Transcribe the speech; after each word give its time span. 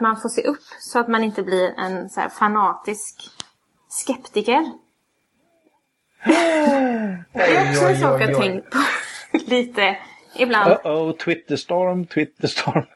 att 0.00 0.02
man 0.02 0.20
får 0.20 0.28
se 0.28 0.42
upp 0.42 0.62
så 0.80 0.98
att 0.98 1.08
man 1.08 1.24
inte 1.24 1.42
blir 1.42 1.74
en 1.78 2.10
så 2.10 2.20
här 2.20 2.28
fanatisk 2.28 3.30
skeptiker. 3.88 4.72
Det 7.32 7.40
är 7.40 7.70
också 7.70 7.84
en 7.84 8.00
sak 8.00 8.20
jag 8.20 8.36
tänkt 8.36 8.70
på 8.70 8.78
lite 9.50 9.96
ibland. 10.36 10.72
Uh-oh, 10.72 11.16
Twitterstorm, 11.16 12.06
Twitterstorm. 12.06 12.86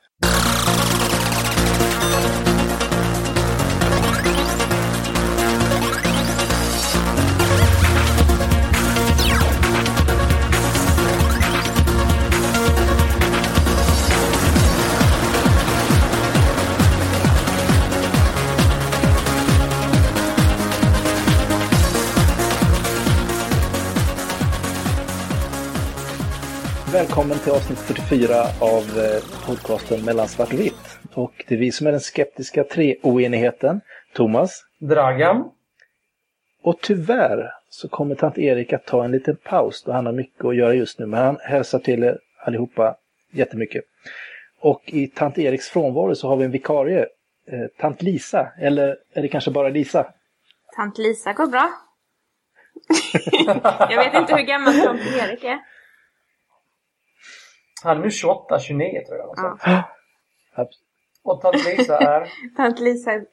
Välkommen 27.14 27.38
till 27.38 27.52
avsnitt 27.52 27.78
44 27.78 28.34
av 28.60 28.82
eh, 28.82 29.46
podcasten 29.46 30.04
Mellan 30.04 30.28
svart 30.28 30.52
och 30.52 30.60
vitt. 30.60 30.98
Och 31.14 31.44
det 31.48 31.54
är 31.54 31.58
vi 31.58 31.72
som 31.72 31.86
är 31.86 31.90
den 31.90 32.00
skeptiska 32.00 32.64
treoenigheten. 32.64 33.80
Thomas. 34.14 34.64
Dragan. 34.78 35.50
Och 36.62 36.80
tyvärr 36.80 37.52
så 37.68 37.88
kommer 37.88 38.14
tant 38.14 38.38
Erik 38.38 38.72
att 38.72 38.86
ta 38.86 39.04
en 39.04 39.10
liten 39.10 39.36
paus 39.36 39.82
då 39.82 39.92
han 39.92 40.06
har 40.06 40.12
mycket 40.12 40.44
att 40.44 40.56
göra 40.56 40.74
just 40.74 40.98
nu. 40.98 41.06
Men 41.06 41.20
han 41.20 41.36
hälsar 41.40 41.78
till 41.78 42.04
er 42.04 42.18
allihopa 42.44 42.96
jättemycket. 43.30 43.84
Och 44.60 44.82
i 44.86 45.06
tant 45.06 45.38
Eriks 45.38 45.68
frånvaro 45.68 46.14
så 46.14 46.28
har 46.28 46.36
vi 46.36 46.44
en 46.44 46.50
vikarie. 46.50 47.06
Eh, 47.48 47.66
tant 47.78 48.02
Lisa. 48.02 48.52
Eller 48.58 48.96
är 49.14 49.22
det 49.22 49.28
kanske 49.28 49.50
bara 49.50 49.68
Lisa? 49.68 50.06
Tant 50.76 50.98
Lisa 50.98 51.32
går 51.32 51.46
bra. 51.46 51.70
jag 53.90 54.04
vet 54.04 54.14
inte 54.14 54.36
hur 54.36 54.42
gammal 54.42 54.74
tant 54.74 55.00
Erik 55.00 55.44
är. 55.44 55.58
Han 57.84 57.98
är 57.98 58.02
nu 58.02 58.10
28, 58.10 58.58
29 58.58 59.02
tror 59.06 59.18
jag. 59.18 59.34
Ja. 59.36 60.68
Och 61.22 61.40
tant 61.40 61.64
Lisa 61.66 61.98
är? 61.98 62.28
tant 62.56 62.80
Lisa 62.80 63.12
är... 63.12 63.24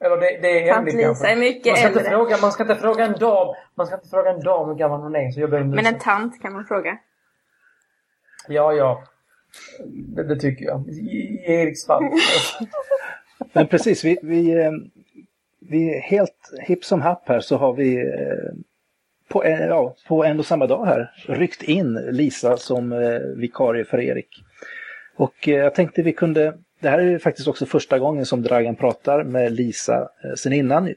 Eller 0.00 0.16
det, 0.16 0.38
det 0.42 0.68
är 0.68 0.74
Tant 0.74 0.86
Lisa 0.86 1.02
kanske. 1.02 1.28
är 1.28 1.36
mycket 1.36 1.66
man 1.66 1.76
ska 1.76 1.86
äldre. 1.86 2.00
Inte 2.00 2.10
fråga, 2.10 2.36
man 2.42 2.52
ska 2.52 2.62
inte 2.62 2.76
fråga 2.76 3.04
en 3.04 3.12
dam. 3.12 3.54
Man 3.74 3.86
ska 3.86 3.96
inte 3.96 4.08
fråga 4.08 4.30
en 4.30 4.40
dam 4.40 4.68
hur 4.68 4.74
gammal 4.74 5.00
hon 5.00 5.16
är. 5.16 5.30
Så 5.30 5.40
jag 5.40 5.50
Men 5.50 5.72
ursäkt. 5.72 5.88
en 5.88 5.98
tant 5.98 6.42
kan 6.42 6.52
man 6.52 6.64
fråga. 6.64 6.98
Ja, 8.48 8.72
ja. 8.72 9.02
Det, 9.88 10.24
det 10.24 10.36
tycker 10.36 10.64
jag. 10.64 10.88
I, 10.88 10.92
i 10.92 11.52
Eriks 11.52 11.86
fall. 11.86 12.04
Men 13.52 13.66
precis, 13.66 14.04
vi, 14.04 14.18
vi, 14.22 14.62
eh, 14.64 14.72
vi 15.60 15.96
är 15.96 16.00
helt 16.00 16.52
hipp 16.60 16.84
som 16.84 17.02
happ 17.02 17.28
här 17.28 17.40
så 17.40 17.56
har 17.56 17.72
vi 17.72 17.96
eh, 17.96 18.52
på 19.36 19.48
ja, 19.48 19.94
på 20.08 20.24
en 20.24 20.38
och 20.38 20.46
samma 20.46 20.66
dag 20.66 20.86
här 20.86 21.10
ryckt 21.28 21.62
in 21.62 21.94
Lisa 21.94 22.56
som 22.56 22.92
eh, 22.92 23.20
vikarie 23.36 23.84
för 23.84 24.00
Erik. 24.00 24.28
Och 25.16 25.48
eh, 25.48 25.54
jag 25.54 25.74
tänkte 25.74 26.02
vi 26.02 26.12
kunde, 26.12 26.54
det 26.80 26.88
här 26.88 26.98
är 26.98 27.02
ju 27.02 27.18
faktiskt 27.18 27.48
också 27.48 27.66
första 27.66 27.98
gången 27.98 28.26
som 28.26 28.42
Dragan 28.42 28.76
pratar 28.76 29.24
med 29.24 29.52
Lisa 29.52 30.08
eh, 30.24 30.34
sen 30.36 30.52
innan. 30.52 30.86
Eh, 30.86 30.94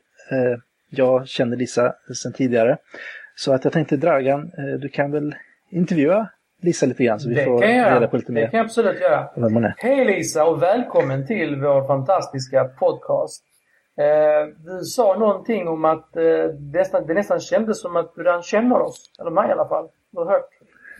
jag 0.89 1.27
känner 1.27 1.57
Lisa 1.57 1.93
sen 2.15 2.33
tidigare. 2.33 2.77
Så 3.35 3.53
att 3.53 3.63
jag 3.63 3.73
tänkte 3.73 3.97
Dragan, 3.97 4.51
eh, 4.57 4.79
du 4.79 4.89
kan 4.89 5.11
väl 5.11 5.35
intervjua 5.71 6.27
Lisa 6.61 6.85
lite 6.85 7.03
grann 7.03 7.19
så 7.19 7.29
vi 7.29 7.35
det 7.35 7.45
får 7.45 7.61
reda 7.61 8.07
på 8.07 8.17
lite 8.17 8.31
Det 8.31 8.33
mer 8.33 8.47
kan 8.47 8.57
jag 8.57 8.65
absolut 8.65 9.01
göra. 9.01 9.29
Hej 9.77 10.05
Lisa 10.05 10.45
och 10.45 10.63
välkommen 10.63 11.27
till 11.27 11.55
vår 11.55 11.87
fantastiska 11.87 12.63
podcast. 12.63 13.48
Eh, 13.99 14.47
du 14.57 14.83
sa 14.83 15.15
någonting 15.19 15.67
om 15.67 15.85
att 15.85 16.15
eh, 16.15 16.23
det, 16.23 16.79
nästan, 16.79 17.07
det 17.07 17.13
nästan 17.13 17.39
kändes 17.39 17.81
som 17.81 17.95
att 17.95 18.15
du 18.15 18.23
redan 18.23 18.43
känner 18.43 18.81
oss. 18.81 19.11
Eller 19.19 19.31
mig 19.31 19.49
i 19.49 19.51
alla 19.51 19.67
fall. 19.67 19.89
Du 20.11 20.17
har 20.19 20.25
hört 20.25 20.49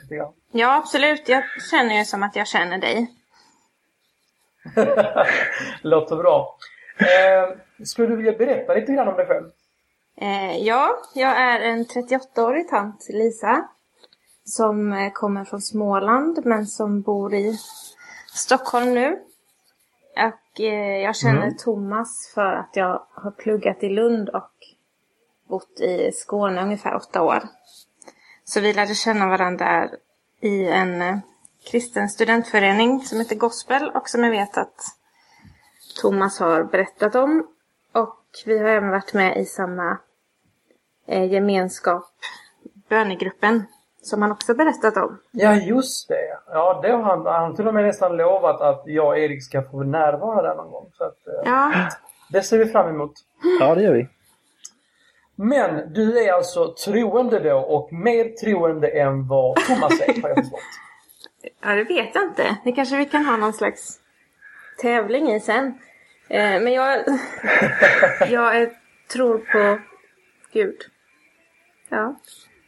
lite 0.02 0.16
grann. 0.16 0.34
Ja, 0.52 0.78
absolut. 0.78 1.30
Jag 1.30 1.44
känner 1.72 1.96
ju 1.96 2.06
som 2.06 2.24
att 2.24 2.36
jag 2.36 2.48
känner 2.48 2.78
dig. 2.78 3.08
Låter 5.82 6.16
bra. 6.16 6.58
Eh, 7.00 7.58
skulle 7.86 8.08
du 8.08 8.16
vilja 8.16 8.32
berätta 8.32 8.74
lite 8.74 8.92
grann 8.94 9.08
om 9.08 9.16
dig 9.16 9.28
själv? 9.28 9.50
Eh, 10.22 10.58
ja, 10.58 10.98
jag 11.16 11.38
är 11.38 11.60
en 11.60 11.86
38-årig 11.86 12.70
tant, 12.70 13.08
Lisa. 13.10 13.68
Som 14.44 14.94
eh, 14.94 15.12
kommer 15.14 15.46
från 15.46 15.62
Småland 15.62 16.46
men 16.46 16.66
som 16.66 17.02
bor 17.02 17.34
i 17.34 17.58
Stockholm 18.34 18.94
nu. 18.94 19.20
Och 20.28 20.62
eh, 20.62 20.98
jag 20.98 21.16
känner 21.16 21.44
Mm. 21.44 21.58
Thomas 21.58 22.32
för 22.34 22.54
att 22.54 22.70
jag 22.74 23.06
har 23.14 23.32
pluggat 23.32 23.84
i 23.84 23.90
Lund 23.90 24.30
och 24.30 24.52
bott 25.48 25.80
i 25.80 26.12
Skåne 26.12 26.64
ungefär 26.64 26.96
åtta 26.96 27.22
år. 27.22 27.44
Så 28.44 28.60
vi 28.60 28.74
lärde 28.74 28.96
känna 28.96 29.28
varandra 29.28 29.90
i 30.42 30.66
en 30.66 31.02
eh, 31.02 31.18
kristen 31.72 32.10
studentförening 32.10 33.02
som 33.02 33.20
heter 33.20 33.36
Gospel 33.36 33.90
och 33.90 34.10
som 34.10 34.24
jag 34.24 34.32
vet 34.32 34.58
att 34.58 34.82
Thomas 36.02 36.40
har 36.40 36.64
berättat 36.64 37.16
om. 37.16 37.48
Och 37.92 38.26
vi 38.46 38.58
har 38.58 38.70
även 38.70 38.90
varit 38.90 39.14
med 39.14 39.38
i 39.38 39.46
samma 39.46 39.98
eh, 41.08 41.32
gemenskap, 41.32 42.12
bönegruppen, 42.90 43.66
som 44.02 44.22
han 44.22 44.32
också 44.32 44.54
berättat 44.54 44.98
om. 44.98 45.20
Ja, 45.32 45.56
just 45.56 46.08
det. 46.08 46.38
Ja, 46.52 46.80
det 46.84 46.92
har 46.92 47.04
han, 47.04 47.26
han 47.26 47.50
har 47.50 47.54
till 47.54 47.68
och 47.68 47.74
med 47.74 47.86
nästan 47.86 48.18
lovat 48.18 48.62
att 48.62 48.84
jag 48.86 49.08
och 49.08 49.18
Erik 49.18 49.44
ska 49.44 49.62
få 49.62 49.84
närvara 49.84 50.42
där 50.42 50.56
någon 50.56 50.72
gång. 50.72 50.92
Så 50.94 51.04
att, 51.04 51.28
eh, 51.28 51.52
Ja, 51.52 51.90
det 52.32 52.42
ser 52.42 52.58
vi 52.58 52.66
fram 52.66 52.90
emot. 52.90 53.12
Ja, 53.60 53.76
det 53.76 53.84
gör 53.84 53.94
vi. 53.94 54.08
Men 55.36 55.94
du 55.94 56.20
är 56.24 56.34
alltså 56.34 56.74
troende 56.86 57.40
då 57.40 57.58
och 57.58 57.94
mer 57.94 58.30
troende 58.30 58.88
än 58.88 59.28
vad 59.28 59.56
Thomas 59.56 60.02
är, 60.02 60.22
har 60.22 60.30
jag 60.30 60.38
förstått. 60.38 60.60
ja, 61.62 61.70
det 61.70 61.84
vet 61.84 62.16
jag 62.16 62.24
inte. 62.24 62.58
Det 62.64 62.72
kanske 62.72 62.98
vi 62.98 63.06
kan 63.06 63.26
ha 63.26 63.38
någon 63.38 63.54
slags 63.54 64.00
tävling 64.82 65.32
i 65.32 65.40
sen. 65.40 65.66
Eh, 66.30 66.62
men 66.62 66.74
jag, 66.74 67.00
jag 68.30 68.58
är, 68.58 68.72
tror 69.14 69.38
på 69.38 69.80
Gud. 70.54 70.78
Ja. 71.90 72.16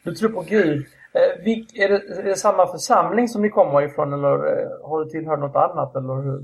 Du 0.04 0.16
tror 0.16 0.30
på 0.30 0.42
Gud. 0.42 0.86
Eh, 1.14 1.22
är, 1.22 1.90
det, 1.90 2.20
är 2.20 2.24
det 2.24 2.36
samma 2.36 2.68
församling 2.68 3.28
som 3.28 3.42
ni 3.42 3.50
kommer 3.50 3.82
ifrån 3.82 4.14
eller 4.14 4.34
eh, 4.34 4.90
har 4.90 5.04
du 5.04 5.10
tillhört 5.10 5.40
något 5.40 5.56
annat 5.56 5.96
eller 5.96 6.22
hur 6.22 6.42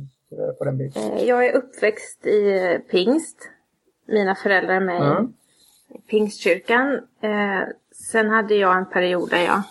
på 0.57 0.63
den 0.65 0.77
biten? 0.77 1.11
Eh, 1.11 1.23
jag 1.23 1.45
är 1.45 1.55
uppväxt 1.55 2.25
i 2.25 2.79
pingst. 2.91 3.49
Mina 4.07 4.35
föräldrar 4.35 4.75
är 4.75 4.79
med 4.79 5.01
Mm. 5.01 5.33
i 5.89 6.01
pingstkyrkan. 6.09 7.01
Sen 8.11 8.29
hade 8.29 8.55
jag 8.55 8.77
en 8.77 8.85
period 8.85 9.29
där 9.29 9.45
jag 9.45 9.61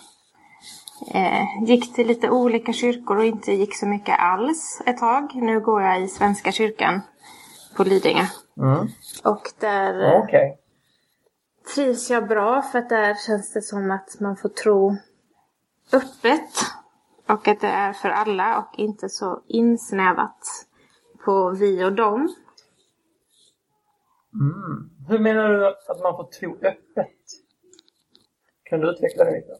gick 1.67 1.95
till 1.95 2.07
lite 2.07 2.29
olika 2.29 2.73
kyrkor 2.73 3.17
och 3.17 3.25
inte 3.25 3.51
gick 3.51 3.75
så 3.75 3.85
mycket 3.85 4.15
alls 4.19 4.81
ett 4.85 4.97
tag. 4.97 5.31
Nu 5.35 5.59
går 5.59 5.81
jag 5.81 6.01
i 6.01 6.07
Svenska 6.07 6.51
kyrkan 6.51 7.01
på 7.77 7.83
Lidingö. 7.83 8.25
Mm. 8.57 8.87
Och 9.23 9.41
där 9.59 10.21
Okej. 10.23 10.57
Trivs 11.75 12.09
jag 12.09 12.27
bra 12.27 12.61
för 12.61 12.79
att 12.79 12.89
där 12.89 13.15
känns 13.25 13.53
det 13.53 13.61
som 13.61 13.91
att 13.91 14.19
man 14.19 14.37
får 14.37 14.49
tro 14.49 14.97
öppet. 15.93 16.49
Och 17.27 17.47
att 17.47 17.59
det 17.59 17.67
är 17.67 17.93
för 17.93 18.09
alla 18.09 18.57
och 18.57 18.79
inte 18.79 19.09
så 19.09 19.43
insnävat 19.47 20.67
på 21.25 21.49
vi 21.49 21.83
och 21.83 21.93
dem. 21.93 22.35
Mm. 24.33 24.89
Hur 25.07 25.19
menar 25.19 25.49
du 25.49 25.67
att 25.67 26.01
man 26.03 26.15
får 26.15 26.23
tro 26.39 26.55
öppet? 26.55 27.17
Kan 28.63 28.79
du 28.79 28.89
utveckla 28.91 29.23
det 29.23 29.31
lite? 29.31 29.57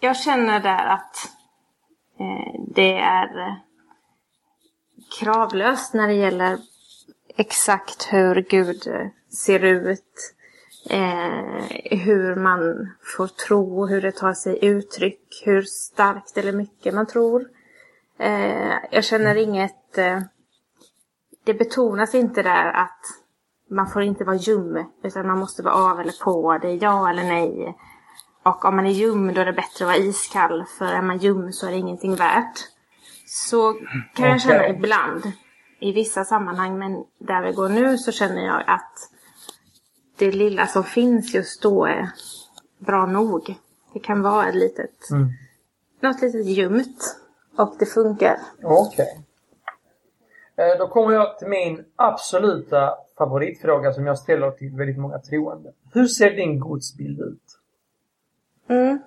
Jag 0.00 0.16
känner 0.16 0.60
där 0.60 0.86
att 0.86 1.16
eh, 2.18 2.60
det 2.74 2.96
är 2.96 3.38
eh, 3.38 3.54
kravlöst 5.20 5.94
när 5.94 6.08
det 6.08 6.14
gäller 6.14 6.58
exakt 7.36 8.12
hur 8.12 8.34
Gud 8.50 8.86
eh, 8.86 9.06
ser 9.28 9.64
ut. 9.64 10.34
Eh, 10.90 11.98
hur 11.98 12.36
man 12.36 12.90
får 13.16 13.26
tro, 13.26 13.86
hur 13.86 14.02
det 14.02 14.12
tar 14.12 14.32
sig 14.32 14.58
uttryck, 14.64 15.42
hur 15.44 15.62
starkt 15.62 16.36
eller 16.36 16.52
mycket 16.52 16.94
man 16.94 17.06
tror. 17.06 17.44
Eh, 18.18 18.74
jag 18.90 19.04
känner 19.04 19.34
inget... 19.34 19.98
Eh, 19.98 20.20
det 21.44 21.54
betonas 21.54 22.14
inte 22.14 22.42
där 22.42 22.72
att 22.72 23.00
man 23.70 23.90
får 23.90 24.02
inte 24.02 24.24
vara 24.24 24.36
ljum, 24.36 24.84
utan 25.02 25.26
man 25.26 25.38
måste 25.38 25.62
vara 25.62 25.74
av 25.74 26.00
eller 26.00 26.24
på. 26.24 26.58
Det 26.62 26.68
är 26.68 26.82
ja 26.82 27.10
eller 27.10 27.24
nej. 27.24 27.76
Och 28.42 28.64
om 28.64 28.76
man 28.76 28.86
är 28.86 28.90
ljum 28.90 29.34
då 29.34 29.40
är 29.40 29.44
det 29.44 29.52
bättre 29.52 29.84
att 29.84 29.88
vara 29.90 29.96
iskall, 29.96 30.64
för 30.78 30.86
är 30.86 31.02
man 31.02 31.18
ljum 31.18 31.52
så 31.52 31.66
är 31.66 31.70
det 31.70 31.76
ingenting 31.76 32.14
värt. 32.14 32.58
Så 33.26 33.74
kan 34.14 34.28
jag 34.28 34.40
känna 34.40 34.68
ibland, 34.68 35.32
i 35.80 35.92
vissa 35.92 36.24
sammanhang, 36.24 36.78
men 36.78 37.04
där 37.18 37.42
vi 37.42 37.52
går 37.52 37.68
nu 37.68 37.98
så 37.98 38.12
känner 38.12 38.46
jag 38.46 38.64
att 38.66 39.10
det 40.20 40.32
lilla 40.32 40.66
som 40.66 40.84
finns 40.84 41.34
just 41.34 41.62
då 41.62 41.86
är 41.86 42.10
bra 42.78 43.06
nog. 43.06 43.54
Det 43.92 43.98
kan 44.00 44.22
vara 44.22 44.48
ett 44.48 44.54
litet, 44.54 45.10
Mm. 45.10 45.28
något 46.00 46.22
litet 46.22 46.46
ljumt 46.46 47.16
och 47.56 47.74
det 47.78 47.86
funkar. 47.86 48.38
Okej. 48.62 49.24
Eh, 50.56 50.78
då 50.78 50.88
kommer 50.88 51.14
jag 51.14 51.38
till 51.38 51.48
min 51.48 51.84
absoluta 51.96 52.94
favoritfråga 53.18 53.92
som 53.92 54.06
jag 54.06 54.18
ställer 54.18 54.50
till 54.50 54.76
väldigt 54.76 54.98
många 54.98 55.18
troende. 55.18 55.72
Hur 55.92 56.06
ser 56.06 56.30
din 56.30 56.60
gudsbild 56.60 57.20
ut? 57.20 57.58
Mm. 58.68 58.98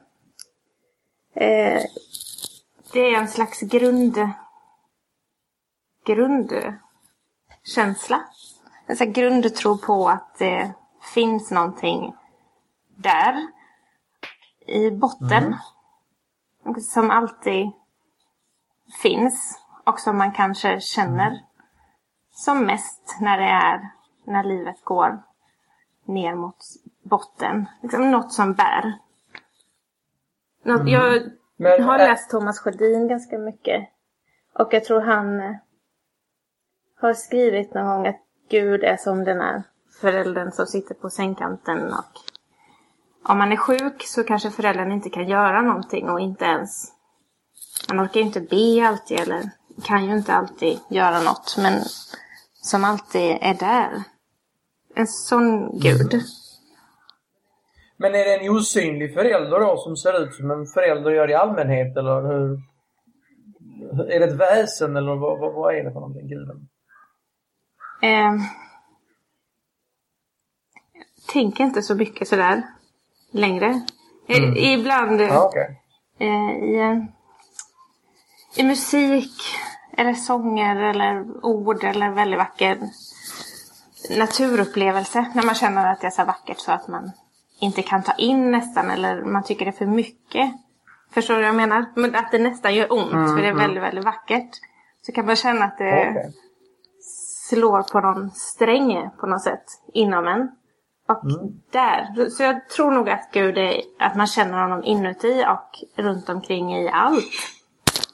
Eh, 1.36 1.81
det 2.94 3.00
är 3.00 3.18
en 3.19 3.27
slags 3.27 3.60
grund... 3.60 4.18
grundkänsla. 6.06 8.24
En 8.86 8.98
slags 8.98 9.13
grundtro 9.13 9.77
på 9.77 10.10
att 10.10 10.36
det 10.38 10.74
finns 11.03 11.51
någonting 11.51 12.15
där. 12.95 13.47
I 14.65 14.91
botten. 14.91 15.55
Mm. 16.65 16.81
Som 16.81 17.11
alltid 17.11 17.71
finns. 19.01 19.59
Och 19.83 20.00
som 20.00 20.17
man 20.17 20.31
kanske 20.31 20.81
känner 20.81 21.27
mm. 21.27 21.39
som 22.31 22.65
mest 22.65 23.17
när 23.19 23.38
det 23.38 23.50
är 23.50 23.89
när 24.23 24.44
livet 24.44 24.83
går 24.83 25.23
ner 26.05 26.35
mot 26.35 26.57
botten. 27.01 27.65
Liksom 27.81 28.11
något 28.11 28.33
som 28.33 28.53
bär. 28.53 28.94
Något, 30.63 30.81
mm. 30.81 30.94
Jag 30.94 31.21
Men, 31.55 31.83
har 31.83 31.97
läst 31.97 32.29
Thomas 32.29 32.59
Sjödin 32.59 33.07
ganska 33.07 33.38
mycket. 33.38 33.89
Och 34.53 34.73
jag 34.73 34.83
tror 34.83 35.01
han 35.01 35.57
har 37.01 37.13
skrivit 37.13 37.73
någon 37.73 37.85
gång 37.85 38.07
att 38.07 38.21
Gud 38.50 38.83
är 38.83 38.97
som 38.97 39.23
den 39.23 39.41
här 39.41 39.63
föräldern 40.01 40.51
som 40.51 40.65
sitter 40.65 40.95
på 40.95 41.09
sängkanten 41.09 41.93
och 41.93 42.19
om 43.25 43.37
man 43.37 43.51
är 43.51 43.57
sjuk 43.57 44.03
så 44.05 44.23
kanske 44.23 44.51
föräldern 44.51 44.91
inte 44.91 45.09
kan 45.09 45.29
göra 45.29 45.61
någonting 45.61 46.09
och 46.09 46.19
inte 46.19 46.45
ens 46.45 46.91
man 47.89 48.05
orkar 48.05 48.19
ju 48.19 48.25
inte 48.25 48.41
be 48.41 48.87
alltid 48.87 49.19
eller 49.19 49.49
kan 49.83 50.05
ju 50.05 50.17
inte 50.17 50.33
alltid 50.33 50.79
göra 50.89 51.21
något 51.21 51.55
men 51.57 51.81
som 52.53 52.83
alltid 52.83 53.37
är 53.41 53.53
där. 53.53 54.03
En 54.95 55.07
sån 55.07 55.79
gud. 55.79 56.13
Mm. 56.13 56.25
Men 57.97 58.15
är 58.15 58.25
det 58.25 58.35
en 58.35 58.49
osynlig 58.49 59.13
förälder 59.13 59.59
då 59.59 59.77
som 59.77 59.97
ser 59.97 60.23
ut 60.23 60.35
som 60.35 60.51
en 60.51 60.65
förälder 60.65 61.11
gör 61.11 61.29
i 61.29 61.33
allmänhet 61.33 61.97
eller 61.97 62.21
hur? 62.21 62.59
Är 64.13 64.19
det 64.19 64.25
ett 64.25 64.39
väsen 64.39 64.95
eller 64.95 65.15
vad, 65.15 65.39
vad, 65.39 65.53
vad 65.53 65.75
är 65.75 65.83
det 65.83 65.91
för 65.91 65.99
någonting, 65.99 66.27
guden? 66.27 66.69
Eh, 68.01 68.33
tänker 71.33 71.63
inte 71.63 71.81
så 71.81 71.95
mycket 71.95 72.27
sådär 72.27 72.62
längre. 73.31 73.81
Mm. 74.27 74.57
Ibland 74.57 75.21
ah, 75.21 75.47
okay. 75.47 75.75
eh, 76.19 76.50
i, 76.50 77.07
i 78.56 78.63
musik 78.63 79.41
eller 79.97 80.13
sånger 80.13 80.75
eller 80.75 81.45
ord 81.45 81.83
eller 81.83 82.09
väldigt 82.09 82.39
vacker 82.39 82.77
naturupplevelse. 84.09 85.25
När 85.35 85.44
man 85.44 85.56
känner 85.56 85.91
att 85.91 86.01
det 86.01 86.07
är 86.07 86.12
så 86.12 86.25
vackert 86.25 86.59
så 86.59 86.71
att 86.71 86.88
man 86.88 87.12
inte 87.59 87.81
kan 87.81 88.03
ta 88.03 88.13
in 88.13 88.51
nästan 88.51 88.91
eller 88.91 89.21
man 89.21 89.44
tycker 89.44 89.65
det 89.65 89.71
är 89.71 89.77
för 89.77 89.86
mycket. 89.86 90.51
Förstår 91.12 91.33
du 91.33 91.39
vad 91.39 91.47
jag 91.47 91.56
menar? 91.56 91.86
Men 91.95 92.15
att 92.15 92.31
det 92.31 92.39
nästan 92.39 92.75
gör 92.75 92.94
ont 92.94 93.13
mm, 93.13 93.27
för 93.27 93.36
det 93.36 93.47
är 93.47 93.51
mm. 93.51 93.62
väldigt, 93.62 93.83
väldigt 93.83 94.06
vackert. 94.06 94.50
Så 95.01 95.12
kan 95.12 95.25
man 95.25 95.36
känna 95.36 95.65
att 95.65 95.77
det 95.77 96.09
okay. 96.09 96.31
slår 97.50 97.81
på 97.81 98.00
någon 98.00 98.31
sträng 98.31 99.09
på 99.19 99.27
något 99.27 99.41
sätt 99.41 99.63
inom 99.94 100.27
en. 100.27 100.51
Och 101.07 101.23
mm. 101.23 101.61
där. 101.71 102.29
Så 102.29 102.44
jag 102.44 102.69
tror 102.69 102.91
nog 102.91 103.09
att 103.09 103.29
Gud 103.31 103.57
är, 103.57 103.81
att 104.00 104.15
man 104.15 104.27
känner 104.27 104.61
honom 104.61 104.83
inuti 104.83 105.45
och 105.47 106.03
runt 106.03 106.29
omkring 106.29 106.75
i 106.75 106.89
allt. 106.89 107.23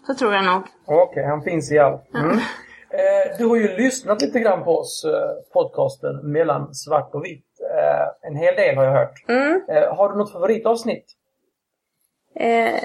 Så 0.07 0.13
tror 0.13 0.33
jag 0.33 0.45
nog. 0.45 0.63
Okej, 0.85 1.03
okay, 1.03 1.23
han 1.23 1.41
finns 1.41 1.71
i 1.71 1.79
allt. 1.79 2.13
Mm. 2.13 2.39
Eh, 2.91 3.37
du 3.37 3.45
har 3.45 3.55
ju 3.55 3.77
lyssnat 3.77 4.21
lite 4.21 4.39
grann 4.39 4.63
på 4.63 4.77
oss, 4.77 5.05
eh, 5.05 5.51
podcasten 5.53 6.31
Mellan 6.31 6.75
svart 6.75 7.15
och 7.15 7.25
vitt. 7.25 7.45
Eh, 7.77 8.29
en 8.29 8.35
hel 8.35 8.55
del 8.55 8.75
har 8.75 8.83
jag 8.83 8.91
hört. 8.91 9.23
Mm. 9.27 9.61
Eh, 9.69 9.95
har 9.95 10.11
du 10.11 10.17
något 10.17 10.31
favoritavsnitt? 10.31 11.05
Eh... 12.35 12.83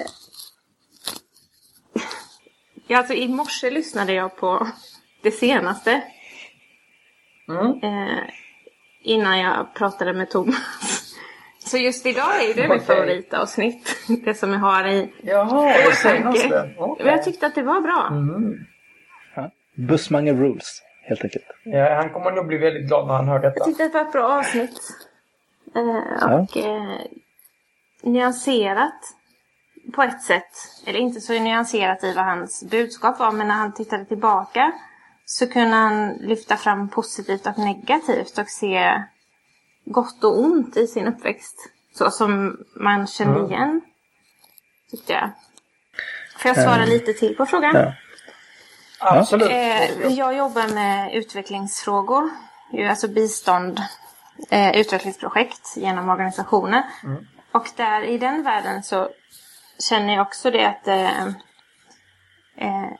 Ja, 2.86 2.98
alltså 2.98 3.14
i 3.14 3.28
morse 3.28 3.70
lyssnade 3.70 4.12
jag 4.12 4.36
på 4.36 4.66
det 5.22 5.30
senaste. 5.30 6.02
Innan 9.04 9.38
jag 9.38 9.74
pratade 9.74 10.12
med 10.12 10.30
Thomas. 10.30 11.14
Så 11.58 11.76
just 11.76 12.06
idag 12.06 12.44
är 12.44 12.54
det 12.54 12.64
okay. 12.64 12.68
mitt 12.68 12.86
favoritavsnitt. 12.86 13.96
Det 14.24 14.34
som 14.34 14.52
jag 14.52 14.60
har 14.60 14.88
i 14.88 15.12
Jaha, 15.22 15.72
det 15.88 15.96
senaste. 15.96 16.74
Okay. 16.78 17.06
Jag 17.06 17.24
tyckte 17.24 17.46
att 17.46 17.54
det 17.54 17.62
var 17.62 17.80
bra. 17.80 18.08
Mm. 18.10 18.58
Ja. 19.36 19.50
Bussmanger 19.74 20.34
rules, 20.34 20.82
helt 21.02 21.24
enkelt. 21.24 21.44
Ja, 21.64 21.94
han 21.94 22.10
kommer 22.10 22.32
nog 22.32 22.46
bli 22.46 22.58
väldigt 22.58 22.88
glad 22.88 23.06
när 23.06 23.14
han 23.14 23.28
hör 23.28 23.38
detta. 23.38 23.54
Jag 23.56 23.66
tyckte 23.66 23.84
att 23.84 23.92
det 23.92 23.98
var 23.98 24.06
ett 24.06 24.12
bra 24.12 24.38
avsnitt. 24.38 24.80
Eh, 25.74 26.40
och 26.40 26.48
ja. 26.54 26.62
eh, 26.62 27.00
nyanserat 28.02 29.00
på 29.94 30.02
ett 30.02 30.22
sätt. 30.22 30.52
Eller 30.86 30.98
inte 30.98 31.20
så 31.20 31.32
nyanserat 31.32 32.04
i 32.04 32.12
vad 32.14 32.24
hans 32.24 32.70
budskap 32.70 33.18
var, 33.18 33.32
men 33.32 33.48
när 33.48 33.54
han 33.54 33.74
tittade 33.74 34.04
tillbaka 34.04 34.72
så 35.24 35.46
kunde 35.46 35.76
han 35.76 36.12
lyfta 36.12 36.56
fram 36.56 36.88
positivt 36.88 37.46
och 37.46 37.58
negativt 37.58 38.38
och 38.38 38.48
se 38.48 39.02
gott 39.84 40.24
och 40.24 40.38
ont 40.38 40.76
i 40.76 40.86
sin 40.86 41.06
uppväxt. 41.06 41.68
Så 41.98 42.10
som 42.10 42.58
man 42.76 43.06
känner 43.06 43.36
mm. 43.36 43.50
igen, 43.50 43.80
tyckte 44.90 45.12
jag. 45.12 45.30
Får 46.38 46.48
jag 46.48 46.56
svara 46.56 46.82
mm. 46.82 46.88
lite 46.88 47.12
till 47.12 47.36
på 47.36 47.46
frågan? 47.46 47.76
Ja. 47.76 47.94
Absolut. 49.00 49.50
Eh, 49.50 50.06
jag 50.08 50.36
jobbar 50.36 50.74
med 50.74 51.14
utvecklingsfrågor, 51.14 52.30
alltså 52.90 53.08
bistånd, 53.08 53.80
eh, 54.50 54.76
utvecklingsprojekt 54.76 55.76
genom 55.76 56.08
organisationer. 56.08 56.82
Mm. 57.04 57.26
Och 57.52 57.70
där 57.76 58.02
i 58.02 58.18
den 58.18 58.42
världen 58.42 58.82
så 58.82 59.08
känner 59.78 60.14
jag 60.14 60.26
också 60.26 60.50
det 60.50 60.64
att 60.64 60.88
eh, 60.88 61.26
eh, 62.56 62.90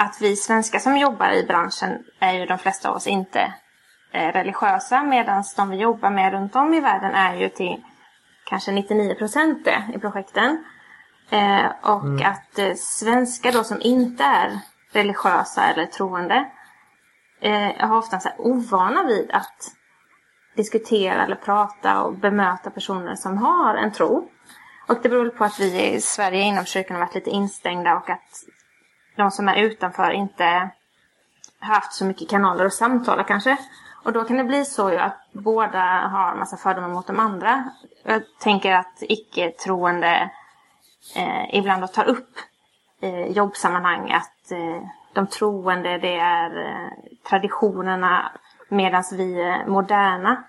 att 0.00 0.20
vi 0.20 0.36
svenskar 0.36 0.78
som 0.78 0.96
jobbar 0.96 1.30
i 1.30 1.46
branschen 1.46 2.04
är 2.18 2.32
ju 2.32 2.46
de 2.46 2.58
flesta 2.58 2.90
av 2.90 2.96
oss 2.96 3.06
inte 3.06 3.54
eh, 4.12 4.32
religiösa 4.32 5.02
medan 5.02 5.44
de 5.56 5.70
vi 5.70 5.76
jobbar 5.76 6.10
med 6.10 6.32
runt 6.32 6.56
om 6.56 6.74
i 6.74 6.80
världen 6.80 7.14
är 7.14 7.34
ju 7.34 7.48
till 7.48 7.84
kanske 8.44 8.72
99 8.72 9.14
procent 9.14 9.64
det 9.64 9.84
i 9.94 9.98
projekten. 9.98 10.64
Eh, 11.30 11.66
och 11.82 12.04
mm. 12.04 12.26
att 12.26 12.58
eh, 12.58 12.74
svenskar 12.74 13.52
då 13.52 13.64
som 13.64 13.80
inte 13.80 14.24
är 14.24 14.60
religiösa 14.92 15.64
eller 15.64 15.86
troende 15.86 16.50
eh, 17.40 17.88
har 17.88 17.98
ofta 17.98 18.20
så 18.20 18.28
här 18.28 18.40
ovana 18.40 19.02
vid 19.02 19.30
att 19.30 19.72
diskutera 20.56 21.24
eller 21.24 21.36
prata 21.36 22.02
och 22.02 22.14
bemöta 22.18 22.70
personer 22.70 23.14
som 23.14 23.38
har 23.38 23.74
en 23.74 23.92
tro. 23.92 24.28
Och 24.88 24.98
det 25.02 25.08
beror 25.08 25.28
på 25.28 25.44
att 25.44 25.60
vi 25.60 25.92
i 25.92 26.00
Sverige 26.00 26.42
inom 26.42 26.64
kyrkan 26.64 26.96
har 26.96 27.06
varit 27.06 27.14
lite 27.14 27.30
instängda 27.30 27.96
och 27.96 28.10
att 28.10 28.44
de 29.20 29.30
som 29.30 29.48
är 29.48 29.56
utanför 29.56 30.10
inte 30.10 30.70
har 31.60 31.74
haft 31.74 31.92
så 31.92 32.04
mycket 32.04 32.30
kanaler 32.30 32.64
att 32.64 32.74
samtala 32.74 33.24
kanske. 33.24 33.56
Och 34.04 34.12
då 34.12 34.24
kan 34.24 34.36
det 34.36 34.44
bli 34.44 34.64
så 34.64 34.98
att 34.98 35.16
båda 35.32 35.82
har 36.12 36.32
en 36.32 36.38
massa 36.38 36.56
fördomar 36.56 36.88
mot 36.88 37.06
de 37.06 37.20
andra. 37.20 37.64
Jag 38.04 38.22
tänker 38.38 38.72
att 38.72 38.96
icke-troende 39.00 40.30
eh, 41.16 41.54
ibland 41.54 41.92
tar 41.92 42.04
upp 42.04 42.38
i 43.00 43.32
jobbsammanhang 43.32 44.12
att 44.12 44.52
eh, 44.52 44.82
de 45.12 45.26
troende 45.26 45.98
det 45.98 46.16
är 46.16 46.66
eh, 46.66 46.90
traditionerna 47.28 48.32
medan 48.68 49.04
vi 49.12 49.42
är 49.42 49.66
moderna 49.66 50.44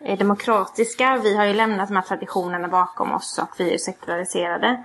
är 0.00 0.16
demokratiska. 0.16 1.20
Vi 1.22 1.36
har 1.36 1.44
ju 1.44 1.54
lämnat 1.54 1.88
de 1.88 1.94
här 1.96 2.02
traditionerna 2.02 2.68
bakom 2.68 3.12
oss 3.12 3.38
och 3.42 3.60
vi 3.60 3.74
är 3.74 3.78
sekulariserade. 3.78 4.84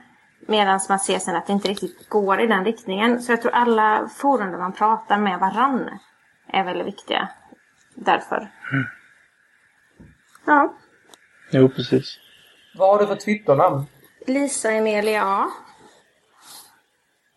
Medan 0.50 0.80
man 0.90 1.00
ser 1.00 1.20
sen 1.20 1.36
att 1.36 1.48
det 1.48 1.54
inte 1.54 1.68
riktigt 1.68 2.10
går 2.10 2.42
i 2.42 2.48
den 2.48 2.66
riktningen. 2.66 3.22
Så 3.22 3.32
jag 3.32 3.42
tror 3.42 3.52
alla 3.52 4.10
forum 4.18 4.52
där 4.52 4.58
man 4.58 4.74
pratar 4.74 5.18
med 5.18 5.40
varann 5.40 6.00
är 6.48 6.64
väldigt 6.64 6.88
viktiga. 6.88 7.30
Därför. 7.96 8.38
Mm. 8.72 8.86
Ja. 10.46 10.74
Jo, 11.52 11.70
precis. 11.70 12.20
Vad 12.76 12.90
har 12.90 13.00
du 13.00 13.08
för 13.08 13.16
Twitternamn? 13.16 13.86
Lisa 14.28 14.72
Emilia 14.72 15.24
A. 15.26 15.48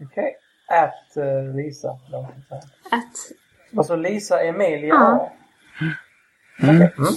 Okej. 0.04 0.36
Okay. 0.66 0.78
At 0.78 1.16
uh, 1.16 1.56
Lisa. 1.56 1.88
At... 2.90 3.02
Alltså 3.76 3.96
Lisa 3.96 4.42
Emilia 4.42 4.88
ja. 4.88 4.96
A. 4.96 5.32
Mm. 6.62 6.76
Okay. 6.76 6.90
Mm. 6.98 7.14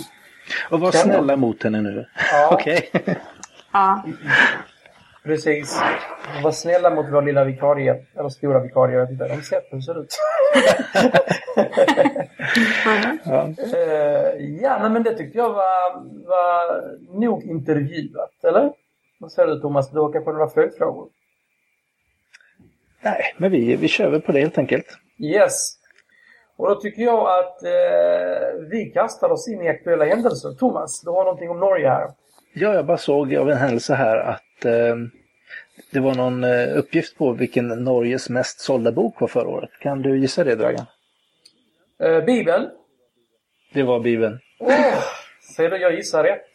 Och 0.69 0.79
var 0.79 0.91
snälla 0.91 1.35
mot 1.35 1.63
henne 1.63 1.81
nu. 1.81 2.05
Ja. 2.31 2.49
Okej. 2.53 2.89
Okay. 2.93 3.15
ja. 3.71 4.03
Precis. 5.25 5.81
Var 6.43 6.51
snälla 6.51 6.89
mot 6.89 7.05
vår 7.11 7.21
lilla 7.21 7.43
vikarie. 7.43 8.05
Eller 8.15 8.29
stora 8.29 8.59
vikarie, 8.59 8.95
jag 8.95 9.01
vet 9.01 9.11
inte. 9.11 9.27
De 9.27 9.41
sett 9.41 9.65
hur 9.69 9.81
ser 9.81 10.01
ut. 10.01 10.17
ja, 13.25 13.49
uh, 13.73 14.61
ja 14.61 14.89
men 14.89 15.03
det 15.03 15.13
tyckte 15.13 15.37
jag 15.37 15.49
var, 15.49 15.95
var 16.27 16.97
nog 17.19 17.43
intervjuat, 17.43 18.43
eller? 18.43 18.71
Vad 19.19 19.31
säger 19.31 19.47
du 19.47 19.59
Thomas? 19.59 19.91
Du 19.91 19.99
har 19.99 20.11
kanske 20.11 20.31
några 20.31 20.49
följdfrågor? 20.49 21.09
Nej, 23.01 23.35
men 23.37 23.51
vi, 23.51 23.75
vi 23.75 23.87
kör 23.87 24.09
väl 24.09 24.21
på 24.21 24.31
det 24.31 24.39
helt 24.39 24.57
enkelt. 24.57 24.85
Yes. 25.19 25.77
Och 26.57 26.69
då 26.69 26.75
tycker 26.75 27.01
jag 27.01 27.39
att 27.39 27.63
eh, 27.63 28.69
vi 28.71 28.91
kastar 28.93 29.29
oss 29.29 29.47
in 29.47 29.61
i 29.61 29.69
aktuella 29.69 30.05
händelser. 30.05 30.51
Thomas, 30.51 31.01
du 31.01 31.09
har 31.09 31.23
någonting 31.23 31.49
om 31.49 31.59
Norge 31.59 31.89
här. 31.89 32.09
Ja, 32.53 32.73
jag 32.73 32.85
bara 32.85 32.97
såg 32.97 33.35
av 33.35 33.49
en 33.49 33.57
händelse 33.57 33.93
här 33.93 34.17
att 34.17 34.44
eh, 34.65 34.95
det 35.91 35.99
var 35.99 36.15
någon 36.15 36.43
eh, 36.43 36.77
uppgift 36.77 37.17
på 37.17 37.31
vilken 37.31 37.67
Norges 37.67 38.29
mest 38.29 38.59
sålda 38.59 38.91
bok 38.91 39.21
var 39.21 39.27
förra 39.27 39.47
året. 39.47 39.69
Kan 39.79 40.01
du 40.01 40.19
gissa 40.19 40.43
det, 40.43 40.55
Dragan? 40.55 40.85
Eh, 41.99 42.23
Bibeln. 42.25 42.69
Det 43.73 43.83
var 43.83 43.99
Bibeln. 43.99 44.39
Oh, 44.59 45.03
ser 45.55 45.69
du, 45.69 45.77
jag 45.77 45.95
gissar 45.95 46.23
rätt. 46.23 46.45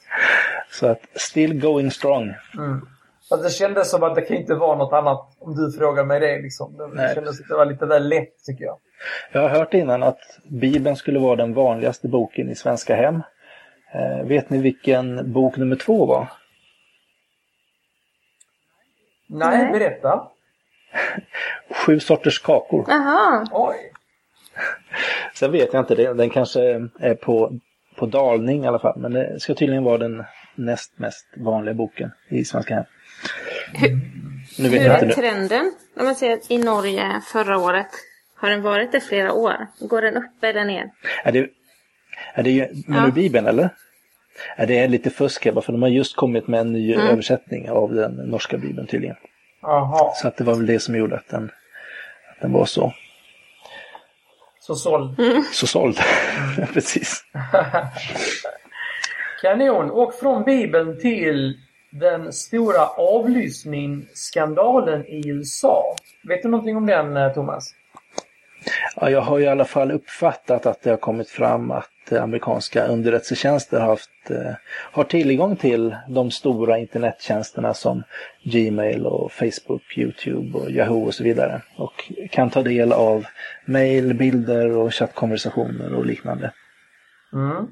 Så 0.70 0.86
att 0.86 1.00
still 1.14 1.60
going 1.60 1.90
strong. 1.90 2.34
Mm. 2.56 2.86
Alltså 3.30 3.48
det 3.48 3.54
kändes 3.54 3.90
som 3.90 4.02
att 4.02 4.14
det 4.14 4.22
kan 4.22 4.36
inte 4.36 4.54
vara 4.54 4.78
något 4.78 4.92
annat 4.92 5.36
om 5.38 5.54
du 5.54 5.72
frågar 5.78 6.04
mig 6.04 6.20
det. 6.20 6.42
Liksom. 6.42 6.76
Det 6.76 6.86
Nej. 6.86 7.14
kändes 7.14 7.40
att 7.40 7.48
det 7.48 7.54
var 7.54 7.66
lite 7.66 7.86
väl 7.86 8.08
lätt 8.08 8.44
tycker 8.46 8.64
jag. 8.64 8.78
Jag 9.32 9.40
har 9.40 9.48
hört 9.48 9.74
innan 9.74 10.02
att 10.02 10.20
Bibeln 10.48 10.96
skulle 10.96 11.18
vara 11.18 11.36
den 11.36 11.54
vanligaste 11.54 12.08
boken 12.08 12.50
i 12.50 12.54
svenska 12.54 12.96
hem. 12.96 13.22
Eh, 13.92 14.26
vet 14.26 14.50
ni 14.50 14.58
vilken 14.58 15.32
bok 15.32 15.56
nummer 15.56 15.76
två 15.76 16.06
var? 16.06 16.28
Nej, 19.30 19.58
Nej. 19.58 19.72
berätta. 19.72 20.28
Sju 21.86 22.00
sorters 22.00 22.38
kakor. 22.38 22.84
Jaha. 22.88 23.46
Oj. 23.52 23.76
Sen 25.34 25.52
vet 25.52 25.72
jag 25.72 25.82
inte, 25.82 25.94
det- 25.94 26.14
den 26.14 26.30
kanske 26.30 26.60
är 27.00 27.14
på, 27.14 27.52
på 27.96 28.06
dalning 28.06 28.64
i 28.64 28.66
alla 28.66 28.78
fall. 28.78 28.98
Men 29.00 29.12
det 29.12 29.40
ska 29.40 29.54
tydligen 29.54 29.84
vara 29.84 29.98
den 29.98 30.24
näst 30.54 30.98
mest 30.98 31.26
vanliga 31.36 31.74
boken 31.74 32.10
i 32.28 32.44
svenska 32.44 32.74
hem. 32.74 32.84
Nu 34.58 34.68
vet 34.68 34.80
Hur 34.80 34.86
jag 34.86 34.98
är 34.98 35.04
inte 35.04 35.06
det. 35.06 35.14
trenden? 35.14 35.72
Om 35.98 36.04
man 36.04 36.14
säger 36.14 36.36
att 36.36 36.50
i 36.50 36.58
Norge 36.58 37.20
förra 37.32 37.58
året, 37.58 37.86
har 38.36 38.50
den 38.50 38.62
varit 38.62 38.92
det 38.92 39.00
flera 39.00 39.32
år? 39.32 39.66
Går 39.80 40.02
den 40.02 40.16
upp 40.16 40.44
eller 40.44 40.64
ner? 40.64 40.90
Är 41.24 41.32
det, 41.32 41.48
är 42.34 42.42
det 42.42 42.50
ju- 42.50 42.68
menar 42.86 43.42
Ja. 43.42 43.48
eller? 43.48 43.70
Det 44.56 44.78
är 44.78 44.88
lite 44.88 45.10
fusk 45.10 45.44
här, 45.44 45.52
bara 45.52 45.62
för 45.62 45.72
de 45.72 45.82
har 45.82 45.88
just 45.88 46.16
kommit 46.16 46.48
med 46.48 46.60
en 46.60 46.72
ny 46.72 46.94
översättning 46.94 47.70
av 47.70 47.94
den 47.94 48.12
norska 48.12 48.58
Bibeln 48.58 48.86
tydligen. 48.86 49.16
Jaha. 49.62 50.12
Så 50.14 50.28
att 50.28 50.36
det 50.36 50.44
var 50.44 50.54
väl 50.54 50.66
det 50.66 50.80
som 50.80 50.96
gjorde 50.96 51.16
att 51.16 51.28
den, 51.28 51.50
att 52.30 52.40
den 52.40 52.52
var 52.52 52.64
så, 52.64 52.92
Så 54.60 54.74
såld. 54.74 55.16
så 55.52 55.66
såld. 55.66 55.98
Precis. 56.72 57.24
Kanon. 59.42 59.90
Och 59.90 60.14
från 60.14 60.44
Bibeln 60.44 61.00
till 61.00 61.58
den 61.90 62.32
stora 62.32 62.86
avlyssningsskandalen 62.86 65.06
i 65.06 65.28
USA. 65.28 65.96
Vet 66.28 66.42
du 66.42 66.48
någonting 66.48 66.76
om 66.76 66.86
den, 66.86 67.16
eh, 67.16 67.32
Thomas? 67.32 67.74
Ja, 68.96 69.10
jag 69.10 69.20
har 69.20 69.40
i 69.40 69.48
alla 69.48 69.64
fall 69.64 69.90
uppfattat 69.90 70.66
att 70.66 70.82
det 70.82 70.90
har 70.90 70.96
kommit 70.96 71.30
fram 71.30 71.70
att 71.70 72.12
eh, 72.12 72.22
amerikanska 72.22 72.86
underrättelsetjänster 72.86 73.80
har, 73.80 73.86
haft, 73.86 74.30
eh, 74.30 74.52
har 74.92 75.04
tillgång 75.04 75.56
till 75.56 75.96
de 76.08 76.30
stora 76.30 76.78
internettjänsterna 76.78 77.74
som 77.74 78.02
Gmail 78.42 79.06
och 79.06 79.32
Facebook, 79.32 79.98
Youtube 79.98 80.58
och 80.58 80.70
Yahoo 80.70 81.06
och 81.06 81.14
så 81.14 81.24
vidare. 81.24 81.62
Och 81.76 82.12
kan 82.30 82.50
ta 82.50 82.62
del 82.62 82.92
av 82.92 83.24
mail, 83.64 84.14
bilder 84.14 84.76
och 84.76 84.94
chattkonversationer 84.94 85.94
och 85.94 86.06
liknande. 86.06 86.52
Mm. 87.32 87.66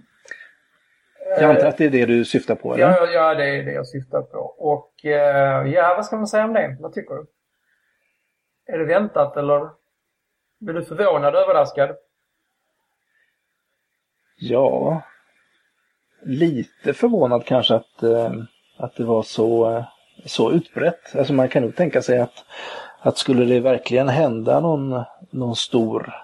Jag 1.40 1.50
antar 1.50 1.66
att 1.66 1.76
det 1.76 1.85
är 1.85 1.90
det 1.90 2.07
du 2.07 2.25
syftar 2.25 2.54
på, 2.54 2.75
eller? 2.75 2.85
Ja, 2.85 3.07
ja, 3.07 3.35
det 3.35 3.49
är 3.49 3.64
det 3.64 3.73
jag 3.73 3.87
syftar 3.87 4.23
på. 4.23 4.38
Och 4.59 5.04
eh, 5.04 5.73
ja, 5.73 5.95
vad 5.97 6.07
ska 6.07 6.16
man 6.16 6.26
säga 6.26 6.45
om 6.45 6.52
det? 6.52 6.76
Vad 6.80 6.92
tycker 6.92 7.14
du? 7.14 7.26
Är 8.73 8.78
det 8.78 8.85
väntat 8.85 9.37
eller 9.37 9.78
blir 10.61 10.75
du 10.75 10.85
förvånad, 10.85 11.35
och 11.35 11.41
överraskad? 11.41 11.97
Ja, 14.37 15.03
lite 16.23 16.95
förvånad 16.95 17.47
kanske 17.47 17.75
att, 17.75 18.03
eh, 18.03 18.33
att 18.77 18.97
det 18.97 19.05
var 19.05 19.23
så, 19.23 19.71
eh, 19.71 19.85
så 20.25 20.53
utbrett. 20.53 21.17
Alltså 21.17 21.33
man 21.33 21.49
kan 21.49 21.62
nog 21.62 21.77
tänka 21.77 22.03
sig 22.03 22.19
att, 22.19 22.45
att 23.00 23.19
skulle 23.19 23.45
det 23.45 23.61
verkligen 23.61 24.09
hända 24.09 24.61
någon, 24.61 25.05
någon 25.31 25.57
stor 25.57 26.15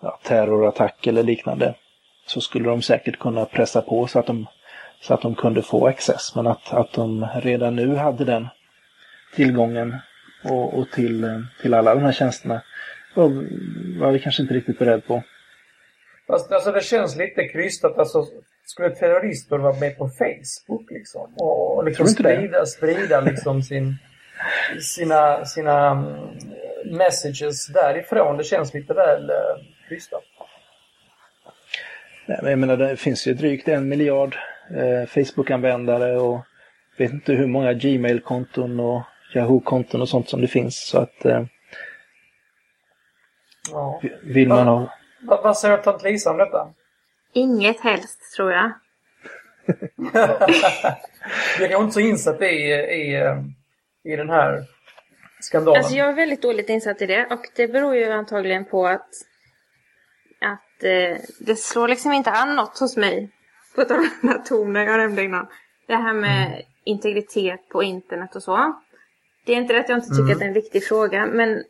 ja, 0.00 0.18
terrorattack 0.22 1.06
eller 1.06 1.22
liknande 1.22 1.74
så 2.26 2.40
skulle 2.40 2.68
de 2.68 2.82
säkert 2.82 3.18
kunna 3.18 3.44
pressa 3.44 3.82
på 3.82 4.06
så 4.06 4.18
att 4.18 4.26
de, 4.26 4.46
så 5.00 5.14
att 5.14 5.22
de 5.22 5.34
kunde 5.34 5.62
få 5.62 5.86
access. 5.86 6.34
Men 6.34 6.46
att, 6.46 6.72
att 6.72 6.92
de 6.92 7.26
redan 7.34 7.76
nu 7.76 7.96
hade 7.96 8.24
den 8.24 8.48
tillgången 9.34 9.96
och, 10.44 10.78
och 10.78 10.90
till, 10.90 11.24
eh, 11.24 11.40
till 11.62 11.74
alla 11.74 11.94
de 11.94 12.00
här 12.00 12.12
tjänsterna 12.12 12.62
var, 13.16 13.28
var 14.00 14.12
vi 14.12 14.18
kanske 14.18 14.42
inte 14.42 14.54
riktigt 14.54 14.78
beredd 14.78 15.06
på. 15.06 15.22
Fast 16.26 16.52
alltså, 16.52 16.72
det 16.72 16.84
känns 16.84 17.16
lite 17.16 17.48
krystat. 17.48 17.98
Alltså, 17.98 18.26
skulle 18.64 18.90
terrorister 18.90 19.58
vara 19.58 19.80
med 19.80 19.98
på 19.98 20.08
Facebook 20.08 20.90
liksom? 20.90 21.34
Och, 21.36 21.76
och 21.76 21.84
liksom 21.84 22.06
det? 22.06 22.12
sprida, 22.12 22.66
sprida 22.66 23.20
liksom 23.20 23.62
sin, 23.62 23.96
sina, 24.80 25.44
sina 25.44 25.90
mm, 25.90 26.16
messages 26.96 27.66
därifrån. 27.66 28.36
Det 28.36 28.44
känns 28.44 28.74
lite 28.74 28.94
väl 28.94 29.30
eh, 29.30 29.36
krystat. 29.88 30.22
Nej, 32.26 32.38
men 32.42 32.50
jag 32.50 32.58
menar, 32.58 32.76
det 32.76 32.96
finns 32.96 33.26
ju 33.26 33.34
drygt 33.34 33.68
en 33.68 33.88
miljard 33.88 34.36
eh, 34.70 35.08
Facebook-användare 35.08 36.16
och 36.16 36.40
vet 36.98 37.12
inte 37.12 37.32
hur 37.32 37.46
många 37.46 37.72
Gmail-konton 37.72 38.80
och 38.80 39.02
Yahoo-konton 39.34 40.00
och 40.00 40.08
sånt 40.08 40.28
som 40.28 40.40
det 40.40 40.48
finns. 40.48 40.88
Så 40.88 40.98
att 40.98 41.24
eh, 41.24 41.44
Ja. 43.70 44.00
vill 44.22 44.48
man 44.48 44.66
ha... 44.66 44.92
Vad, 45.20 45.42
vad 45.42 45.58
säger 45.58 45.76
tant 45.76 46.02
Lisa 46.02 46.30
om 46.30 46.36
detta? 46.36 46.68
Inget 47.32 47.80
helst, 47.80 48.34
tror 48.36 48.52
jag. 48.52 48.72
Jag 51.58 51.70
är 51.70 51.82
inte 51.82 51.94
så 51.94 52.00
insatt 52.00 52.42
i, 52.42 52.44
i, 52.44 53.16
i 54.04 54.16
den 54.16 54.30
här 54.30 54.64
skandalen. 55.40 55.78
Alltså 55.78 55.94
jag 55.94 56.08
är 56.08 56.12
väldigt 56.12 56.42
dåligt 56.42 56.68
insatt 56.68 57.02
i 57.02 57.06
det 57.06 57.26
och 57.26 57.40
det 57.56 57.68
beror 57.68 57.96
ju 57.96 58.12
antagligen 58.12 58.64
på 58.64 58.86
att, 58.86 59.08
att 60.40 60.84
eh, 60.84 61.16
det 61.40 61.56
slår 61.56 61.88
liksom 61.88 62.12
inte 62.12 62.30
an 62.30 62.56
något 62.56 62.78
hos 62.78 62.96
mig. 62.96 63.30
På 63.74 63.84
tal 63.84 63.98
om 63.98 64.08
den 64.20 64.30
här 64.30 64.38
tonen 64.38 64.86
jag 64.86 64.98
nämnde 64.98 65.22
innan. 65.22 65.46
Det 65.86 65.96
här 65.96 66.14
med 66.14 66.62
integritet 66.84 67.68
på 67.68 67.82
internet 67.82 68.36
och 68.36 68.42
så. 68.42 68.82
Det 69.46 69.52
är 69.52 69.56
inte 69.56 69.72
det 69.72 69.80
att 69.80 69.88
jag 69.88 69.98
inte 69.98 70.08
tycker 70.08 70.32
att 70.32 70.38
det 70.38 70.44
är 70.44 70.48
en 70.48 70.54
viktig 70.54 70.84
fråga 70.84 71.26
men 71.26 71.64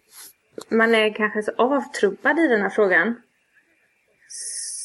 man 0.69 0.95
är 0.95 1.11
kanske 1.15 1.43
så 1.43 1.53
avtrubbad 1.59 2.39
i 2.39 2.49
den 2.49 2.63
här 2.63 2.71
frågan. 2.71 3.23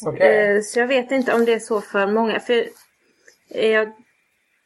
Okej. 0.05 0.55
Eh, 0.55 0.61
Så 0.61 0.79
jag 0.79 0.87
vet 0.87 1.11
inte 1.11 1.33
om 1.33 1.45
det 1.45 1.53
är 1.53 1.59
så 1.59 1.81
för 1.81 2.07
många. 2.07 2.39
För 2.39 2.53
eh, 3.55 3.67
jag, 3.69 3.91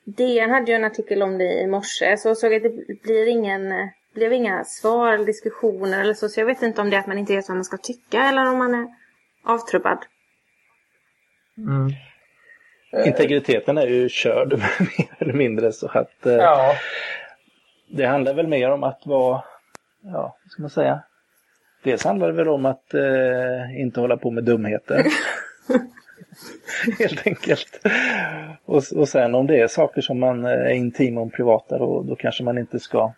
DN 0.05 0.49
hade 0.51 0.71
ju 0.71 0.75
en 0.75 0.83
artikel 0.83 1.21
om 1.23 1.37
det 1.37 1.53
i 1.61 1.67
morse. 1.67 2.17
Så 2.17 2.27
jag 2.27 2.37
såg 2.37 2.53
att 2.53 2.63
det 2.63 3.01
blir 3.03 3.27
ingen, 3.27 3.71
eh, 3.71 3.87
blev 4.13 4.33
inga 4.33 4.63
svar 4.63 5.13
eller 5.13 5.25
diskussioner 5.25 6.01
eller 6.01 6.13
så. 6.13 6.29
Så 6.29 6.39
jag 6.39 6.45
vet 6.45 6.61
inte 6.61 6.81
om 6.81 6.89
det 6.89 6.95
är 6.95 6.99
att 6.99 7.07
man 7.07 7.17
inte 7.17 7.35
vet 7.35 7.47
vad 7.47 7.57
man 7.57 7.65
ska 7.65 7.77
tycka 7.77 8.23
eller 8.23 8.45
om 8.51 8.57
man 8.57 8.73
är 8.75 8.87
avtrubbad. 9.43 10.05
Mm. 11.57 11.91
Integriteten 13.05 13.77
är 13.77 13.87
ju 13.87 14.09
körd 14.09 14.51
mer 14.79 15.15
eller 15.19 15.33
mindre 15.33 15.71
så 15.71 15.87
att 15.87 16.25
eh, 16.25 16.33
Ja. 16.33 16.75
det 17.87 18.05
handlar 18.05 18.33
väl 18.33 18.47
mer 18.47 18.71
om 18.71 18.83
att 18.83 19.01
vara, 19.05 19.43
ja, 20.11 20.37
vad 20.43 20.51
ska 20.51 20.61
man 20.61 20.69
säga? 20.69 21.03
Dels 21.83 22.03
handlar 22.03 22.27
det 22.27 22.33
väl 22.33 22.47
om 22.47 22.65
att 22.65 22.93
eh, 22.93 23.81
inte 23.81 23.99
hålla 23.99 24.17
på 24.17 24.31
med 24.31 24.43
dumheter. 24.43 25.05
Helt 26.99 27.27
enkelt. 27.27 27.79
Och, 28.65 28.83
och 28.95 29.09
sen 29.09 29.35
om 29.35 29.47
det 29.47 29.59
är 29.59 29.67
saker 29.67 30.01
som 30.01 30.19
man 30.19 30.45
eh, 30.45 30.51
är 30.51 30.69
intima 30.69 31.21
om 31.21 31.29
privata 31.29 31.77
då, 31.77 32.03
då 32.03 32.15
kanske 32.15 32.43
man 32.43 32.57
inte 32.57 32.79
ska 32.79 33.13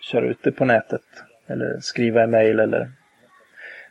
köra 0.00 0.26
ut 0.26 0.38
det 0.42 0.52
på 0.52 0.64
nätet. 0.64 1.02
Eller 1.46 1.80
skriva 1.80 2.24
i 2.24 2.26
mail 2.26 2.60
eller 2.60 2.90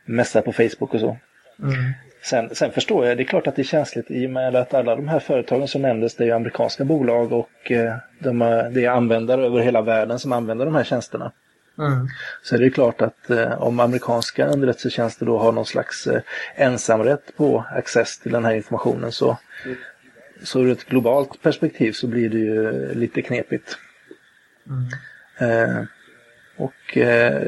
messa 0.04 0.42
på 0.42 0.52
Facebook 0.52 0.94
och 0.94 1.00
så. 1.00 1.16
Mm. 1.58 1.74
Sen, 2.22 2.54
sen 2.54 2.72
förstår 2.72 3.06
jag, 3.06 3.16
det 3.16 3.22
är 3.22 3.24
klart 3.24 3.46
att 3.46 3.56
det 3.56 3.62
är 3.62 3.64
känsligt 3.64 4.10
i 4.10 4.26
och 4.26 4.30
med 4.30 4.56
att 4.56 4.74
alla 4.74 4.96
de 4.96 5.08
här 5.08 5.18
företagen 5.18 5.68
som 5.68 5.82
nämndes, 5.82 6.14
det 6.14 6.24
är 6.24 6.26
ju 6.26 6.32
amerikanska 6.32 6.84
bolag 6.84 7.32
och 7.32 7.70
eh, 7.70 7.94
de 8.18 8.38
det 8.70 8.84
är 8.84 8.90
användare 8.90 9.46
över 9.46 9.60
hela 9.60 9.82
världen 9.82 10.18
som 10.18 10.32
använder 10.32 10.64
de 10.64 10.74
här 10.74 10.84
tjänsterna. 10.84 11.32
Mm. 11.78 12.08
Så 12.42 12.54
är 12.54 12.58
det 12.58 12.70
klart 12.70 13.02
att 13.02 13.30
eh, 13.30 13.62
om 13.62 13.80
amerikanska 13.80 14.46
underrättelsetjänster 14.46 15.26
då 15.26 15.38
har 15.38 15.52
någon 15.52 15.66
slags 15.66 16.06
eh, 16.06 16.22
ensamrätt 16.54 17.36
på 17.36 17.64
access 17.70 18.18
till 18.18 18.32
den 18.32 18.44
här 18.44 18.54
informationen 18.54 19.12
så, 19.12 19.38
så 20.42 20.60
ur 20.60 20.72
ett 20.72 20.84
globalt 20.84 21.42
perspektiv 21.42 21.92
så 21.92 22.06
blir 22.06 22.28
det 22.28 22.38
ju 22.38 22.94
lite 22.94 23.22
knepigt. 23.22 23.78
Eh, 25.38 25.82
och 26.56 26.96
eh, 26.96 27.42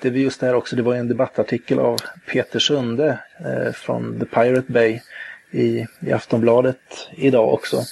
det 0.00 0.08
är 0.08 0.12
just 0.12 0.40
det 0.40 0.46
här 0.46 0.54
också, 0.54 0.76
det 0.76 0.82
var 0.82 0.94
en 0.94 1.08
debattartikel 1.08 1.78
av 1.78 1.98
Peter 2.26 2.58
Sunde 2.58 3.18
eh, 3.38 3.72
från 3.72 4.20
The 4.20 4.26
Pirate 4.26 4.72
Bay 4.72 5.00
i, 5.50 5.86
i 6.00 6.12
Aftonbladet 6.12 7.08
idag 7.16 7.54
också. 7.54 7.82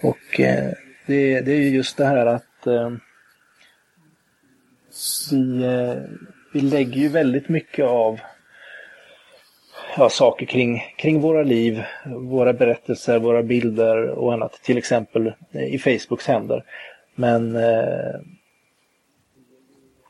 Och 0.00 0.40
eh, 0.40 0.72
det, 1.06 1.40
det 1.40 1.52
är 1.52 1.60
ju 1.60 1.68
just 1.68 1.96
det 1.96 2.06
här 2.06 2.26
att 2.26 2.66
vi, 5.30 5.64
eh, 5.64 5.94
vi 6.52 6.60
lägger 6.60 7.00
ju 7.00 7.08
väldigt 7.08 7.48
mycket 7.48 7.84
av 7.84 8.20
ja, 9.96 10.08
saker 10.08 10.46
kring, 10.46 10.82
kring 10.96 11.20
våra 11.20 11.42
liv, 11.42 11.82
våra 12.06 12.52
berättelser, 12.52 13.18
våra 13.18 13.42
bilder 13.42 14.08
och 14.08 14.32
annat. 14.32 14.52
Till 14.62 14.78
exempel 14.78 15.32
i 15.52 15.78
Facebooks 15.78 16.26
händer. 16.26 16.64
Men 17.14 17.56
eh, 17.56 18.20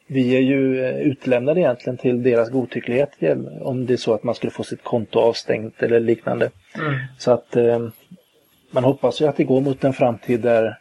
vi 0.06 0.36
är 0.36 0.40
ju 0.40 0.88
utlämnade 0.88 1.60
egentligen 1.60 1.96
till 1.96 2.22
deras 2.22 2.50
godtycklighet 2.50 3.10
om 3.60 3.86
det 3.86 3.92
är 3.92 3.96
så 3.96 4.14
att 4.14 4.22
man 4.22 4.34
skulle 4.34 4.50
få 4.50 4.64
sitt 4.64 4.82
konto 4.82 5.18
avstängt 5.18 5.82
eller 5.82 6.00
liknande. 6.00 6.50
Mm. 6.78 6.94
Så 7.18 7.32
att 7.32 7.56
eh, 7.56 7.88
man 8.70 8.84
hoppas 8.84 9.20
ju 9.20 9.26
att 9.26 9.36
det 9.36 9.44
går 9.44 9.60
mot 9.60 9.84
en 9.84 9.92
framtid 9.92 10.40
där, 10.40 10.78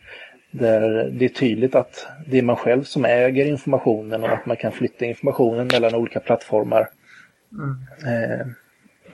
där 0.51 1.09
det 1.11 1.25
är 1.25 1.29
tydligt 1.29 1.75
att 1.75 2.07
det 2.27 2.37
är 2.37 2.41
man 2.41 2.55
själv 2.55 2.83
som 2.83 3.05
äger 3.05 3.45
informationen 3.45 4.23
och 4.23 4.29
att 4.29 4.45
man 4.45 4.57
kan 4.57 4.71
flytta 4.71 5.05
informationen 5.05 5.67
mellan 5.67 5.95
olika 5.95 6.19
plattformar. 6.19 6.89
Mm. 7.51 8.39
Eh, 8.39 8.47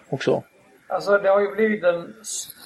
och 0.10 0.24
så. 0.24 0.44
Alltså 0.90 1.18
det 1.18 1.30
har 1.30 1.42
ju 1.42 1.56
blivit 1.56 1.84
en 1.84 2.14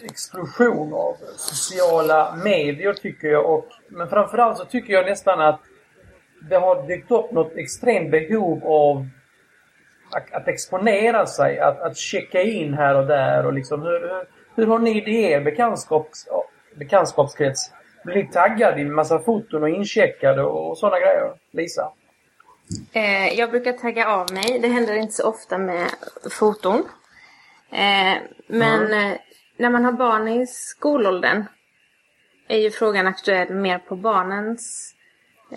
explosion 0.04 0.94
av 0.94 1.16
sociala 1.38 2.36
medier 2.44 2.94
tycker 2.94 3.28
jag. 3.28 3.54
Och, 3.54 3.66
men 3.90 4.10
framförallt 4.10 4.58
så 4.58 4.66
tycker 4.66 4.94
jag 4.94 5.06
nästan 5.06 5.42
att 5.42 5.60
det 6.50 6.56
har 6.56 6.88
dykt 6.88 7.12
upp 7.12 7.32
något 7.32 7.56
extremt 7.56 8.12
behov 8.12 8.66
av 8.66 9.08
att, 10.12 10.34
att 10.34 10.48
exponera 10.48 11.26
sig, 11.26 11.60
att, 11.60 11.82
att 11.82 11.98
checka 11.98 12.42
in 12.42 12.74
här 12.74 12.96
och 12.96 13.08
där 13.08 13.46
och 13.46 13.54
liksom 13.54 13.82
hur, 13.82 14.00
hur, 14.00 14.26
hur 14.56 14.68
har 14.68 14.80
ni 14.80 15.02
det 15.02 15.12
i 15.12 15.32
er 15.32 15.42
bekantskaps, 15.42 16.28
bekantskapskrets? 16.76 17.72
Blir 18.04 18.16
ni 18.16 18.28
taggade 18.28 18.82
i 18.82 18.86
massa 18.86 19.20
foton 19.20 19.64
och 19.64 19.70
incheckade 19.70 20.44
och 20.44 20.78
sådana 20.78 21.00
grejer? 21.00 21.34
Lisa? 21.52 21.92
Eh, 22.94 23.34
jag 23.40 23.52
brukar 23.52 23.74
tagga 23.74 24.08
av 24.08 24.34
mig. 24.34 24.60
Det 24.60 24.68
händer 24.68 24.94
inte 24.96 25.14
så 25.14 25.24
ofta 25.28 25.58
med 25.58 25.88
foton. 26.32 26.80
Eh, 27.72 28.18
men 28.48 28.86
mm. 28.86 29.18
när 29.58 29.70
man 29.70 29.86
har 29.86 29.92
barn 29.92 30.28
i 30.28 30.48
skolåldern 30.48 31.46
är 32.48 32.58
ju 32.58 32.72
frågan 32.72 33.08
aktuell 33.08 33.54
mer 33.54 33.78
på 33.78 33.96
barnens 33.96 34.96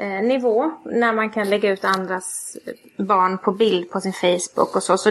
eh, 0.00 0.22
nivå. 0.22 0.72
När 0.84 1.12
man 1.12 1.30
kan 1.30 1.50
lägga 1.50 1.70
ut 1.70 1.84
andras 1.84 2.56
barn 2.98 3.38
på 3.38 3.52
bild 3.52 3.90
på 3.90 4.00
sin 4.00 4.12
Facebook 4.12 4.76
och 4.76 4.82
så. 4.82 4.98
så 4.98 5.10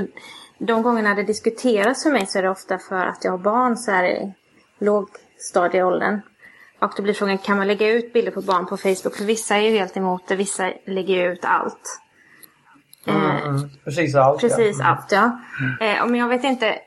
de 0.58 0.84
gångerna 0.84 1.16
det 1.16 1.24
diskuteras 1.24 2.04
för 2.04 2.12
mig 2.12 2.26
så 2.26 2.40
är 2.40 2.44
det 2.44 2.50
ofta 2.50 2.78
för 2.78 3.06
att 3.06 3.24
jag 3.24 3.32
har 3.32 3.38
barn 3.38 3.78
så 3.78 3.92
här 3.92 4.04
i 4.04 4.34
lågstadieåldern. 4.80 6.22
Och 6.84 6.94
då 6.98 7.04
blir 7.04 7.14
frågan, 7.14 7.38
kan 7.38 7.58
man 7.58 7.68
lägga 7.68 7.88
ut 7.88 8.14
bilder 8.14 8.32
på 8.32 8.42
barn 8.42 8.66
på 8.66 8.78
Facebook? 8.78 9.16
För 9.16 9.26
vissa 9.26 9.56
är 9.56 9.62
ju 9.62 9.78
helt 9.78 9.98
emot 9.98 10.28
det, 10.28 10.36
vissa 10.36 10.72
lägger 10.86 11.32
ut 11.32 11.46
allt. 11.46 12.00
Mm, 13.08 13.38
mm. 13.38 13.70
Precis 13.84 14.16
allt. 14.16 14.42
Precis 14.42 14.80
ja. 14.80 14.86
allt, 14.86 15.12
ja. 15.12 15.40
Mm. 15.60 15.98
Eh, 15.98 16.06
men 16.06 16.20
jag 16.20 16.28
vet 16.28 16.44
inte, 16.44 16.80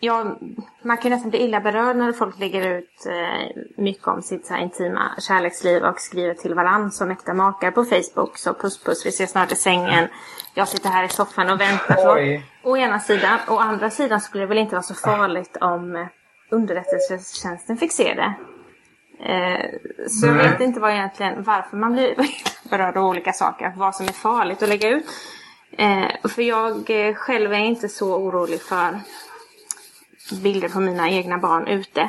ja, 0.00 0.38
man 0.82 0.96
kan 0.96 1.10
nästan 1.10 1.30
bli 1.30 1.42
illa 1.42 1.60
berörd 1.60 1.96
när 1.96 2.12
folk 2.12 2.38
lägger 2.38 2.78
ut 2.78 3.06
eh, 3.06 3.62
mycket 3.76 4.06
om 4.06 4.22
sitt 4.22 4.46
så 4.46 4.54
här, 4.54 4.62
intima 4.62 5.14
kärleksliv 5.20 5.82
och 5.82 6.00
skriver 6.00 6.34
till 6.34 6.54
varandra 6.54 6.90
som 6.90 7.10
äkta 7.10 7.34
makar 7.34 7.70
på 7.70 7.84
Facebook. 7.84 8.38
Så 8.38 8.54
puss 8.54 8.84
puss, 8.84 9.06
vi 9.06 9.08
ses 9.08 9.30
snart 9.30 9.52
i 9.52 9.56
sängen. 9.56 10.08
Jag 10.54 10.68
sitter 10.68 10.88
här 10.88 11.04
i 11.04 11.08
soffan 11.08 11.50
och 11.50 11.60
väntar. 11.60 11.96
Så, 11.96 12.70
å 12.70 12.76
ena 12.76 13.00
sidan. 13.00 13.38
Å 13.48 13.58
andra 13.58 13.90
sidan 13.90 14.20
skulle 14.20 14.44
det 14.44 14.48
väl 14.48 14.58
inte 14.58 14.74
vara 14.74 14.82
så 14.82 14.94
farligt 14.94 15.56
om 15.60 15.96
eh, 15.96 16.06
underrättelsetjänsten 16.50 17.76
fick 17.76 17.92
se 17.92 18.14
det. 18.14 18.34
Eh, 19.22 19.70
så 20.08 20.26
jag 20.26 20.34
vet 20.34 20.60
inte 20.60 20.80
vad 20.80 20.92
egentligen, 20.92 21.42
varför 21.42 21.76
man 21.76 21.92
blir 21.92 22.14
berörd 22.70 22.96
av 22.96 23.06
olika 23.06 23.32
saker. 23.32 23.72
Vad 23.76 23.94
som 23.94 24.06
är 24.06 24.12
farligt 24.12 24.62
att 24.62 24.68
lägga 24.68 24.88
ut. 24.88 25.04
Eh, 25.78 26.28
för 26.28 26.42
jag 26.42 26.90
eh, 26.90 27.14
själv 27.14 27.52
är 27.52 27.58
inte 27.58 27.88
så 27.88 28.16
orolig 28.16 28.62
för 28.62 29.00
bilder 30.42 30.68
på 30.68 30.80
mina 30.80 31.10
egna 31.10 31.38
barn 31.38 31.66
ute. 31.66 32.08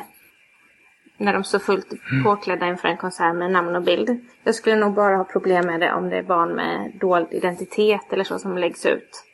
När 1.16 1.32
de 1.32 1.44
står 1.44 1.58
fullt 1.58 1.92
mm. 1.92 2.24
påklädda 2.24 2.66
inför 2.66 2.88
en 2.88 2.96
konsert 2.96 3.34
med 3.34 3.50
namn 3.50 3.76
och 3.76 3.82
bild. 3.82 4.20
Jag 4.44 4.54
skulle 4.54 4.76
nog 4.76 4.94
bara 4.94 5.16
ha 5.16 5.24
problem 5.24 5.66
med 5.66 5.80
det 5.80 5.92
om 5.92 6.08
det 6.08 6.16
är 6.16 6.22
barn 6.22 6.54
med 6.54 6.92
dold 7.00 7.28
identitet 7.30 8.12
eller 8.12 8.24
så 8.24 8.38
som 8.38 8.58
läggs 8.58 8.86
ut. 8.86 9.24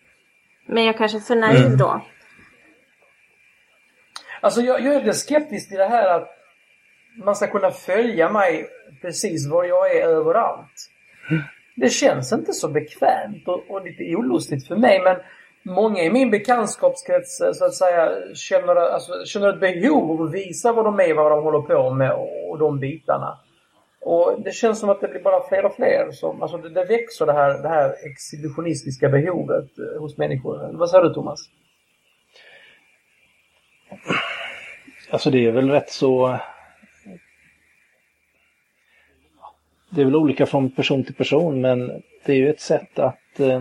Men 0.67 0.85
jag 0.85 0.99
kanske 0.99 1.19
är 1.19 1.21
för 1.21 1.37
naiv 1.37 1.67
mm. 1.67 1.79
då. 1.79 2.01
Alltså 4.41 4.61
jag, 4.61 4.81
jag 4.81 4.95
är 4.95 5.01
lite 5.01 5.19
skeptisk 5.19 5.69
till 5.69 5.79
det 5.79 5.89
här 5.89 6.17
att 6.17 6.40
man 7.25 7.37
ska 7.37 7.47
kunna 7.47 7.71
följa 7.71 8.29
mig 8.29 8.69
precis 9.03 9.49
var 9.51 9.65
jag 9.65 9.97
är 9.97 10.07
överallt. 10.07 10.91
Det 11.77 11.89
känns 11.89 12.33
inte 12.33 12.53
så 12.53 12.69
bekvämt 12.69 13.49
och, 13.49 13.71
och 13.71 13.85
lite 13.85 14.17
olustigt 14.17 14.69
för 14.69 14.77
mig 14.77 15.01
men 15.01 15.17
många 15.63 16.03
i 16.03 16.11
min 16.11 16.31
bekantskapskrets 16.31 17.41
eh, 17.41 17.53
så 17.53 17.65
att 17.65 17.75
säga 17.75 18.13
känner, 18.35 18.77
alltså, 18.77 19.25
känner 19.25 19.49
ett 19.49 19.61
behov 19.61 20.11
av 20.11 20.27
att 20.27 20.35
visa 20.35 20.73
vad 20.73 20.85
de 20.85 21.01
är, 21.01 21.15
vad 21.15 21.33
de 21.33 21.43
håller 21.43 21.61
på 21.61 21.91
med 21.91 22.13
och, 22.13 22.51
och 22.51 22.59
de 22.59 22.79
bitarna. 22.79 23.39
Och 24.01 24.43
det 24.45 24.53
känns 24.53 24.81
som 24.81 24.91
att 24.91 25.01
det 25.01 25.09
blir 25.09 25.23
bara 25.23 25.49
fler 25.49 25.65
och 25.65 25.75
fler. 25.75 26.11
Som, 26.13 26.43
alltså 26.43 26.57
det, 26.57 26.71
det 26.71 26.85
växer 26.85 27.27
det 27.27 27.33
här, 27.33 27.63
det 27.63 27.69
här 27.69 27.95
exhibitionistiska 28.11 29.09
behovet 29.09 29.79
eh, 29.79 30.01
hos 30.01 30.19
människor. 30.19 30.71
Vad 30.73 30.91
säger 30.91 31.05
du 31.05 31.15
Thomas? 31.15 31.41
Alltså 35.11 35.31
det 35.31 35.47
är 35.47 35.53
väl 35.53 35.71
rätt 35.71 35.91
så... 35.91 36.39
Det 39.91 40.01
är 40.01 40.05
väl 40.05 40.17
olika 40.17 40.47
från 40.47 40.71
person 40.71 41.05
till 41.05 41.15
person 41.15 41.61
men 41.61 42.03
det 42.27 42.33
är 42.33 42.37
ju 42.37 42.51
ett 42.51 42.61
sätt 42.61 42.99
att 42.99 43.41
eh 43.41 43.61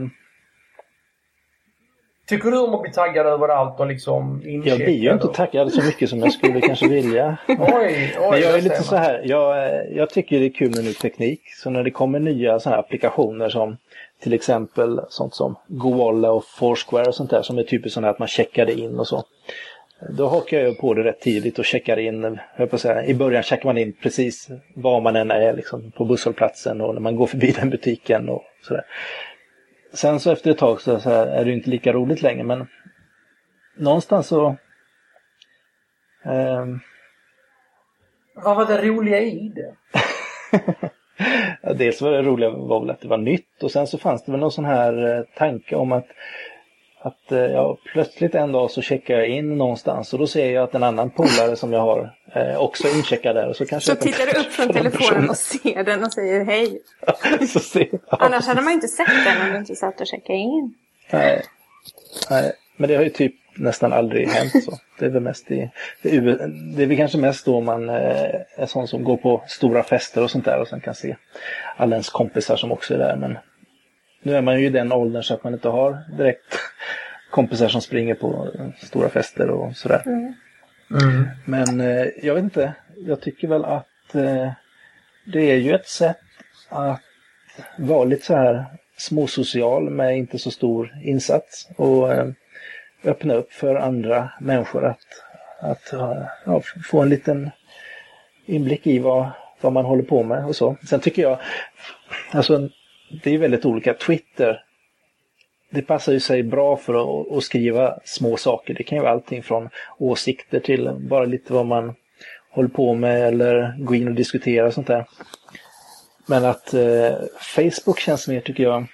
Tycker 2.30 2.52
du 2.52 2.60
om 2.60 2.76
att 2.76 2.82
bli 2.82 2.92
taggad 2.92 3.26
överallt 3.26 3.80
och 3.80 3.88
liksom 3.88 4.42
Jag 4.66 4.78
blir 4.78 4.90
ju 4.90 5.14
inte 5.14 5.28
taggad 5.28 5.74
så 5.74 5.86
mycket 5.86 6.10
som 6.10 6.20
jag 6.20 6.34
skulle 6.34 6.62
kanske 6.62 6.88
vilja. 6.88 7.38
oj, 7.48 7.58
oj, 7.60 8.32
Men 8.32 8.42
jag 8.42 8.58
är 8.58 8.62
lite 8.62 8.84
så 8.84 8.96
här, 8.96 9.22
jag, 9.26 9.72
jag 9.96 10.10
tycker 10.10 10.40
det 10.40 10.46
är 10.46 10.50
kul 10.50 10.76
med 10.76 10.84
ny 10.84 10.94
teknik. 10.94 11.42
Så 11.64 11.70
när 11.70 11.84
det 11.84 11.92
kommer 11.92 12.20
nya 12.20 12.60
sådana 12.60 12.76
här 12.76 12.84
applikationer 12.84 13.50
som 13.50 13.78
till 14.24 14.34
exempel 14.34 15.02
sånt 15.10 15.36
som 15.36 15.56
Goalla 15.68 16.32
och 16.32 16.46
Foursquare 16.46 17.06
och 17.08 17.16
sånt 17.16 17.30
där 17.30 17.42
som 17.42 17.58
är 17.58 17.64
typiskt 17.64 17.94
sådana 17.94 18.10
att 18.10 18.20
man 18.20 18.28
checkade 18.28 18.74
in 18.74 19.00
och 19.00 19.08
så. 19.08 19.24
Då 20.02 20.28
hakar 20.28 20.58
jag 20.58 20.78
på 20.78 20.94
det 20.94 21.04
rätt 21.04 21.20
tidigt 21.20 21.60
och 21.60 21.66
checkar 21.66 22.00
in, 22.00 22.40
jag 22.58 22.72
på 22.72 22.78
säga, 22.78 23.06
i 23.06 23.14
början 23.14 23.44
checkar 23.44 23.66
man 23.66 23.78
in 23.78 23.94
precis 23.94 24.50
var 24.76 25.02
man 25.02 25.16
än 25.16 25.32
är 25.32 25.54
liksom, 25.54 25.92
på 25.92 26.06
busshållplatsen 26.06 26.82
och 26.82 26.94
när 26.94 27.02
man 27.02 27.16
går 27.16 27.28
förbi 27.28 27.52
den 27.60 27.70
butiken 27.70 28.30
och 28.30 28.44
sådär. 28.62 28.86
Sen 29.94 30.20
så 30.20 30.32
efter 30.32 30.52
ett 30.52 30.58
tag 30.58 30.82
så, 30.82 31.00
så 31.00 31.10
är 31.10 31.46
det 31.46 31.52
inte 31.52 31.70
lika 31.70 31.94
roligt 31.94 32.22
längre 32.22 32.44
men 32.44 32.68
någonstans 33.78 34.28
så... 34.28 34.48
Eh... 36.26 36.66
Vad 38.36 38.56
var 38.56 38.66
det 38.66 38.88
roliga 38.88 39.20
i 39.20 39.54
det? 39.56 39.76
dels 41.78 42.02
var 42.02 42.12
det 42.12 42.22
roliga 42.22 42.50
var 42.50 42.80
väl 42.80 42.90
att 42.90 43.02
det 43.02 43.08
var 43.08 43.18
nytt 43.18 43.64
och 43.64 43.72
sen 43.72 43.88
så 43.88 43.98
fanns 43.98 44.24
det 44.24 44.32
väl 44.32 44.42
någon 44.42 44.52
sån 44.52 44.66
här 44.66 45.18
eh, 45.18 45.24
tanke 45.36 45.76
om 45.76 45.92
att 45.92 46.08
att 47.02 47.32
eh, 47.32 47.40
ja, 47.40 47.78
plötsligt 47.94 48.36
en 48.36 48.52
dag 48.52 48.72
så 48.72 48.82
checkar 48.82 49.14
jag 49.14 49.28
in 49.28 49.58
någonstans 49.58 50.14
och 50.14 50.20
då 50.20 50.28
ser 50.28 50.52
jag 50.52 50.64
att 50.64 50.76
en 50.76 50.84
annan 50.84 51.10
polare 51.10 51.56
som 51.56 51.74
jag 51.74 51.82
har 51.82 52.16
eh, 52.34 52.58
också 52.58 52.88
är 52.88 52.98
incheckad 52.98 53.36
där. 53.36 53.48
Och 53.48 53.56
så 53.56 53.66
kanske 53.66 53.96
så 53.96 54.02
tittar 54.02 54.26
du 54.26 54.40
upp 54.40 54.52
från 54.52 54.74
telefonen 54.74 55.30
och 55.30 55.38
ser 55.38 55.84
den 55.84 56.04
och 56.04 56.14
säger 56.14 56.46
hej. 56.46 56.82
så 57.48 57.60
ser, 57.60 57.88
ja, 57.92 58.18
Annars 58.20 58.48
hade 58.48 58.62
man 58.62 58.72
ju 58.72 58.76
inte 58.76 58.88
sett 58.88 59.26
den 59.26 59.48
om 59.48 59.54
du 59.54 59.58
inte 59.58 59.76
satt 59.76 60.02
och 60.02 60.08
checkade 60.08 60.40
in. 60.40 60.74
Nej. 61.12 61.44
Nej, 62.30 62.52
men 62.78 62.90
det 62.90 62.96
har 62.96 63.04
ju 63.04 63.10
typ 63.10 63.36
nästan 63.56 63.94
aldrig 63.94 64.28
hänt 64.28 64.64
så. 64.64 64.72
Det 65.00 65.06
är 65.06 65.10
väl 65.10 65.24
mest 65.24 65.52
i, 65.52 65.72
det 66.02 66.16
är, 66.16 66.22
det 66.76 66.84
är 66.84 66.88
väl 66.88 66.98
kanske 66.98 67.18
mest 67.18 67.46
då 67.46 67.62
man 67.62 67.90
eh, 67.90 67.96
är 68.56 68.66
sån 68.66 68.88
som 68.88 69.04
går 69.04 69.18
på 69.18 69.44
stora 69.48 69.84
fester 69.84 70.24
och 70.24 70.32
sånt 70.32 70.46
där 70.46 70.62
och 70.62 70.68
sen 70.68 70.82
kan 70.82 70.96
se 70.96 71.16
alla 71.78 71.96
ens 71.96 72.10
kompisar 72.10 72.56
som 72.56 72.72
också 72.72 72.94
är 72.94 72.98
där. 72.98 73.16
Men 73.16 73.38
nu 74.22 74.36
är 74.36 74.42
man 74.42 74.60
ju 74.60 74.66
i 74.66 74.70
den 74.70 74.92
åldern 74.92 75.24
så 75.24 75.34
att 75.34 75.44
man 75.44 75.54
inte 75.54 75.70
har 75.70 75.98
direkt 76.18 76.60
kompisar 77.30 77.68
som 77.68 77.82
springer 77.82 78.16
på 78.16 78.48
stora 78.78 79.10
fester 79.10 79.50
och 79.50 79.76
sådär. 79.76 80.04
Mm. 80.06 80.34
Mm. 80.92 81.28
Men 81.46 81.82
eh, 81.82 82.08
jag 82.24 82.36
vet 82.36 82.44
inte, 82.44 82.74
jag 82.98 83.22
tycker 83.22 83.48
väl 83.48 83.66
att 83.66 84.16
eh, 84.16 84.52
det 85.26 85.52
är 85.52 85.56
ju 85.56 85.74
ett 85.74 85.88
sätt 85.88 86.18
att 86.70 87.02
vara 87.78 88.04
lite 88.04 88.26
så 88.26 88.36
här 88.36 88.66
småsocial 88.98 89.90
med 89.90 90.18
inte 90.18 90.40
så 90.40 90.52
stor 90.52 90.98
insats 91.04 91.70
och 91.76 92.14
eh, 92.14 92.28
öppna 93.04 93.34
upp 93.34 93.52
för 93.52 93.76
andra 93.76 94.32
människor 94.40 94.86
att, 94.86 95.06
att 95.60 95.94
ja, 96.46 96.62
få 96.84 97.02
en 97.02 97.10
liten 97.10 97.50
inblick 98.46 98.88
i 98.88 99.00
vad, 99.00 99.30
vad 99.62 99.74
man 99.74 99.86
håller 99.86 100.04
på 100.04 100.24
med 100.24 100.46
och 100.46 100.56
så. 100.56 100.76
Sen 100.90 101.00
tycker 101.00 101.22
jag, 101.22 101.40
alltså 102.32 102.70
det 103.24 103.34
är 103.34 103.38
väldigt 103.38 103.66
olika. 103.66 103.94
Twitter, 103.94 104.64
det 105.70 105.82
passar 105.82 106.12
ju 106.12 106.20
sig 106.20 106.44
bra 106.44 106.78
för 106.78 106.94
att, 106.94 107.32
att, 107.32 107.44
skriva 107.44 108.00
små 108.06 108.38
saker. 108.38 108.74
Det 108.74 108.84
kan 108.84 108.98
ju 108.98 109.02
vara 109.02 109.14
allting 109.14 109.44
från 109.44 109.70
åsikter 109.98 110.60
till 110.60 110.92
bara 111.00 111.26
lite 111.26 111.54
vad 111.54 111.66
man 111.66 111.96
håller 112.52 112.70
på 112.70 112.94
med 112.94 113.28
eller 113.28 113.76
gå 113.80 113.96
in 113.96 114.08
och 114.08 114.14
diskutera 114.14 114.68
och 114.68 114.74
sånt 114.74 114.88
där. 114.88 115.06
Men 116.26 116.46
att 116.46 116.74
eh, 116.74 117.14
Facebook 117.56 118.00
känns 118.00 118.28
mer, 118.28 118.42
tycker 118.42 118.64
jag, 118.64 118.86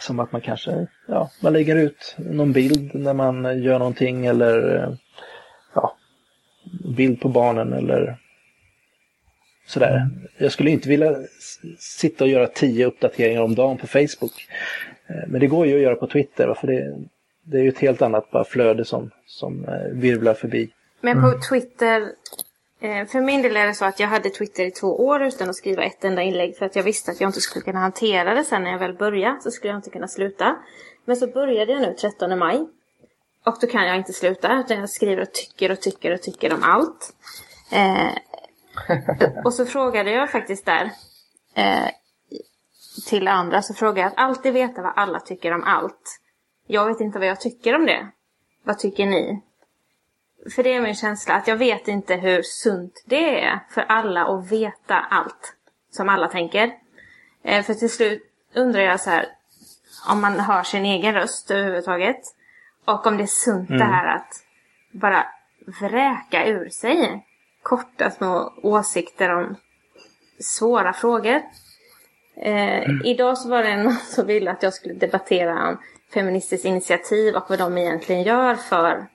som 0.00 0.20
att 0.20 0.32
man 0.32 0.40
kanske, 0.40 0.86
ja, 1.08 1.30
man 1.42 1.52
lägger 1.52 1.76
ut 1.76 2.14
någon 2.18 2.52
bild 2.52 2.94
när 2.94 3.14
man 3.14 3.62
gör 3.62 3.78
någonting 3.78 4.26
eller 4.26 4.76
eh, 4.76 4.94
ja, 5.74 5.96
bild 6.96 7.20
på 7.20 7.28
barnen 7.28 7.72
eller 7.72 8.18
sådär. 9.66 10.08
Jag 10.38 10.52
skulle 10.52 10.70
inte 10.70 10.88
vilja 10.88 11.16
sitta 11.78 12.24
och 12.24 12.30
göra 12.30 12.46
tio 12.46 12.86
uppdateringar 12.86 13.42
om 13.42 13.54
dagen 13.54 13.78
på 13.78 13.86
Facebook. 13.86 14.48
Eh, 15.06 15.28
men 15.28 15.40
det 15.40 15.46
går 15.46 15.66
ju 15.66 15.74
att 15.74 15.82
göra 15.82 15.96
på 15.96 16.06
Twitter, 16.06 16.54
för 16.60 16.66
det, 16.66 16.96
det 17.42 17.58
är 17.58 17.62
ju 17.62 17.68
ett 17.68 17.78
helt 17.78 18.02
annat 18.02 18.30
bara 18.30 18.44
flöde 18.44 18.84
som, 18.84 19.10
som 19.26 19.64
eh, 19.64 19.92
virvlar 19.92 20.34
förbi. 20.34 20.70
Men 21.00 21.22
på 21.22 21.40
Twitter, 21.48 22.00
eh, 22.80 23.06
för 23.06 23.20
min 23.20 23.42
del 23.42 23.56
är 23.56 23.66
det 23.66 23.74
så 23.74 23.84
att 23.84 24.00
jag 24.00 24.08
hade 24.08 24.30
Twitter 24.30 24.64
i 24.64 24.70
två 24.70 25.06
år 25.06 25.22
utan 25.22 25.50
att 25.50 25.56
skriva 25.56 25.84
ett 25.84 26.04
enda 26.04 26.22
inlägg 26.22 26.56
för 26.56 26.66
att 26.66 26.76
jag 26.76 26.82
visste 26.82 27.10
att 27.10 27.20
jag 27.20 27.28
inte 27.28 27.40
skulle 27.40 27.64
kunna 27.64 27.78
hantera 27.78 28.34
det 28.34 28.44
sen 28.44 28.62
när 28.62 28.70
jag 28.70 28.78
väl 28.78 28.94
började 28.94 29.40
så 29.40 29.50
skulle 29.50 29.70
jag 29.72 29.78
inte 29.78 29.90
kunna 29.90 30.08
sluta. 30.08 30.56
Men 31.04 31.16
så 31.16 31.26
började 31.26 31.72
jag 31.72 31.82
nu 31.82 31.94
13 32.00 32.38
maj. 32.38 32.66
Och 33.44 33.56
då 33.60 33.66
kan 33.66 33.86
jag 33.86 33.96
inte 33.96 34.12
sluta 34.12 34.60
utan 34.60 34.80
jag 34.80 34.90
skriver 34.90 35.22
och 35.22 35.32
tycker 35.32 35.72
och 35.72 35.80
tycker 35.80 36.14
och 36.14 36.22
tycker 36.22 36.54
om 36.54 36.62
allt. 36.62 37.14
Och 39.44 39.54
så 39.54 39.66
frågade 39.66 40.10
jag 40.10 40.30
faktiskt 40.30 40.66
där 40.66 40.90
eh, 41.54 41.88
till 43.08 43.28
andra 43.28 43.62
så 43.62 43.74
frågade 43.74 44.00
jag 44.00 44.06
att 44.06 44.18
alltid 44.18 44.52
veta 44.52 44.82
vad 44.82 44.92
alla 44.96 45.20
tycker 45.20 45.54
om 45.54 45.64
allt. 45.64 46.20
Jag 46.66 46.86
vet 46.86 47.00
inte 47.00 47.18
vad 47.18 47.28
jag 47.28 47.40
tycker 47.40 47.74
om 47.74 47.86
det. 47.86 48.08
Vad 48.62 48.78
tycker 48.78 49.06
ni? 49.06 49.42
För 50.54 50.62
det 50.62 50.74
är 50.74 50.80
min 50.80 50.94
känsla 50.94 51.34
att 51.34 51.48
jag 51.48 51.56
vet 51.56 51.88
inte 51.88 52.14
hur 52.14 52.42
sunt 52.42 53.02
det 53.06 53.44
är 53.44 53.60
för 53.70 53.80
alla 53.88 54.24
att 54.24 54.52
veta 54.52 54.94
allt 55.10 55.56
som 55.90 56.08
alla 56.08 56.28
tänker. 56.28 56.72
Eh, 57.42 57.64
för 57.64 57.74
till 57.74 57.90
slut 57.90 58.22
undrar 58.54 58.82
jag 58.82 59.00
så 59.00 59.10
här 59.10 59.26
om 60.08 60.20
man 60.20 60.40
hör 60.40 60.62
sin 60.62 60.84
egen 60.84 61.14
röst 61.14 61.50
överhuvudtaget. 61.50 62.20
Och 62.84 63.06
om 63.06 63.16
det 63.16 63.22
är 63.22 63.26
sunt 63.26 63.68
mm. 63.70 63.78
det 63.78 63.84
här 63.84 64.16
att 64.16 64.44
bara 64.92 65.26
vräka 65.80 66.46
ur 66.46 66.68
sig 66.68 67.26
korta 67.62 68.10
små 68.10 68.52
åsikter 68.62 69.34
om 69.36 69.56
svåra 70.40 70.92
frågor. 70.92 71.42
Eh, 72.36 72.82
mm. 72.82 73.02
Idag 73.04 73.38
så 73.38 73.48
var 73.48 73.62
det 73.62 73.76
någon 73.76 73.96
som 74.08 74.26
ville 74.26 74.50
att 74.50 74.62
jag 74.62 74.74
skulle 74.74 74.94
debattera 74.94 75.68
om 75.68 75.78
Feministiskt 76.14 76.64
initiativ 76.64 77.34
och 77.34 77.44
vad 77.48 77.58
de 77.58 77.78
egentligen 77.78 78.22
gör 78.22 78.54
för 78.54 79.06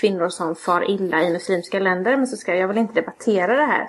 kvinnor 0.00 0.28
som 0.28 0.56
far 0.56 0.90
illa 0.90 1.22
i 1.22 1.32
muslimska 1.32 1.78
länder. 1.78 2.16
Men 2.16 2.26
så 2.26 2.36
ska 2.36 2.54
jag 2.54 2.68
väl 2.68 2.78
inte 2.78 2.94
debattera 2.94 3.56
det 3.56 3.66
här 3.66 3.88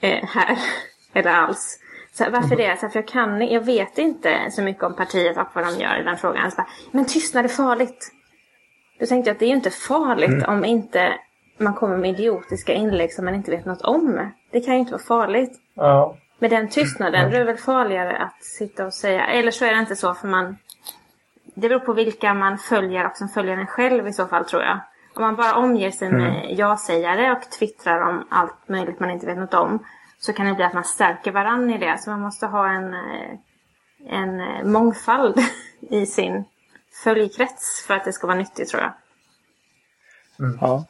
eh, 0.00 0.24
här 0.28 0.58
eller 1.12 1.30
alls. 1.30 1.78
Så 2.12 2.30
varför 2.30 2.56
det? 2.56 2.80
Så 2.80 2.88
för 2.88 2.98
jag, 2.98 3.08
kan, 3.08 3.48
jag 3.48 3.60
vet 3.60 3.98
inte 3.98 4.50
så 4.50 4.62
mycket 4.62 4.82
om 4.82 4.96
partiet 4.96 5.36
och 5.36 5.48
vad 5.52 5.64
de 5.64 5.80
gör 5.82 6.00
i 6.00 6.02
den 6.02 6.16
frågan. 6.16 6.50
Så 6.50 6.56
bara, 6.56 6.68
men 6.90 7.04
tystnad 7.04 7.44
är 7.44 7.48
farligt. 7.48 8.12
Då 9.00 9.06
tänkte 9.06 9.30
jag 9.30 9.34
att 9.34 9.38
det 9.38 9.44
är 9.44 9.48
ju 9.48 9.54
inte 9.54 9.70
farligt 9.70 10.28
mm. 10.28 10.50
om 10.50 10.64
inte 10.64 11.14
man 11.58 11.74
kommer 11.74 11.96
med 11.96 12.10
idiotiska 12.10 12.72
inlägg 12.72 13.12
som 13.12 13.24
man 13.24 13.34
inte 13.34 13.50
vet 13.50 13.64
något 13.64 13.82
om. 13.82 14.30
Det 14.50 14.60
kan 14.60 14.74
ju 14.74 14.80
inte 14.80 14.92
vara 14.92 15.02
farligt. 15.02 15.60
Ja. 15.74 16.16
Med 16.38 16.50
den 16.50 16.68
tystnaden, 16.68 17.20
mm. 17.20 17.30
då 17.30 17.36
är 17.36 17.40
det 17.40 17.52
väl 17.52 17.56
farligare 17.56 18.16
att 18.16 18.44
sitta 18.44 18.86
och 18.86 18.94
säga, 18.94 19.26
eller 19.26 19.50
så 19.50 19.64
är 19.64 19.74
det 19.74 19.80
inte 19.80 19.96
så 19.96 20.14
för 20.14 20.28
man 20.28 20.56
det 21.54 21.68
beror 21.68 21.80
på 21.80 21.92
vilka 21.92 22.34
man 22.34 22.58
följer 22.58 23.06
och 23.06 23.16
som 23.16 23.28
följer 23.28 23.56
en 23.56 23.66
själv 23.66 24.08
i 24.08 24.12
så 24.12 24.26
fall 24.26 24.44
tror 24.44 24.62
jag. 24.62 24.80
Om 25.14 25.22
man 25.22 25.36
bara 25.36 25.54
omger 25.54 25.90
sig 25.90 26.12
med 26.12 26.44
mm. 26.44 26.56
ja-sägare 26.56 27.32
och 27.32 27.50
twittrar 27.58 28.00
om 28.00 28.26
allt 28.30 28.68
möjligt 28.68 29.00
man 29.00 29.10
inte 29.10 29.26
vet 29.26 29.38
något 29.38 29.54
om 29.54 29.86
så 30.18 30.32
kan 30.32 30.46
det 30.46 30.54
bli 30.54 30.64
att 30.64 30.74
man 30.74 30.84
stärker 30.84 31.32
varann 31.32 31.70
i 31.70 31.78
det. 31.78 31.98
Så 31.98 32.10
man 32.10 32.20
måste 32.20 32.46
ha 32.46 32.68
en, 32.68 32.94
eh, 32.94 33.38
en 34.06 34.40
eh, 34.40 34.64
mångfald 34.64 35.38
i 35.80 36.06
sin 36.06 36.44
följkrets 37.04 37.84
för 37.86 37.94
att 37.94 38.04
det 38.04 38.12
ska 38.12 38.26
vara 38.26 38.38
nyttigt 38.38 38.68
tror 38.68 38.82
jag. 38.82 38.92
Mm. 40.38 40.58
Ja, 40.60 40.84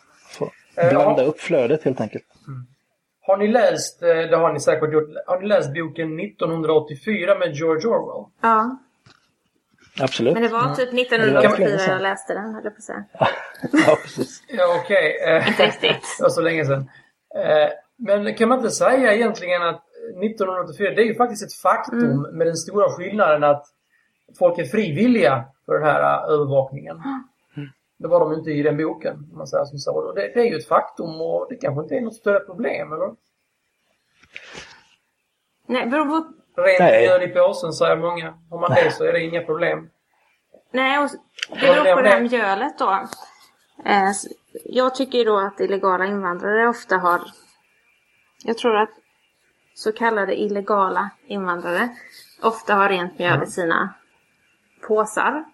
blanda 0.90 1.22
upp 1.22 1.40
flödet 1.40 1.84
helt 1.84 2.00
enkelt. 2.00 2.24
Mm. 2.46 2.66
Har 3.26 3.36
ni 3.36 3.48
läst, 3.48 4.02
eh, 4.02 4.08
det 4.08 4.36
har 4.36 4.52
ni 4.52 4.60
säkert 4.60 4.92
gjort, 4.92 5.08
har 5.26 5.40
ni 5.40 5.48
läst 5.48 5.74
boken 5.74 6.20
1984 6.20 7.38
med 7.38 7.54
George 7.54 7.86
Orwell? 7.86 8.30
Ja. 8.40 8.78
Absolut. 10.00 10.34
Men 10.34 10.42
det 10.42 10.48
var 10.48 10.74
typ 10.74 10.92
1984 10.92 11.80
jag 11.88 12.02
läste 12.02 12.34
den, 12.34 12.54
höll 12.54 12.64
jag 12.64 12.72
på 12.72 12.78
att 12.78 12.84
säga. 12.84 13.04
ja, 13.86 13.98
precis. 14.02 14.42
Ja, 14.48 14.80
okej. 14.82 15.18
Okay. 15.20 15.36
Eh, 15.36 15.48
inte 15.48 15.66
riktigt. 15.66 16.02
Det 16.18 16.22
var 16.22 16.30
så 16.30 16.40
länge 16.40 16.64
sedan. 16.64 16.90
Eh, 17.34 17.68
men 17.96 18.34
kan 18.34 18.48
man 18.48 18.58
inte 18.58 18.70
säga 18.70 19.14
egentligen 19.14 19.62
att 19.62 19.82
1984, 20.22 20.90
det 20.90 21.02
är 21.02 21.06
ju 21.06 21.14
faktiskt 21.14 21.44
ett 21.44 21.54
faktum 21.54 21.98
mm. 21.98 22.38
med 22.38 22.46
den 22.46 22.56
stora 22.56 22.88
skillnaden 22.88 23.44
att 23.44 23.66
folk 24.38 24.58
är 24.58 24.64
frivilliga 24.64 25.44
för 25.66 25.74
den 25.74 25.82
här 25.82 26.00
eh, 26.00 26.32
övervakningen. 26.32 26.96
Mm. 28.04 28.10
Det 28.10 28.18
var 28.18 28.20
de 28.20 28.38
inte 28.38 28.50
i 28.50 28.62
den 28.62 28.76
boken, 28.76 29.14
om 29.32 29.38
man 29.38 29.46
säger 29.46 29.64
som 29.64 29.78
så. 29.78 30.12
Det, 30.12 30.20
det 30.34 30.40
är 30.40 30.44
ju 30.44 30.56
ett 30.56 30.68
faktum 30.68 31.20
och 31.20 31.46
det 31.48 31.56
kanske 31.56 31.82
inte 31.82 31.94
är 31.94 32.00
något 32.00 32.14
större 32.14 32.40
problem, 32.40 32.92
eller? 32.92 33.14
Nej, 35.66 35.86
beror 35.86 36.04
på 36.04 36.34
Rent 36.56 36.80
mjöl 36.80 37.22
i 37.22 37.28
påsen 37.28 37.72
säger 37.72 37.96
många. 37.96 38.34
Om 38.50 38.60
man 38.60 38.70
det 38.70 38.90
så 38.90 39.04
är 39.04 39.12
det 39.12 39.20
inga 39.20 39.42
problem. 39.42 39.90
Nej, 40.72 40.98
och 40.98 41.10
det 41.50 41.60
beror 41.60 41.94
på 41.94 42.02
det 42.02 42.08
här 42.08 42.20
mjölet 42.20 42.78
då. 42.78 42.90
Eh, 43.84 44.10
jag 44.64 44.94
tycker 44.94 45.18
ju 45.18 45.24
då 45.24 45.38
att 45.38 45.60
illegala 45.60 46.06
invandrare 46.06 46.68
ofta 46.68 46.96
har... 46.96 47.20
Jag 48.44 48.58
tror 48.58 48.76
att 48.76 48.90
så 49.74 49.92
kallade 49.92 50.40
illegala 50.40 51.10
invandrare 51.26 51.88
ofta 52.42 52.74
har 52.74 52.88
rent 52.88 53.18
mjöl 53.18 53.42
i 53.42 53.46
sina 53.46 53.94
påsar. 54.88 55.44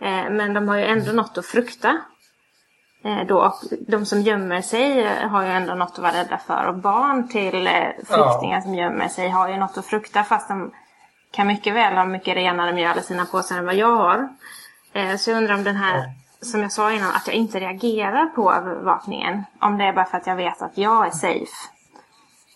Eh, 0.00 0.30
men 0.30 0.54
de 0.54 0.68
har 0.68 0.76
ju 0.76 0.84
ändå 0.84 1.12
något 1.12 1.38
att 1.38 1.46
frukta. 1.46 1.98
Eh, 3.04 3.26
då, 3.26 3.54
de 3.88 4.06
som 4.06 4.20
gömmer 4.20 4.60
sig 4.60 5.18
har 5.18 5.42
ju 5.42 5.48
ändå 5.48 5.74
något 5.74 5.92
att 5.92 5.98
vara 5.98 6.12
rädda 6.12 6.38
för. 6.38 6.66
Och 6.66 6.74
barn 6.74 7.28
till 7.28 7.66
eh, 7.66 7.88
flyktingar 7.96 8.56
ja. 8.56 8.60
som 8.60 8.74
gömmer 8.74 9.08
sig 9.08 9.28
har 9.28 9.48
ju 9.48 9.56
något 9.56 9.78
att 9.78 9.86
frukta 9.86 10.24
fast 10.24 10.48
de 10.48 10.70
kan 11.30 11.46
mycket 11.46 11.74
väl 11.74 11.96
ha 11.96 12.04
mycket 12.04 12.36
renare 12.36 12.72
mjöl 12.72 12.98
i 12.98 13.02
sina 13.02 13.24
påsar 13.24 13.58
än 13.58 13.66
vad 13.66 13.74
jag 13.74 13.96
har. 13.96 14.28
Eh, 14.92 15.16
så 15.16 15.30
jag 15.30 15.36
undrar 15.36 15.54
om 15.54 15.64
den 15.64 15.76
här, 15.76 16.04
som 16.40 16.62
jag 16.62 16.72
sa 16.72 16.92
innan, 16.92 17.10
att 17.10 17.26
jag 17.26 17.36
inte 17.36 17.60
reagerar 17.60 18.26
på 18.26 18.52
övervakningen. 18.52 19.44
Om 19.60 19.78
det 19.78 19.84
är 19.84 19.92
bara 19.92 20.04
för 20.04 20.16
att 20.18 20.26
jag 20.26 20.36
vet 20.36 20.62
att 20.62 20.78
jag 20.78 21.06
är 21.06 21.10
safe. 21.10 21.68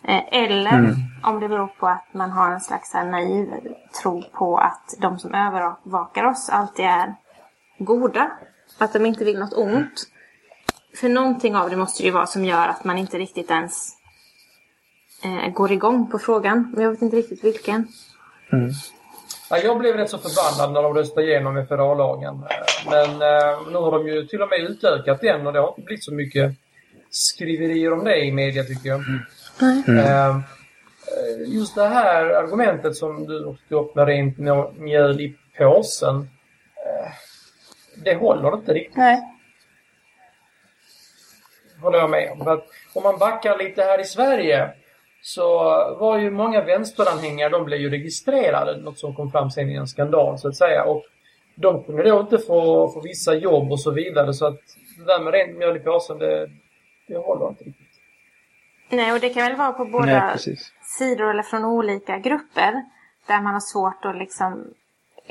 Eller 0.04 0.72
mm. 0.72 0.94
om 1.22 1.40
det 1.40 1.48
beror 1.48 1.66
på 1.66 1.86
att 1.86 2.14
man 2.14 2.30
har 2.30 2.50
en 2.50 2.60
slags 2.60 2.94
naiv 2.94 3.54
tro 4.02 4.22
på 4.32 4.58
att 4.58 4.94
de 4.98 5.18
som 5.18 5.34
övervakar 5.34 6.24
oss 6.24 6.50
alltid 6.50 6.84
är 6.84 7.14
goda. 7.84 8.30
Att 8.78 8.92
de 8.92 9.06
inte 9.06 9.24
vill 9.24 9.38
något 9.38 9.52
ont. 9.52 10.06
För 10.96 11.08
någonting 11.08 11.56
av 11.56 11.70
det 11.70 11.76
måste 11.76 12.02
det 12.02 12.06
ju 12.06 12.12
vara 12.12 12.26
som 12.26 12.44
gör 12.44 12.68
att 12.68 12.84
man 12.84 12.98
inte 12.98 13.18
riktigt 13.18 13.50
ens 13.50 13.92
eh, 15.24 15.52
går 15.52 15.72
igång 15.72 16.10
på 16.10 16.18
frågan. 16.18 16.72
Men 16.74 16.84
jag 16.84 16.90
vet 16.90 17.02
inte 17.02 17.16
riktigt 17.16 17.44
vilken. 17.44 17.88
Mm. 18.52 18.70
Ja, 19.50 19.58
jag 19.58 19.78
blev 19.78 19.96
rätt 19.96 20.10
så 20.10 20.18
förbannad 20.18 20.72
när 20.72 20.82
de 20.82 20.94
röstade 20.94 21.26
igenom 21.26 21.66
FRA-lagen. 21.66 22.44
Men 22.90 23.10
eh, 23.10 23.58
nu 23.70 23.78
har 23.78 23.90
de 23.92 24.08
ju 24.08 24.26
till 24.26 24.42
och 24.42 24.48
med 24.48 24.60
utökat 24.60 25.20
den 25.20 25.46
och 25.46 25.52
det 25.52 25.58
har 25.58 25.68
inte 25.68 25.82
blivit 25.82 26.04
så 26.04 26.14
mycket 26.14 26.52
skriverier 27.10 27.92
om 27.92 28.04
det 28.04 28.24
i 28.24 28.32
media 28.32 28.64
tycker 28.64 28.88
jag. 28.88 29.02
Mm. 29.60 29.98
Eh, 29.98 30.36
just 31.46 31.74
det 31.74 31.88
här 31.88 32.24
argumentet 32.24 32.96
som 32.96 33.26
du 33.26 33.56
tog 33.68 33.84
upp 33.84 33.94
med 33.94 34.06
rent 34.06 34.38
mjöl 34.78 35.20
i 35.20 35.36
påsen. 35.58 36.28
Det 38.04 38.14
håller 38.14 38.54
inte 38.54 38.74
riktigt. 38.74 38.96
Nej 38.96 39.32
håller 41.82 41.98
jag 41.98 42.10
med 42.10 42.32
om. 42.32 42.48
Att 42.48 42.66
om 42.94 43.02
man 43.02 43.18
backar 43.18 43.58
lite 43.58 43.82
här 43.82 44.00
i 44.00 44.04
Sverige 44.04 44.70
så 45.22 45.58
var 46.00 46.18
ju 46.18 46.30
många 46.30 46.64
vänsteranhängare, 46.64 47.48
de 47.48 47.64
blev 47.64 47.80
ju 47.80 47.90
registrerade, 47.90 48.76
något 48.76 48.98
som 48.98 49.14
kom 49.14 49.30
fram 49.30 49.50
sen 49.50 49.70
i 49.70 49.74
en 49.74 49.86
skandal 49.86 50.38
så 50.38 50.48
att 50.48 50.56
säga. 50.56 50.84
Och 50.84 51.04
de 51.54 51.84
kunde 51.84 52.02
då 52.02 52.20
inte 52.20 52.38
få, 52.38 52.88
få 52.88 53.00
vissa 53.00 53.34
jobb 53.34 53.72
och 53.72 53.80
så 53.80 53.90
vidare 53.90 54.34
så 54.34 54.46
att 54.46 54.60
det 54.98 55.04
där 55.04 55.20
med 55.20 55.32
rent 55.32 55.58
mjöl 55.58 55.76
i 55.76 55.80
påsen, 55.80 56.18
det, 56.18 56.50
det 57.08 57.16
håller 57.16 57.48
inte 57.48 57.64
riktigt. 57.64 57.86
Nej, 58.88 59.12
och 59.12 59.20
det 59.20 59.28
kan 59.28 59.42
väl 59.42 59.56
vara 59.56 59.72
på 59.72 59.84
båda 59.84 60.06
Nej, 60.06 60.56
sidor 60.98 61.30
eller 61.30 61.42
från 61.42 61.64
olika 61.64 62.18
grupper 62.18 62.84
där 63.26 63.40
man 63.40 63.52
har 63.52 63.60
svårt 63.60 64.04
att 64.04 64.16
liksom 64.16 64.74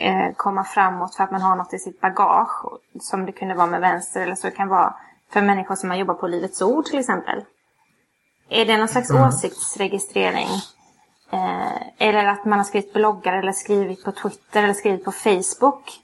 eh, 0.01 0.33
komma 0.35 0.63
framåt 0.63 1.15
för 1.15 1.23
att 1.23 1.31
man 1.31 1.41
har 1.41 1.55
något 1.55 1.73
i 1.73 1.79
sitt 1.79 2.01
bagage 2.01 2.65
som 3.01 3.25
det 3.25 3.31
kunde 3.31 3.55
vara 3.55 3.67
med 3.67 3.81
vänster 3.81 4.21
eller 4.21 4.35
så 4.35 4.47
det 4.47 4.55
kan 4.55 4.67
vara 4.67 4.93
för 5.33 5.41
människor 5.41 5.75
som 5.75 5.89
har 5.89 5.97
jobbat 5.97 6.19
på 6.19 6.27
Livets 6.27 6.61
Ord 6.61 6.85
till 6.85 6.99
exempel. 6.99 7.43
Är 8.49 8.65
det 8.65 8.77
någon 8.77 8.87
slags 8.87 9.09
mm. 9.09 9.27
åsiktsregistrering? 9.27 10.47
Eh, 11.31 12.07
eller 12.07 12.25
att 12.25 12.45
man 12.45 12.59
har 12.59 12.63
skrivit 12.63 12.93
bloggar 12.93 13.33
eller 13.33 13.51
skrivit 13.51 14.03
på 14.03 14.11
Twitter 14.11 14.63
eller 14.63 14.73
skrivit 14.73 15.05
på 15.05 15.11
Facebook. 15.11 15.99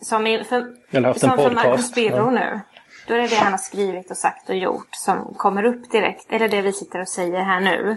Som, 0.00 0.26
är 0.26 0.44
för, 0.44 0.66
eller 0.90 1.08
haft 1.08 1.22
en 1.22 1.30
som 1.30 1.38
podcast. 1.38 1.60
för 1.62 1.68
Marcus 1.68 1.94
Birro 1.94 2.16
ja. 2.16 2.30
nu. 2.30 2.60
Då 3.06 3.14
är 3.14 3.18
det 3.18 3.28
det 3.28 3.36
han 3.36 3.52
har 3.52 3.58
skrivit 3.58 4.10
och 4.10 4.16
sagt 4.16 4.48
och 4.48 4.56
gjort 4.56 4.88
som 4.90 5.34
kommer 5.36 5.64
upp 5.64 5.90
direkt. 5.90 6.32
Eller 6.32 6.48
det 6.48 6.62
vi 6.62 6.72
sitter 6.72 7.00
och 7.00 7.08
säger 7.08 7.40
här 7.40 7.60
nu. 7.60 7.96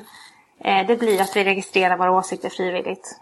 Eh, 0.59 0.87
det 0.87 0.95
blir 0.95 1.21
att 1.21 1.35
vi 1.35 1.43
registrerar 1.43 1.97
våra 1.97 2.11
åsikter 2.11 2.49
frivilligt. 2.49 3.19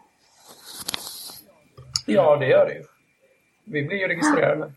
Ja, 2.06 2.38
det 2.38 2.48
gör 2.48 2.66
det 2.66 2.74
ju. 2.74 2.84
Vi 3.66 3.84
blir 3.84 3.98
ju 3.98 4.08
registrerade. 4.08 4.72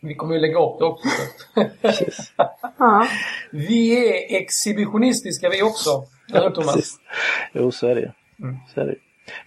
Vi 0.00 0.14
kommer 0.14 0.34
ju 0.34 0.40
lägga 0.40 0.58
upp 0.58 0.78
det 0.78 0.84
också. 0.84 1.08
Ja. 2.78 3.06
vi 3.50 4.08
är 4.08 4.40
exhibitionistiska 4.40 5.48
vi 5.48 5.62
också. 5.62 6.04
Eller 6.28 6.42
hur 6.42 6.50
Thomas? 6.50 6.74
Precis. 6.74 6.98
Jo, 7.52 7.70
så 7.70 7.86
är 7.86 7.94
det 7.94 8.00
ju. 8.00 8.10
Mm. 8.42 8.56
Så 8.74 8.80
är 8.80 8.86
det. 8.86 8.94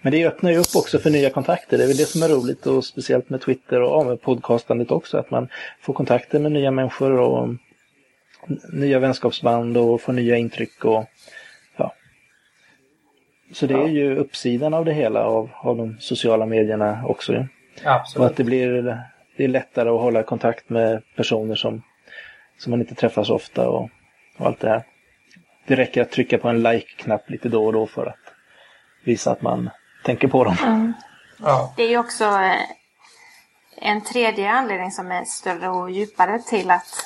Men 0.02 0.12
det 0.12 0.26
öppnar 0.26 0.50
ju 0.50 0.58
upp 0.58 0.76
också 0.76 0.98
för 0.98 1.10
nya 1.10 1.30
kontakter. 1.30 1.78
Det 1.78 1.84
är 1.84 1.88
väl 1.88 1.96
det 1.96 2.06
som 2.06 2.22
är 2.22 2.28
roligt 2.28 2.66
och 2.66 2.84
speciellt 2.84 3.30
med 3.30 3.40
Twitter 3.40 3.80
och 3.80 3.90
ja, 3.90 4.04
med 4.04 4.22
podcastandet 4.22 4.90
också. 4.90 5.18
Att 5.18 5.30
man 5.30 5.48
får 5.80 5.94
kontakter 5.94 6.38
med 6.38 6.52
nya 6.52 6.70
människor 6.70 7.12
och 7.12 7.48
nya 8.72 8.98
vänskapsband 8.98 9.76
och 9.76 10.00
får 10.00 10.12
nya 10.12 10.36
intryck 10.36 10.84
och 10.84 10.92
ja. 10.92 11.06
Så 13.52 13.66
det 13.66 13.74
är 13.74 13.78
Ja. 13.78 13.86
ju 13.86 14.16
uppsidan 14.16 14.74
av 14.74 14.84
det 14.84 14.92
hela 14.92 15.24
av, 15.24 15.50
av 15.56 15.76
de 15.76 15.96
sociala 16.00 16.46
medierna 16.46 17.02
också. 17.06 17.32
Och 17.34 17.46
Absolut. 17.84 18.30
att 18.30 18.36
det 18.36 18.44
blir 18.44 18.82
det 19.36 19.44
är 19.44 19.48
lättare 19.48 19.88
att 19.88 20.00
hålla 20.00 20.22
kontakt 20.22 20.68
med 20.70 21.02
personer 21.16 21.54
som, 21.54 21.82
som 22.58 22.70
man 22.70 22.80
inte 22.80 22.94
träffar 22.94 23.24
så 23.24 23.34
ofta 23.34 23.68
och, 23.68 23.90
och 24.38 24.46
allt 24.46 24.60
det 24.60 24.68
här. 24.68 24.82
Det 25.66 25.74
räcker 25.76 26.02
att 26.02 26.10
trycka 26.10 26.38
på 26.38 26.48
en 26.48 26.62
like-knapp 26.62 27.30
lite 27.30 27.48
då 27.48 27.66
och 27.66 27.72
då 27.72 27.86
för 27.86 28.06
att 28.06 28.18
visa 29.04 29.30
att 29.32 29.42
man 29.42 29.70
tänker 30.04 30.28
på 30.28 30.44
dem. 30.44 30.92
Ja. 31.42 31.74
Det 31.76 31.82
är 31.82 31.88
ju 31.88 31.98
också 31.98 32.24
eh, 32.24 32.60
en 33.76 34.00
tredje 34.00 34.50
anledning 34.50 34.90
som 34.90 35.10
är 35.12 35.24
större 35.24 35.68
och 35.68 35.90
djupare 35.90 36.38
till 36.38 36.70
att, 36.70 37.04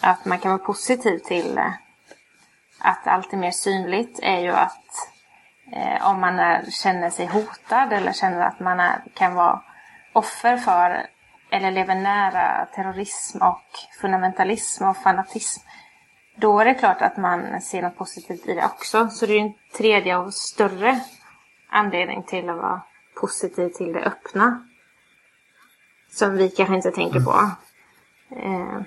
att 0.00 0.24
man 0.24 0.38
kan 0.38 0.50
vara 0.50 0.64
positiv 0.64 1.18
till 1.18 1.58
eh, 1.58 1.72
att 2.78 3.06
allt 3.06 3.32
är 3.32 3.36
mer 3.36 3.50
synligt 3.50 4.18
är 4.22 4.40
ju 4.40 4.50
att 4.50 4.87
eh, 5.72 6.10
om 6.10 6.20
man 6.20 6.38
är, 6.38 6.64
känner 6.70 7.10
sig 7.10 7.26
hotad 7.26 7.92
eller 7.92 8.12
känner 8.12 8.40
att 8.40 8.60
man 8.60 8.80
är, 8.80 9.02
kan 9.14 9.34
vara 9.34 9.62
offer 10.12 10.56
för 10.56 11.06
eller 11.50 11.70
lever 11.70 11.94
nära 11.94 12.66
terrorism 12.66 13.42
och 13.42 13.64
fundamentalism 14.00 14.84
och 14.84 14.96
fanatism 14.96 15.68
då 16.40 16.60
är 16.60 16.64
det 16.64 16.74
klart 16.74 17.02
att 17.02 17.16
man 17.16 17.60
ser 17.60 17.82
något 17.82 17.96
positivt 17.96 18.46
i 18.46 18.54
det 18.54 18.64
också. 18.64 19.08
Så 19.10 19.26
det 19.26 19.32
är 19.32 19.40
en 19.40 19.52
tredje 19.76 20.16
och 20.16 20.34
större 20.34 21.00
anledning 21.68 22.22
till 22.22 22.48
att 22.48 22.56
vara 22.56 22.82
positiv 23.20 23.68
till 23.68 23.92
det 23.92 24.00
öppna. 24.00 24.68
Som 26.10 26.36
vi 26.36 26.50
kanske 26.50 26.74
inte 26.74 26.90
tänker 26.90 27.20
på 27.20 27.50
eh, 28.36 28.80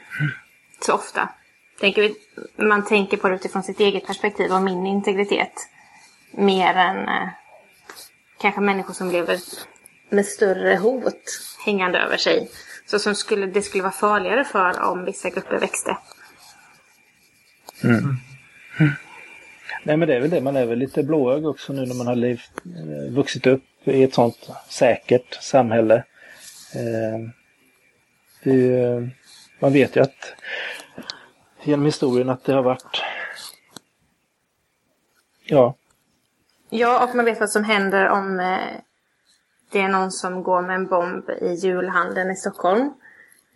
så 0.79 0.93
ofta. 0.93 1.29
Tänker 1.79 2.01
vi, 2.01 2.15
man 2.65 2.85
tänker 2.85 3.17
på 3.17 3.29
det 3.29 3.35
utifrån 3.35 3.63
sitt 3.63 3.79
eget 3.79 4.07
perspektiv 4.07 4.51
och 4.51 4.61
min 4.61 4.85
integritet. 4.85 5.53
Mer 6.31 6.73
än 6.73 7.07
eh, 7.07 7.29
kanske 8.41 8.61
människor 8.61 8.93
som 8.93 9.11
lever 9.11 9.39
med 10.09 10.25
större 10.25 10.75
hot 10.75 11.39
hängande 11.65 11.99
över 11.99 12.17
sig. 12.17 12.49
Så 12.85 12.99
som 12.99 13.15
skulle, 13.15 13.45
det 13.45 13.61
skulle 13.61 13.83
vara 13.83 13.91
farligare 13.91 14.43
för 14.43 14.81
om 14.81 15.05
vissa 15.05 15.29
grupper 15.29 15.59
växte. 15.59 15.97
Mm. 17.83 18.17
Nej 19.83 19.97
men 19.97 20.07
det 20.07 20.15
är 20.15 20.19
väl 20.19 20.29
det, 20.29 20.41
man 20.41 20.55
är 20.55 20.65
väl 20.65 20.79
lite 20.79 21.03
blåögd 21.03 21.45
också 21.45 21.73
nu 21.73 21.85
när 21.85 21.95
man 21.95 22.07
har 22.07 22.15
liv, 22.15 22.41
eh, 22.65 23.13
vuxit 23.13 23.47
upp 23.47 23.63
i 23.83 24.03
ett 24.03 24.13
sånt 24.13 24.49
säkert 24.69 25.37
samhälle. 25.41 25.95
Eh, 26.75 27.29
det 28.43 28.49
är 28.49 28.55
ju, 28.55 29.09
man 29.59 29.73
vet 29.73 29.95
ju 29.95 30.01
att 30.01 30.33
genom 31.63 31.85
historien 31.85 32.29
att 32.29 32.43
det 32.43 32.53
har 32.53 32.63
varit 32.63 33.01
Ja, 35.45 35.75
Ja, 36.73 37.03
och 37.03 37.15
man 37.15 37.25
vet 37.25 37.39
vad 37.39 37.49
som 37.49 37.63
händer 37.63 38.09
om 38.09 38.39
eh, 38.39 38.79
det 39.71 39.81
är 39.81 39.87
någon 39.87 40.11
som 40.11 40.43
går 40.43 40.61
med 40.61 40.75
en 40.75 40.87
bomb 40.87 41.29
i 41.29 41.53
julhandeln 41.53 42.31
i 42.31 42.35
Stockholm. 42.35 42.93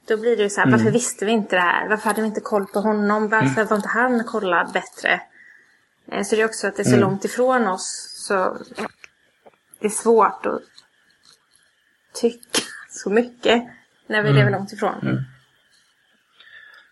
Då 0.08 0.18
blir 0.18 0.38
det 0.38 0.44
ju 0.44 0.50
så 0.50 0.62
här, 0.62 0.72
varför 0.72 0.92
visste 0.92 1.26
vi 1.26 1.32
inte 1.32 1.56
det 1.56 1.62
här? 1.62 1.90
Varför 1.90 2.08
hade 2.10 2.22
vi 2.22 2.28
inte 2.28 2.42
koll 2.42 2.66
på 2.66 2.80
honom? 2.80 3.30
Varför 3.30 3.64
var 3.66 3.76
inte 3.76 3.90
han 3.90 4.24
kollad 4.24 4.72
bättre? 4.74 5.22
Eh, 6.12 6.24
så 6.24 6.36
det 6.36 6.42
är 6.42 6.46
också 6.46 6.68
att 6.68 6.76
det 6.76 6.82
är 6.84 6.90
så 6.92 6.98
långt 6.98 7.26
ifrån 7.26 7.68
oss 7.68 8.12
så 8.28 8.58
det 9.80 9.86
är 9.86 9.90
svårt 9.90 10.46
att 10.46 10.62
tycka 12.14 12.62
så 12.90 13.10
mycket 13.10 13.64
när 14.08 14.22
vi 14.24 14.30
lever 14.34 14.52
långt 14.52 14.74
ifrån. 14.74 15.26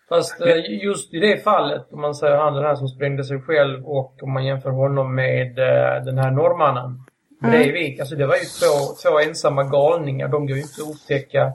Fast 0.08 0.40
eh, 0.40 0.82
just 0.84 1.14
i 1.14 1.18
det 1.18 1.44
fallet, 1.44 1.86
om 1.90 2.00
man 2.00 2.14
säger 2.14 2.36
han 2.36 2.54
den 2.54 2.64
här 2.64 2.74
som 2.74 2.88
sprängde 2.88 3.24
sig 3.24 3.40
själv 3.40 3.86
och 3.86 4.22
om 4.22 4.32
man 4.32 4.44
jämför 4.44 4.70
honom 4.70 5.14
med 5.14 5.58
eh, 5.58 6.04
den 6.04 6.18
här 6.18 6.30
norrmannen 6.30 7.04
Breivik. 7.40 8.00
Alltså 8.00 8.16
det 8.16 8.26
var 8.26 8.34
ju 8.34 8.44
två, 8.44 8.94
två 9.02 9.20
ensamma 9.20 9.64
galningar. 9.64 10.28
De 10.28 10.46
går 10.46 10.56
ju 10.56 10.62
inte 10.62 10.82
att 10.82 10.90
upptäcka 10.90 11.52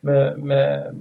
med, 0.00 0.38
med, 0.38 0.94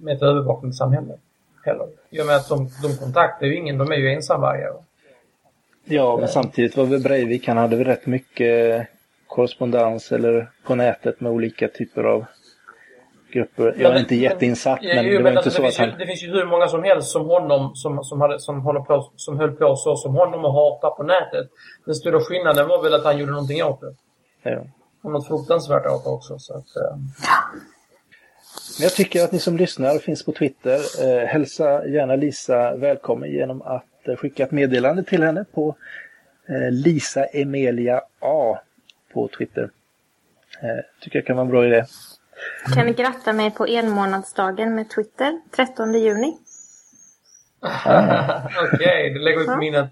med 0.00 0.16
ett 0.16 0.22
övervakningssamhälle 0.22 1.14
heller. 1.62 1.86
I 2.10 2.22
och 2.22 2.26
med 2.26 2.36
att 2.36 2.48
de, 2.48 2.70
de 2.82 2.96
kontaktar 2.96 3.46
ju 3.46 3.56
ingen, 3.56 3.78
de 3.78 3.92
är 3.92 3.96
ju 3.96 4.12
ensamvargare. 4.12 4.74
ja 5.84 6.16
men 6.16 6.28
samtidigt 6.28 6.76
var 6.76 6.84
väl 6.84 7.02
Breivik, 7.02 7.48
han 7.48 7.56
hade 7.56 7.76
väl 7.76 7.86
rätt 7.86 8.06
mycket 8.06 8.86
korrespondens 9.26 10.12
eller 10.12 10.50
på 10.64 10.74
nätet 10.74 11.20
med 11.20 11.32
olika 11.32 11.68
typer 11.68 12.04
av 12.04 12.24
grupper. 13.32 13.74
Jag 13.78 13.94
är 13.94 13.98
inte 13.98 14.14
jätteinsatt 14.16 14.78
Ja, 14.82 14.94
men 14.94 15.04
jo, 15.04 15.18
det 15.18 15.22
var 15.22 15.30
inte 15.30 15.38
alltså, 15.38 15.50
så 15.50 15.62
det 15.62 15.68
att 15.68 15.74
finns 15.74 15.78
han... 15.78 15.88
ju, 15.88 15.96
Det 15.96 16.06
finns 16.06 16.22
ju 16.22 16.30
hur 16.30 16.44
många 16.44 16.68
som 16.68 16.82
helst 16.84 17.08
som 17.10 17.26
honom 17.26 17.74
som, 17.74 18.04
som, 18.04 18.20
hade, 18.20 18.40
som, 18.40 18.60
håller 18.60 18.80
på, 18.80 19.12
som 19.16 19.38
höll 19.38 19.52
på 19.52 19.76
så 19.76 19.96
som 19.96 20.14
honom 20.14 20.44
och 20.44 20.52
hatar 20.52 20.90
på 20.90 21.02
nätet. 21.02 21.50
Den 21.84 21.94
stora 21.94 22.20
skillnaden 22.20 22.68
var 22.68 22.82
väl 22.82 22.94
att 22.94 23.04
han 23.04 23.18
gjorde 23.18 23.32
någonting 23.32 23.64
åt 23.64 23.80
det. 23.80 23.94
Ja. 24.50 24.64
Och 25.02 25.12
något 25.12 25.28
fruktansvärt 25.28 25.86
åt 25.86 26.04
det 26.04 26.10
också. 26.10 26.38
Så 26.38 26.54
att, 26.54 26.76
eh, 26.76 26.96
Men 28.78 28.82
jag 28.82 28.92
tycker 28.92 29.24
att 29.24 29.32
ni 29.32 29.38
som 29.38 29.56
lyssnar 29.56 29.98
finns 29.98 30.24
på 30.24 30.32
Twitter. 30.32 30.78
Eh, 31.04 31.26
hälsa 31.26 31.86
gärna 31.86 32.16
Lisa 32.16 32.76
välkommen 32.76 33.30
genom 33.30 33.62
att 33.62 34.08
eh, 34.08 34.16
skicka 34.16 34.42
ett 34.42 34.50
meddelande 34.50 35.02
till 35.02 35.22
henne 35.22 35.44
på 35.54 35.76
eh, 36.48 36.70
Lisa 36.70 37.24
Emelia 37.24 38.00
A 38.20 38.58
på 39.12 39.28
Twitter. 39.38 39.70
Eh, 40.62 40.84
tycker 41.00 41.18
jag 41.18 41.26
kan 41.26 41.36
vara 41.36 41.44
en 41.44 41.50
bra 41.50 41.66
idé. 41.66 41.84
Kan 42.74 42.86
ni 42.86 42.92
gratta 42.92 43.32
mig 43.32 43.50
på 43.50 43.66
enmånadsdagen 43.66 44.74
med 44.74 44.90
Twitter, 44.90 45.40
13 45.56 45.94
juni? 45.94 46.36
Okej, 48.74 49.10
det 49.14 49.18
lägger 49.20 49.38
vi 49.38 49.44
på 49.46 49.52
Ja. 49.52 49.56
minnet. 49.56 49.90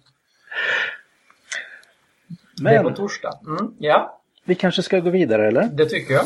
Det 2.62 2.70
är 2.70 2.78
på 2.78 2.84
Men 2.84 2.94
torsdag. 2.94 3.38
Mm, 3.46 3.74
ja, 3.78 4.20
vi 4.44 4.54
kanske 4.54 4.82
ska 4.82 4.98
gå 4.98 5.10
vidare 5.10 5.48
eller? 5.48 5.62
det 5.64 5.86
tycker 5.86 6.14
jag. 6.14 6.24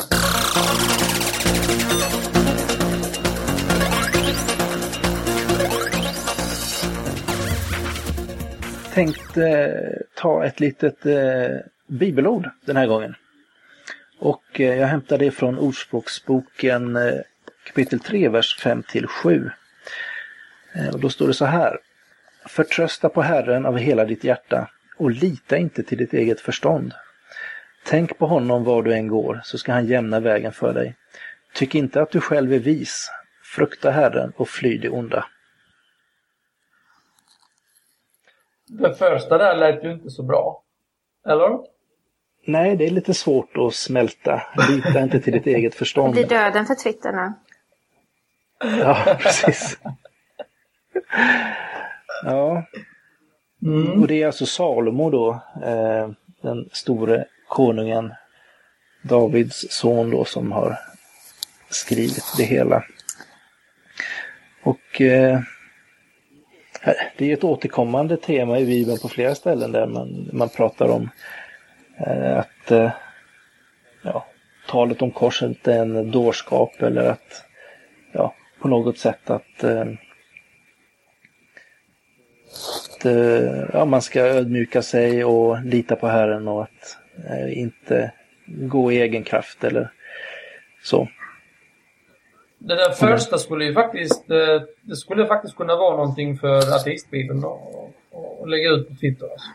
tänkte 8.94 9.48
eh, 9.48 10.00
ta 10.14 10.44
ett 10.44 10.60
litet 10.60 11.06
eh, 11.06 11.56
bibelord 11.86 12.48
den 12.64 12.76
här 12.76 12.86
gången. 12.86 13.14
Och 14.22 14.60
eh, 14.60 14.78
jag 14.78 14.86
hämtar 14.86 15.18
det 15.18 15.30
från 15.30 15.58
Ordspråksboken 15.58 16.96
eh, 16.96 17.20
kapitel 17.64 18.00
3, 18.00 18.28
vers 18.28 18.56
5 18.62 18.82
till 18.82 19.06
7. 19.06 19.50
Eh, 20.74 20.94
och 20.94 21.00
då 21.00 21.08
står 21.08 21.26
det 21.26 21.34
så 21.34 21.44
här. 21.44 21.78
Förtrösta 22.46 23.08
på 23.08 23.22
Herren 23.22 23.66
av 23.66 23.78
hela 23.78 24.04
ditt 24.04 24.24
hjärta 24.24 24.70
och 24.96 25.10
lita 25.10 25.56
inte 25.56 25.82
till 25.82 25.98
ditt 25.98 26.12
eget 26.12 26.40
förstånd. 26.40 26.92
Tänk 27.84 28.18
på 28.18 28.26
honom 28.26 28.64
var 28.64 28.82
du 28.82 28.94
än 28.94 29.08
går, 29.08 29.40
så 29.44 29.58
ska 29.58 29.72
han 29.72 29.86
jämna 29.86 30.20
vägen 30.20 30.52
för 30.52 30.74
dig. 30.74 30.96
Tyck 31.54 31.74
inte 31.74 32.02
att 32.02 32.10
du 32.10 32.20
själv 32.20 32.52
är 32.52 32.58
vis. 32.58 33.10
Frukta 33.42 33.90
Herren 33.90 34.32
och 34.36 34.48
fly 34.48 34.78
det 34.78 34.88
onda. 34.88 35.26
Den 38.66 38.94
första 38.94 39.38
där 39.38 39.56
lät 39.56 39.84
ju 39.84 39.92
inte 39.92 40.10
så 40.10 40.22
bra. 40.22 40.62
Eller? 41.26 41.72
Nej, 42.44 42.76
det 42.76 42.86
är 42.86 42.90
lite 42.90 43.14
svårt 43.14 43.56
att 43.56 43.74
smälta. 43.74 44.42
Lita 44.70 45.00
inte 45.02 45.20
till 45.20 45.32
ditt 45.32 45.46
eget 45.46 45.72
Det 45.72 45.78
förstånd. 45.78 46.12
blir 46.12 46.26
döden 46.26 46.66
för 46.66 46.74
Twitter 46.74 47.12
nu. 47.12 47.32
Ja, 48.78 49.16
precis. 49.20 49.78
Ja, 52.24 52.64
Mm. 53.66 54.00
och 54.00 54.06
det 54.06 54.22
är 54.22 54.26
alltså 54.26 54.46
Salomo 54.46 55.10
då, 55.10 55.30
eh, 55.64 56.10
den 56.42 56.68
store 56.72 57.24
konungen, 57.48 58.12
Davids 59.02 59.66
son 59.70 60.10
då, 60.10 60.24
som 60.24 60.52
har 60.52 60.78
skrivit 61.70 62.24
det 62.36 62.42
hela. 62.44 62.84
Och 64.62 65.00
eh, 65.00 65.40
det 67.18 67.30
är 67.30 67.32
ett 67.34 67.44
återkommande 67.44 68.16
tema 68.16 68.58
i 68.58 68.66
Bibeln 68.66 68.98
på 68.98 69.08
flera 69.08 69.34
ställen 69.34 69.72
där 69.72 69.86
man, 69.86 70.30
man 70.32 70.48
pratar 70.48 70.88
om 70.88 71.10
att 72.36 72.70
eh, 72.70 72.90
ja, 74.02 74.26
talet 74.68 75.02
om 75.02 75.10
korset 75.10 75.68
är 75.68 75.78
en 75.78 76.10
dårskap 76.10 76.82
eller 76.82 77.10
att 77.10 77.44
ja, 78.12 78.34
på 78.60 78.68
något 78.68 78.98
sätt 78.98 79.30
att 79.30 79.64
eh, 79.64 79.84
att 83.02 83.04
eh, 83.04 83.64
ja, 83.72 83.84
man 83.84 84.02
ska 84.02 84.20
ödmjuka 84.20 84.82
sig 84.82 85.24
och 85.24 85.64
lita 85.64 85.96
på 85.96 86.06
Herren 86.06 86.48
och 86.48 86.62
att 86.62 86.96
eh, 87.28 87.58
inte 87.58 88.12
gå 88.46 88.92
i 88.92 89.00
egen 89.00 89.24
kraft 89.24 89.64
eller 89.64 89.92
så. 90.82 91.08
Det 92.58 92.74
där 92.74 92.90
första 92.90 93.38
skulle 93.38 93.64
ju 93.64 93.74
faktiskt, 93.74 94.30
eh, 94.30 94.62
det 94.80 94.96
skulle 94.96 95.26
faktiskt 95.26 95.56
kunna 95.56 95.76
vara 95.76 95.96
någonting 95.96 96.38
för 96.38 96.74
ateistbibeln 96.74 97.44
att 97.44 98.48
lägga 98.48 98.70
ut 98.70 98.88
på 98.88 98.94
Twitter. 98.94 99.26
Alltså. 99.26 99.48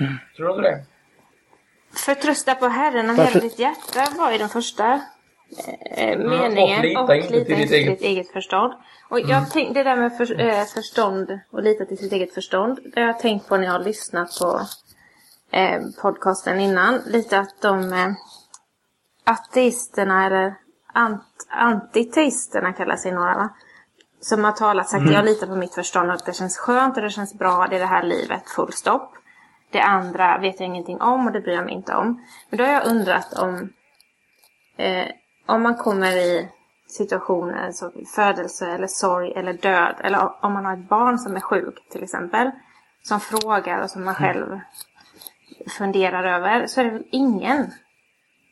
Mm. 0.00 0.12
Tror 0.36 0.48
du 0.48 0.54
inte 0.54 0.70
det? 0.70 0.84
Förtrösta 1.92 2.54
på 2.54 2.66
Herren 2.66 3.10
av 3.10 3.16
hela 3.16 3.40
ditt 3.40 3.58
hjärta 3.58 4.06
var 4.18 4.32
ju 4.32 4.38
den 4.38 4.48
första 4.48 5.00
eh, 5.96 6.18
meningen. 6.18 6.84
Mm, 6.84 6.96
och 6.96 7.14
lita 7.14 7.16
inte 7.16 7.44
till 7.44 7.56
ditt, 7.56 7.70
eget... 7.70 7.98
ditt 7.98 8.02
eget 8.02 8.32
förstånd. 8.32 8.72
Och 9.10 9.20
jag 9.20 9.30
mm. 9.30 9.50
tänkte 9.50 9.74
det 9.74 9.90
där 9.90 9.96
med 9.96 10.16
för, 10.16 10.40
eh, 10.40 10.64
förstånd 10.64 11.40
och 11.50 11.62
lita 11.62 11.84
till 11.84 11.98
sitt 11.98 12.12
eget 12.12 12.34
förstånd. 12.34 12.78
Det 12.94 13.00
har 13.00 13.06
jag 13.06 13.18
tänkt 13.18 13.48
på 13.48 13.56
när 13.56 13.64
jag 13.64 13.72
har 13.72 13.84
lyssnat 13.84 14.38
på 14.40 14.60
eh, 15.50 15.80
podcasten 16.02 16.60
innan. 16.60 17.00
Lite 17.06 17.38
att 17.38 17.60
de 17.60 17.92
eh, 17.92 18.12
ateisterna 19.24 20.26
eller 20.26 20.54
ant, 20.92 21.22
antiteisterna 21.48 22.72
kallar 22.72 22.96
sig 22.96 23.12
några 23.12 23.34
va? 23.34 23.48
Som 24.20 24.44
har 24.44 24.52
talat 24.52 24.88
sagt 24.88 25.02
mm. 25.02 25.14
jag 25.14 25.24
litar 25.24 25.46
på 25.46 25.56
mitt 25.56 25.74
förstånd 25.74 26.08
och 26.08 26.14
att 26.14 26.26
det 26.26 26.32
känns 26.32 26.58
skönt 26.58 26.96
och 26.96 27.02
det 27.02 27.10
känns 27.10 27.34
bra. 27.34 27.66
Det 27.70 27.76
är 27.76 27.80
det 27.80 27.86
här 27.86 28.02
livet, 28.02 28.50
full 28.50 28.72
stopp. 28.72 29.17
Det 29.70 29.80
andra 29.80 30.38
vet 30.38 30.60
jag 30.60 30.66
ingenting 30.66 31.00
om 31.00 31.26
och 31.26 31.32
det 31.32 31.40
bryr 31.40 31.54
jag 31.54 31.64
mig 31.64 31.74
inte 31.74 31.94
om. 31.94 32.24
Men 32.50 32.58
då 32.58 32.64
har 32.64 32.72
jag 32.72 32.86
undrat 32.86 33.38
om 33.38 33.72
eh, 34.76 35.06
om 35.46 35.62
man 35.62 35.74
kommer 35.74 36.16
i 36.16 36.48
situationer 36.86 37.72
som 37.72 37.92
födelse 38.14 38.66
eller 38.66 38.86
sorg 38.86 39.32
eller 39.32 39.52
död. 39.52 39.94
Eller 40.04 40.44
om 40.44 40.52
man 40.52 40.64
har 40.64 40.72
ett 40.72 40.88
barn 40.88 41.18
som 41.18 41.36
är 41.36 41.40
sjuk 41.40 41.88
till 41.90 42.02
exempel. 42.02 42.50
Som 43.02 43.20
frågar 43.20 43.82
och 43.82 43.90
som 43.90 44.04
man 44.04 44.16
mm. 44.16 44.34
själv 44.34 44.60
funderar 45.78 46.24
över. 46.24 46.66
Så 46.66 46.80
är 46.80 46.84
det 46.84 46.90
väl 46.90 47.06
ingen 47.10 47.72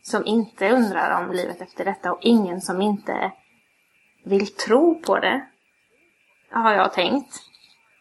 som 0.02 0.26
inte 0.26 0.70
undrar 0.70 1.22
om 1.22 1.33
livet 1.33 1.61
efter 1.61 1.85
detta. 1.85 2.12
Och 2.12 2.18
ingen 2.22 2.61
som 2.61 2.83
inte 2.83 3.33
vill 4.24 4.55
tro 4.55 5.02
på 5.02 5.18
det. 5.18 5.46
Har 6.50 6.72
jag 6.72 6.92
tänkt. 6.92 7.35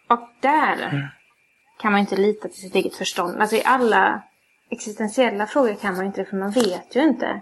Och 0.07 0.29
där 0.39 0.89
mm. 0.91 1.07
Kan 1.81 1.91
man 1.91 2.01
inte 2.01 2.17
lita 2.17 2.47
till 2.47 2.61
sitt 2.61 2.75
eget 2.75 2.95
förstånd. 2.95 3.41
Alltså 3.41 3.55
i 3.55 3.63
alla 3.65 4.23
existentiella 4.69 5.47
frågor 5.47 5.75
kan 5.81 5.95
man 5.95 6.05
inte 6.05 6.21
det 6.21 6.25
för 6.25 6.37
man 6.37 6.51
vet 6.51 6.95
ju 6.95 7.01
inte. 7.01 7.41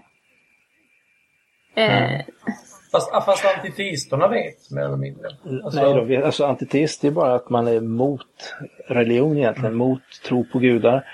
Eh, 1.75 2.21
Fast, 2.93 3.25
fast 3.25 3.45
antiteisterna 3.45 4.27
vet 4.27 4.71
mer 4.71 4.81
eller 4.81 4.97
mindre. 4.97 5.27
Alltså... 5.63 5.81
Nej, 5.81 6.17
då, 6.17 6.25
alltså 6.25 6.45
antiteist 6.45 7.03
är 7.03 7.11
bara 7.11 7.35
att 7.35 7.49
man 7.49 7.67
är 7.67 7.79
mot 7.79 8.55
religion 8.87 9.37
egentligen, 9.37 9.73
mm. 9.73 9.77
mot 9.77 10.01
tro 10.25 10.45
på 10.51 10.59
gudar. 10.59 11.07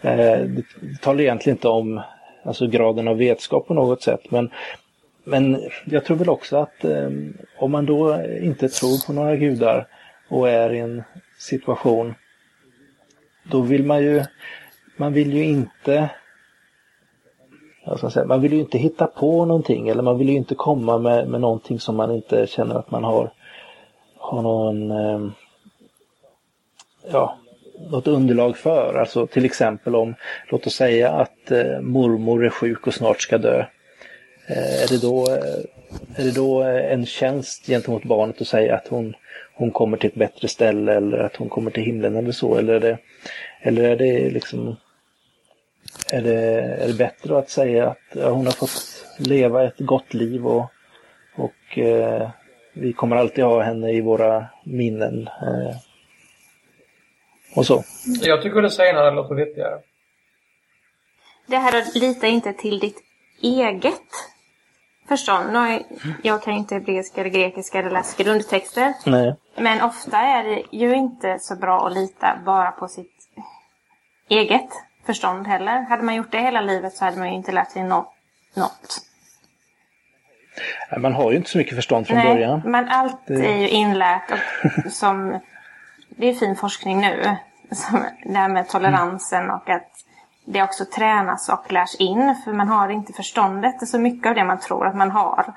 Eh, 0.00 0.38
det 0.40 0.64
talar 1.00 1.20
egentligen 1.20 1.56
inte 1.56 1.68
om 1.68 2.02
alltså, 2.44 2.66
graden 2.66 3.08
av 3.08 3.16
vetskap 3.16 3.66
på 3.66 3.74
något 3.74 4.02
sätt. 4.02 4.30
Men, 4.30 4.50
men 5.24 5.62
jag 5.84 6.04
tror 6.04 6.16
väl 6.16 6.28
också 6.28 6.56
att 6.56 6.84
eh, 6.84 7.10
om 7.58 7.70
man 7.70 7.86
då 7.86 8.22
inte 8.40 8.68
tror 8.68 9.06
på 9.06 9.12
några 9.12 9.36
gudar 9.36 9.86
och 10.28 10.48
är 10.48 10.72
i 10.72 10.78
en 10.78 11.02
situation, 11.38 12.14
då 13.50 13.60
vill 13.60 13.84
man 13.84 14.02
ju, 14.02 14.24
man 14.96 15.12
vill 15.12 15.32
ju 15.32 15.44
inte 15.44 16.10
säga, 18.12 18.26
man 18.26 18.40
vill 18.40 18.52
ju 18.52 18.60
inte 18.60 18.78
hitta 18.78 19.06
på 19.06 19.44
någonting 19.44 19.88
eller 19.88 20.02
man 20.02 20.18
vill 20.18 20.28
ju 20.28 20.36
inte 20.36 20.54
komma 20.54 20.98
med, 20.98 21.28
med 21.28 21.40
någonting 21.40 21.80
som 21.80 21.96
man 21.96 22.14
inte 22.14 22.46
känner 22.46 22.74
att 22.74 22.90
man 22.90 23.04
har, 23.04 23.32
har 24.16 24.42
någon, 24.42 24.90
eh, 24.90 25.30
ja, 27.12 27.38
något 27.90 28.06
underlag 28.06 28.56
för. 28.56 28.94
Alltså 28.94 29.26
till 29.26 29.44
exempel 29.44 29.96
om, 29.96 30.14
låt 30.50 30.66
oss 30.66 30.74
säga 30.74 31.12
att 31.12 31.50
eh, 31.50 31.80
mormor 31.80 32.44
är 32.44 32.50
sjuk 32.50 32.86
och 32.86 32.94
snart 32.94 33.20
ska 33.20 33.38
dö. 33.38 33.64
Eh, 34.48 34.82
är, 34.82 34.88
det 34.88 35.02
då, 35.02 35.30
eh, 35.30 36.20
är 36.20 36.24
det 36.24 36.34
då 36.34 36.62
en 36.62 37.06
tjänst 37.06 37.66
gentemot 37.66 38.04
barnet 38.04 38.40
att 38.40 38.46
säga 38.46 38.74
att 38.74 38.88
hon, 38.88 39.14
hon 39.56 39.70
kommer 39.70 39.96
till 39.96 40.10
ett 40.10 40.16
bättre 40.16 40.48
ställe 40.48 40.94
eller 40.94 41.18
att 41.18 41.36
hon 41.36 41.48
kommer 41.48 41.70
till 41.70 41.82
himlen 41.82 42.16
eller 42.16 42.32
så? 42.32 42.56
Eller 42.56 42.74
är 42.74 42.80
det, 42.80 42.98
eller 43.60 43.84
är 43.84 43.96
det 43.96 44.30
liksom 44.30 44.76
är 46.12 46.22
det, 46.22 46.40
är 46.82 46.86
det 46.88 46.94
bättre 46.94 47.38
att 47.38 47.50
säga 47.50 47.88
att 47.88 47.98
ja, 48.14 48.30
hon 48.30 48.46
har 48.46 48.52
fått 48.52 49.04
leva 49.18 49.64
ett 49.64 49.78
gott 49.78 50.14
liv 50.14 50.46
och, 50.46 50.70
och 51.36 51.78
eh, 51.78 52.30
vi 52.72 52.92
kommer 52.92 53.16
alltid 53.16 53.44
ha 53.44 53.62
henne 53.62 53.92
i 53.92 54.00
våra 54.00 54.46
minnen. 54.64 55.28
Eh, 55.28 55.76
och 57.56 57.66
så. 57.66 57.84
Jag 58.22 58.42
tycker 58.42 58.62
det 58.62 58.70
senare 58.70 59.10
låter 59.10 59.34
vettigare. 59.34 59.80
Det 61.46 61.56
här 61.56 61.78
att 61.78 61.94
lita 61.94 62.26
inte 62.26 62.52
till 62.52 62.78
ditt 62.78 63.02
eget 63.42 64.02
förstånd. 65.08 65.52
Nu 65.52 65.82
jag 66.22 66.42
kan 66.42 66.54
inte 66.54 66.74
hebreiska 66.74 67.20
eller 67.20 67.30
grekiska 67.30 67.78
eller 67.78 67.90
läsa 67.90 68.22
grundtexter. 68.22 68.94
Nej. 69.06 69.36
Men 69.56 69.82
ofta 69.82 70.18
är 70.18 70.44
det 70.44 70.62
ju 70.76 70.94
inte 70.94 71.38
så 71.40 71.56
bra 71.56 71.86
att 71.86 71.94
lita 71.94 72.38
bara 72.44 72.70
på 72.70 72.88
sitt 72.88 73.12
eget 74.28 74.68
förstånd 75.06 75.46
heller. 75.46 75.80
Hade 75.80 76.02
man 76.02 76.14
gjort 76.14 76.32
det 76.32 76.40
hela 76.40 76.60
livet 76.60 76.92
så 76.92 77.04
hade 77.04 77.18
man 77.18 77.28
ju 77.28 77.34
inte 77.34 77.52
lärt 77.52 77.70
sig 77.70 77.82
något. 77.82 79.02
Man 80.98 81.12
har 81.12 81.30
ju 81.30 81.36
inte 81.36 81.50
så 81.50 81.58
mycket 81.58 81.74
förstånd 81.74 82.06
från 82.06 82.16
Nej, 82.16 82.34
början. 82.34 82.62
Men 82.64 82.88
allt 82.88 83.26
det... 83.26 83.52
är 83.52 83.56
ju 83.56 83.68
inlärt 83.68 84.30
och 84.30 84.92
som... 84.92 85.40
Det 86.08 86.26
är 86.26 86.34
fin 86.34 86.56
forskning 86.56 87.00
nu. 87.00 87.36
Som 87.70 88.04
det 88.24 88.38
här 88.38 88.48
med 88.48 88.68
toleransen 88.68 89.50
och 89.50 89.70
att 89.70 90.05
det 90.46 90.62
också 90.62 90.84
tränas 90.84 91.48
och 91.48 91.72
lärs 91.72 91.94
in. 91.94 92.34
För 92.44 92.52
man 92.52 92.68
har 92.68 92.88
inte 92.88 93.12
förståndet. 93.12 93.80
Det 93.80 93.84
är 93.84 93.86
så 93.86 93.98
mycket 93.98 94.28
av 94.28 94.34
det 94.34 94.44
man 94.44 94.60
tror 94.60 94.86
att 94.86 94.96
man 94.96 95.10
har 95.10 95.54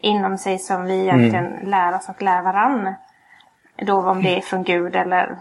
inom 0.00 0.38
sig 0.38 0.58
som 0.58 0.84
vi 0.84 1.00
egentligen 1.00 1.46
mm. 1.46 1.70
lär 1.70 1.94
oss 1.94 2.08
och 2.08 2.22
lär 2.22 2.42
varann. 2.42 2.94
Då 3.76 4.10
om 4.10 4.22
det 4.22 4.36
är 4.36 4.40
från 4.40 4.62
Gud 4.62 4.96
eller 4.96 5.38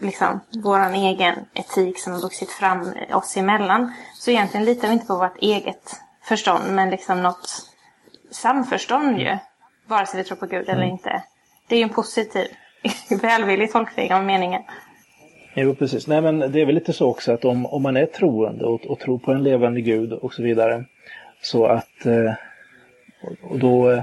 liksom, 0.00 0.40
vår 0.62 0.94
egen 0.94 1.34
etik 1.54 1.98
som 1.98 2.12
har 2.12 2.20
vuxit 2.20 2.50
fram 2.50 2.92
oss 3.12 3.36
emellan. 3.36 3.92
Så 4.14 4.30
egentligen 4.30 4.66
litar 4.66 4.88
vi 4.88 4.94
inte 4.94 5.06
på 5.06 5.16
vårt 5.16 5.36
eget 5.36 6.00
förstånd, 6.22 6.64
men 6.70 6.90
liksom 6.90 7.22
något 7.22 7.70
samförstånd 8.30 9.18
ju. 9.18 9.38
Vare 9.86 10.06
sig 10.06 10.18
vi 10.18 10.24
tror 10.24 10.36
på 10.36 10.46
Gud 10.46 10.68
eller 10.68 10.82
mm. 10.82 10.90
inte. 10.90 11.22
Det 11.68 11.74
är 11.74 11.78
ju 11.78 11.84
en 11.84 11.88
positiv, 11.88 12.46
välvillig 13.22 13.72
tolkning 13.72 14.14
av 14.14 14.24
meningen. 14.24 14.62
Jo, 15.54 15.74
precis. 15.74 16.06
Nej, 16.06 16.20
men 16.20 16.38
det 16.38 16.60
är 16.60 16.66
väl 16.66 16.74
lite 16.74 16.92
så 16.92 17.10
också 17.10 17.32
att 17.32 17.44
om, 17.44 17.66
om 17.66 17.82
man 17.82 17.96
är 17.96 18.06
troende 18.06 18.64
och, 18.64 18.86
och 18.86 18.98
tror 18.98 19.18
på 19.18 19.32
en 19.32 19.42
levande 19.42 19.80
Gud 19.80 20.12
och 20.12 20.34
så 20.34 20.42
vidare, 20.42 20.84
så 21.42 21.66
att 21.66 22.06
eh, 22.06 22.32
och 23.42 23.58
då, 23.58 23.90
eh, 23.90 24.02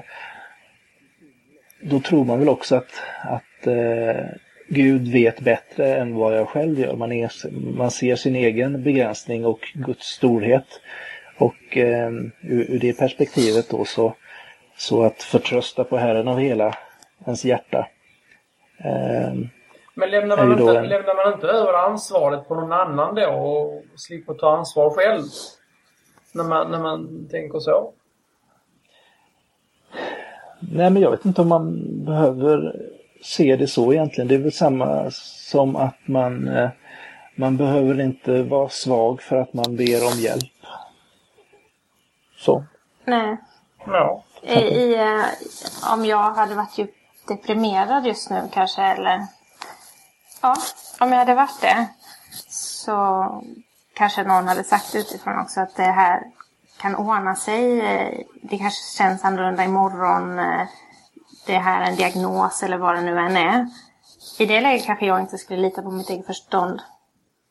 då 1.81 1.99
tror 1.99 2.25
man 2.25 2.39
väl 2.39 2.49
också 2.49 2.75
att, 2.75 3.01
att 3.23 3.67
eh, 3.67 4.25
Gud 4.67 5.07
vet 5.07 5.39
bättre 5.39 5.95
än 5.95 6.15
vad 6.15 6.37
jag 6.37 6.47
själv 6.47 6.79
gör. 6.79 6.95
Man, 6.95 7.11
är, 7.11 7.31
man 7.77 7.91
ser 7.91 8.15
sin 8.15 8.35
egen 8.35 8.83
begränsning 8.83 9.45
och 9.45 9.59
Guds 9.73 10.05
storhet. 10.05 10.81
Och 11.37 11.77
eh, 11.77 12.09
ur, 12.41 12.71
ur, 12.71 12.79
det 12.79 12.93
perspektivet 12.93 13.69
då 13.69 13.85
så, 13.85 14.15
så 14.77 15.03
att 15.03 15.23
förtrösta 15.23 15.83
på 15.83 15.97
Herren 15.97 16.27
av 16.27 16.39
hela 16.39 16.77
ens 17.25 17.45
hjärta. 17.45 17.87
Eh, 18.77 19.33
men 19.99 20.11
lämnar 20.11 20.37
man, 20.37 20.51
inte, 20.51 20.77
en... 20.77 20.87
lämnar 20.87 21.25
man 21.25 21.33
inte 21.33 21.47
över 21.47 21.73
ansvaret 21.73 22.47
på 22.47 22.55
någon 22.55 22.71
annan 22.71 23.15
då 23.15 23.27
och 23.27 23.83
slipper 23.95 24.33
ta 24.33 24.57
ansvar 24.57 24.89
själv? 24.89 25.23
När 26.33 26.43
man, 26.43 26.71
när 26.71 26.79
man 26.79 27.27
tänker 27.31 27.59
så? 27.59 27.93
Nej 30.59 30.89
men 30.89 31.01
jag 31.01 31.11
vet 31.11 31.25
inte 31.25 31.41
om 31.41 31.47
man 31.47 31.75
behöver 32.05 32.75
se 33.23 33.55
det 33.55 33.67
så 33.67 33.93
egentligen. 33.93 34.27
Det 34.27 34.35
är 34.35 34.39
väl 34.39 34.51
samma 34.51 35.11
som 35.51 35.75
att 35.75 35.97
man, 36.05 36.47
eh, 36.47 36.69
man 37.35 37.57
behöver 37.57 38.01
inte 38.01 38.43
vara 38.43 38.69
svag 38.69 39.21
för 39.21 39.35
att 39.35 39.53
man 39.53 39.75
ber 39.75 40.05
om 40.13 40.19
hjälp. 40.19 40.43
Så. 42.37 42.63
Nej. 43.05 43.37
Ja. 43.85 44.23
I, 44.41 44.59
i, 44.59 44.95
eh, 44.95 45.93
om 45.93 46.05
jag 46.05 46.31
hade 46.31 46.55
varit 46.55 46.77
djupt 46.77 46.95
deprimerad 47.27 48.05
just 48.05 48.29
nu 48.29 48.41
kanske 48.53 48.81
eller 48.81 49.38
ja, 50.41 50.55
om 50.99 51.11
jag 51.11 51.19
hade 51.19 51.35
varit 51.35 51.61
det 51.61 51.87
så 52.49 53.25
kanske 53.93 54.23
någon 54.23 54.47
hade 54.47 54.63
sagt 54.63 54.95
utifrån 54.95 55.39
också 55.39 55.61
att 55.61 55.75
det 55.75 55.83
här 55.83 56.23
kan 56.77 56.95
ordna 56.95 57.35
sig. 57.35 57.79
Det 58.43 58.57
kanske 58.57 58.97
känns 58.97 59.25
annorlunda 59.25 59.63
imorgon 59.63 60.39
det 61.45 61.57
här 61.57 61.81
är 61.81 61.85
en 61.85 61.95
diagnos 61.95 62.63
eller 62.63 62.77
vad 62.77 62.95
det 62.95 63.01
nu 63.01 63.19
än 63.19 63.37
är. 63.37 63.67
I 64.37 64.45
det 64.45 64.61
läget 64.61 64.85
kanske 64.85 65.05
jag 65.05 65.19
inte 65.19 65.37
skulle 65.37 65.61
lita 65.61 65.81
på 65.81 65.91
mitt 65.91 66.09
eget 66.09 66.25
förstånd 66.25 66.81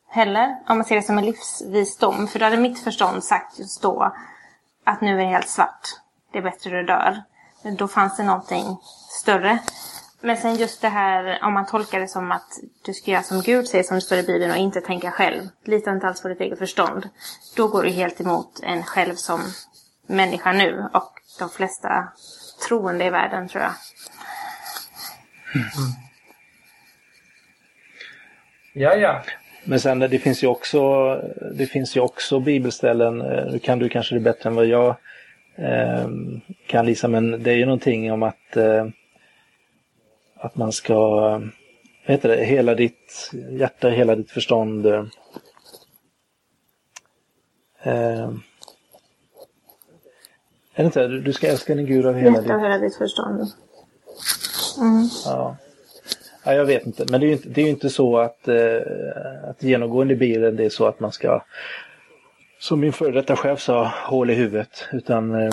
heller. 0.09 0.57
Om 0.67 0.77
man 0.77 0.85
ser 0.85 0.95
det 0.95 1.01
som 1.01 1.17
en 1.17 1.25
livsvisdom. 1.25 2.27
För 2.27 2.39
då 2.39 2.45
hade 2.45 2.57
mitt 2.57 2.83
förstånd 2.83 3.23
sagt 3.23 3.59
just 3.59 3.81
då 3.81 4.13
att 4.83 5.01
nu 5.01 5.13
är 5.13 5.17
det 5.17 5.31
helt 5.31 5.49
svart. 5.49 5.87
Det 6.31 6.37
är 6.37 6.41
bättre 6.41 6.69
du 6.69 6.83
dör. 6.83 7.23
Men 7.63 7.75
då 7.75 7.87
fanns 7.87 8.17
det 8.17 8.23
någonting 8.23 8.77
större. 9.21 9.59
Men 10.21 10.37
sen 10.37 10.55
just 10.55 10.81
det 10.81 10.89
här 10.89 11.39
om 11.43 11.53
man 11.53 11.65
tolkar 11.65 11.99
det 11.99 12.07
som 12.07 12.31
att 12.31 12.59
du 12.85 12.93
ska 12.93 13.11
göra 13.11 13.23
som 13.23 13.41
Gud 13.41 13.67
säger 13.67 13.83
som 13.83 13.95
det 13.95 14.01
står 14.01 14.17
i 14.17 14.23
Bibeln 14.23 14.51
och 14.51 14.57
inte 14.57 14.81
tänka 14.81 15.11
själv. 15.11 15.41
Lita 15.63 15.91
inte 15.91 16.07
alls 16.07 16.21
på 16.21 16.27
ditt 16.27 16.41
eget 16.41 16.59
förstånd. 16.59 17.09
Då 17.55 17.67
går 17.67 17.83
du 17.83 17.89
helt 17.89 18.21
emot 18.21 18.59
en 18.63 18.83
själv 18.83 19.15
som 19.15 19.41
människa 20.07 20.51
nu 20.51 20.85
och 20.93 21.13
de 21.39 21.49
flesta 21.49 22.07
troende 22.67 23.05
i 23.05 23.09
världen 23.09 23.47
tror 23.47 23.63
jag. 23.63 23.73
Ja, 28.73 28.95
ja. 28.95 29.23
Men 29.63 29.79
sen 29.79 29.99
det 29.99 30.19
finns 30.19 30.43
ju 30.43 30.47
också, 30.47 31.13
det 31.53 31.65
finns 31.65 31.97
ju 31.97 31.99
också 31.99 32.39
bibelställen, 32.39 33.21
eh, 33.21 33.51
nu 33.51 33.59
kan 33.59 33.79
du 33.79 33.89
kanske 33.89 34.15
det 34.15 34.21
bättre 34.21 34.49
än 34.49 34.55
vad 34.55 34.65
jag 34.65 34.95
eh, 35.55 36.07
kan 36.67 36.85
Lisa, 36.85 37.07
men 37.07 37.43
det 37.43 37.51
är 37.51 37.55
ju 37.55 37.65
någonting 37.65 38.11
om 38.11 38.23
att, 38.23 38.57
eh, 38.57 38.87
att 40.39 40.55
man 40.55 40.71
ska, 40.71 40.95
vad 42.07 42.15
heter 42.15 42.29
det, 42.29 42.45
hela 42.45 42.75
ditt 42.75 43.31
hjärta, 43.51 43.89
hela 43.89 44.15
ditt 44.15 44.31
förstånd. 44.31 44.85
Eh, 44.85 45.03
är 50.73 50.83
det 50.83 50.85
inte, 50.85 51.07
du 51.07 51.33
ska 51.33 51.47
älska 51.47 51.75
din 51.75 51.85
Gud 51.85 52.05
av 52.05 52.15
hela 52.15 52.37
Hjärta 52.37 52.53
ditt... 52.53 52.63
hela 52.63 52.77
ditt 52.77 52.95
förstånd. 52.95 53.51
Ja. 55.25 55.57
ja, 56.45 56.53
jag 56.53 56.65
vet 56.65 56.85
inte. 56.85 57.05
Men 57.09 57.19
det 57.19 57.25
är 57.25 57.27
ju 57.27 57.33
inte, 57.33 57.49
det 57.49 57.61
är 57.61 57.69
inte 57.69 57.89
så 57.89 58.17
att, 58.17 58.47
eh, 58.47 58.81
att 59.49 59.63
genomgående 59.63 60.13
i 60.13 60.17
bilen 60.17 60.55
det 60.55 60.65
är 60.65 60.69
så 60.69 60.87
att 60.87 60.99
man 60.99 61.11
ska, 61.11 61.43
som 62.59 62.79
min 62.79 62.93
före 62.93 63.11
detta 63.11 63.35
chef 63.35 63.61
sa, 63.61 63.93
hål 64.05 64.29
i 64.29 64.33
huvudet. 64.33 64.85
Utan 64.91 65.35
eh, 65.35 65.51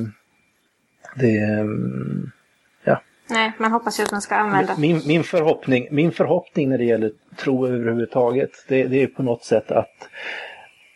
det 1.17 1.39
mm. 1.39 2.33
Nej, 3.29 3.53
man 3.59 3.73
hoppas 3.73 4.01
ju 4.01 4.05
att 4.05 4.13
man 4.13 4.23
ska 4.23 4.35
använda. 4.35 4.77
Min, 4.77 5.03
min, 5.07 5.25
förhoppning, 5.25 5.89
min 5.91 6.13
förhoppning 6.13 6.69
när 6.69 6.79
det 6.79 6.85
gäller 6.85 7.13
tro 7.37 7.67
överhuvudtaget, 7.67 8.51
det, 8.69 8.85
det 8.85 9.03
är 9.03 9.07
på 9.07 9.23
något 9.23 9.45
sätt 9.45 9.71
att 9.71 10.09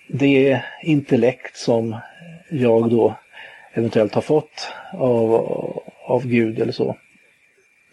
det 0.09 0.63
intellekt 0.83 1.57
som 1.57 1.97
jag 2.51 2.91
då 2.91 3.15
eventuellt 3.73 4.15
har 4.15 4.23
fått 4.23 4.73
av, 4.93 5.35
av 6.07 6.27
Gud 6.27 6.59
eller 6.59 6.73
så, 6.73 6.97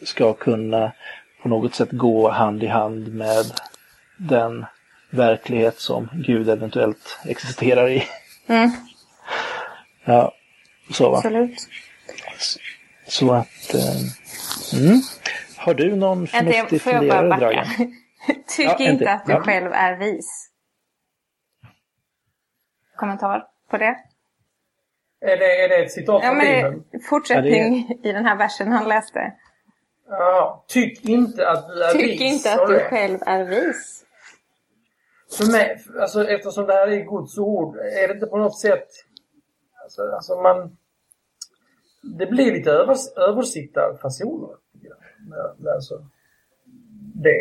ska 0.04 0.34
kunna 0.34 0.92
på 1.44 1.50
något 1.50 1.76
sätt 1.76 1.92
gå 1.92 2.30
hand 2.30 2.64
i 2.64 2.68
hand 2.68 3.14
med 3.14 3.46
den 4.18 4.66
verklighet 5.10 5.80
som 5.80 6.10
Gud 6.14 6.50
eventuellt 6.50 7.20
existerar 7.26 7.90
i. 7.90 8.04
Mm, 8.48 8.72
Ja, 10.06 10.34
så 10.92 11.10
va. 11.10 11.18
absolut. 11.18 11.70
Så 13.08 13.34
att... 13.34 13.74
Eh, 13.74 14.80
mm. 14.80 15.00
Har 15.58 15.74
du 15.74 15.96
någon 15.96 16.28
förnuftig 16.28 16.82
funderare? 16.82 17.38
Dragan? 17.38 17.66
Tyck 18.48 18.66
Ja, 18.66 18.78
inte 18.80 18.98
till. 18.98 19.08
att 19.08 19.26
du 19.26 19.32
Ja. 19.32 19.42
själv 19.42 19.72
är 19.74 19.96
vis. 19.98 20.50
Kommentar 22.96 23.48
på 23.70 23.78
det? 23.78 23.98
Är 25.22 25.38
det, 25.38 25.64
är 25.64 25.70
det 25.70 25.76
ett 25.86 25.92
citat 25.92 26.24
Ja, 26.24 26.30
från 26.30 26.40
Bibeln? 26.40 26.84
är 26.92 27.00
fortsättning 27.00 27.90
i 28.04 28.12
den 28.12 28.26
här 28.26 28.36
versen 28.36 28.72
han 28.72 28.88
läste. 28.90 29.34
Ja. 30.10 30.66
Tyck 30.68 31.06
inte 31.06 31.50
att 31.50 31.68
du 31.68 31.84
är 31.84 31.92
Tyck 31.94 32.22
vis. 32.22 32.22
inte 32.22 32.50
sa 32.50 32.64
att 32.64 32.70
du 32.70 32.80
själv 32.80 33.20
är 33.26 33.44
vis. 33.44 34.04
För 35.38 35.52
mig, 35.52 35.84
alltså, 36.02 36.28
eftersom 36.30 36.66
det 36.66 36.74
här 36.74 36.88
är 36.88 36.98
Guds 37.06 37.38
ord, 37.38 37.78
är 37.78 38.08
det 38.08 38.14
inte 38.14 38.26
på 38.28 38.38
något 38.38 38.60
sätt... 38.60 38.88
Alltså, 39.84 40.02
alltså 40.16 40.42
man... 40.42 40.78
Det 42.02 42.26
blir 42.26 42.52
lite 42.52 42.72
övers, 42.72 43.08
översittarfasoner, 43.18 44.50
tycker 44.74 44.90
det 44.90 44.96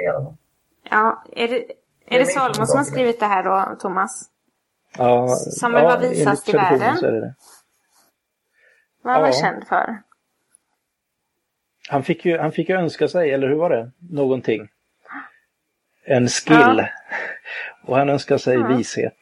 alla 0.08 0.24
fall. 0.24 0.36
Ja, 0.90 1.24
är 1.32 1.48
det, 1.48 1.56
är 1.56 1.60
är 2.06 2.10
det 2.10 2.18
min 2.18 2.26
Salomo 2.26 2.66
som 2.66 2.76
har 2.78 2.84
det. 2.84 2.90
skrivit 2.90 3.20
det 3.20 3.26
här 3.26 3.42
då, 3.44 3.76
Thomas? 3.76 4.30
Ja, 4.98 5.28
Som 5.36 5.72
väl 5.72 5.84
var 5.84 5.98
visast 5.98 6.48
i 6.48 6.52
världen? 6.52 6.96
så 6.96 7.06
är 7.06 7.12
det 7.12 7.20
det. 7.20 7.34
Vad 9.02 9.14
var 9.14 9.20
han 9.22 9.30
Ja. 9.32 9.40
känd 9.40 9.66
för? 9.66 10.02
Han 11.88 12.02
fick, 12.02 12.24
ju, 12.24 12.38
han 12.38 12.52
fick 12.52 12.68
ju 12.68 12.76
önska 12.76 13.08
sig, 13.08 13.30
eller 13.30 13.48
hur 13.48 13.56
var 13.56 13.70
det? 13.70 13.90
Någonting. 13.98 14.68
En 16.04 16.28
skill. 16.28 16.56
Ja. 16.56 16.86
Och 17.86 17.96
han 17.96 18.08
önskar 18.08 18.38
sig 18.38 18.54
Ja. 18.54 18.66
vishet. 18.66 19.16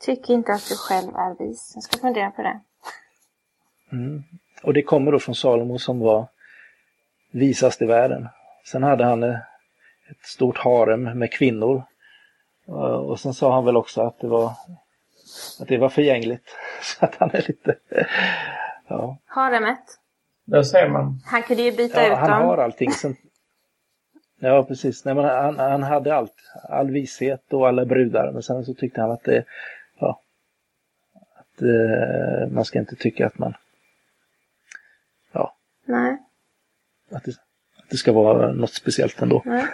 Tyck 0.00 0.30
inte 0.30 0.52
att 0.52 0.68
du 0.68 0.76
själv 0.76 1.08
är 1.16 1.46
vis. 1.48 1.72
Jag 1.74 1.82
ska 1.84 1.98
fundera 1.98 2.30
på 2.30 2.42
det. 2.42 2.60
Och 4.62 4.74
det 4.74 4.82
kommer 4.82 5.12
då 5.12 5.18
från 5.18 5.34
Salomo 5.34 5.78
som 5.78 6.00
var 6.00 6.26
visast 7.30 7.82
i 7.82 7.86
världen. 7.86 8.28
Sen 8.64 8.82
hade 8.82 9.04
han 9.04 9.22
ett 9.22 9.42
stort 10.22 10.58
harem 10.58 11.02
med 11.02 11.32
kvinnor. 11.32 11.82
Eh, 12.68 12.74
Och 12.74 13.20
sen 13.20 13.34
sa 13.34 13.54
han 13.54 13.64
väl 13.64 13.76
också 13.76 14.00
att 14.02 14.18
det 14.20 14.26
var, 14.26 14.52
att 15.60 15.68
det 15.68 15.78
var 15.78 15.88
förgängligt. 15.88 16.56
Så 16.82 17.04
att 17.04 17.14
han 17.14 17.30
är 17.30 17.44
lite... 17.48 17.76
Ja, 18.88 19.16
Haremet. 19.26 19.82
Där 20.44 20.62
ser 20.62 20.88
man. 20.88 21.20
Han 21.26 21.42
kunde 21.42 21.62
ju 21.62 21.72
byta 21.72 22.02
ja 22.02 22.12
ut 22.12 22.18
han 22.18 22.30
dem. 22.30 22.48
har 22.48 22.58
allting. 22.58 22.90
Sen... 22.90 23.16
Ja, 24.40 24.62
precis. 24.64 25.04
Nej, 25.04 25.14
men 25.14 25.24
han, 25.24 25.58
han 25.58 25.82
hade 25.82 26.14
allt. 26.14 26.34
All 26.68 26.90
vishet 26.90 27.52
och 27.52 27.68
alla 27.68 27.84
brudar. 27.84 28.32
Men 28.32 28.42
sen 28.42 28.64
så 28.64 28.74
tyckte 28.74 29.00
han 29.00 29.10
att 29.10 29.24
det... 29.24 29.44
Ja, 29.98 30.20
att 31.36 31.62
eh, 31.62 32.48
man 32.52 32.64
ska 32.64 32.78
inte 32.78 32.96
tycka 32.96 33.26
att 33.26 33.38
man... 33.38 33.54
Nej. 35.84 36.18
att 37.10 37.24
det, 37.24 37.30
att 37.78 37.90
det 37.90 37.96
ska 37.96 38.12
vara 38.12 38.52
något 38.52 38.72
speciellt 38.72 39.22
ändå. 39.22 39.42
Nej. 39.44 39.66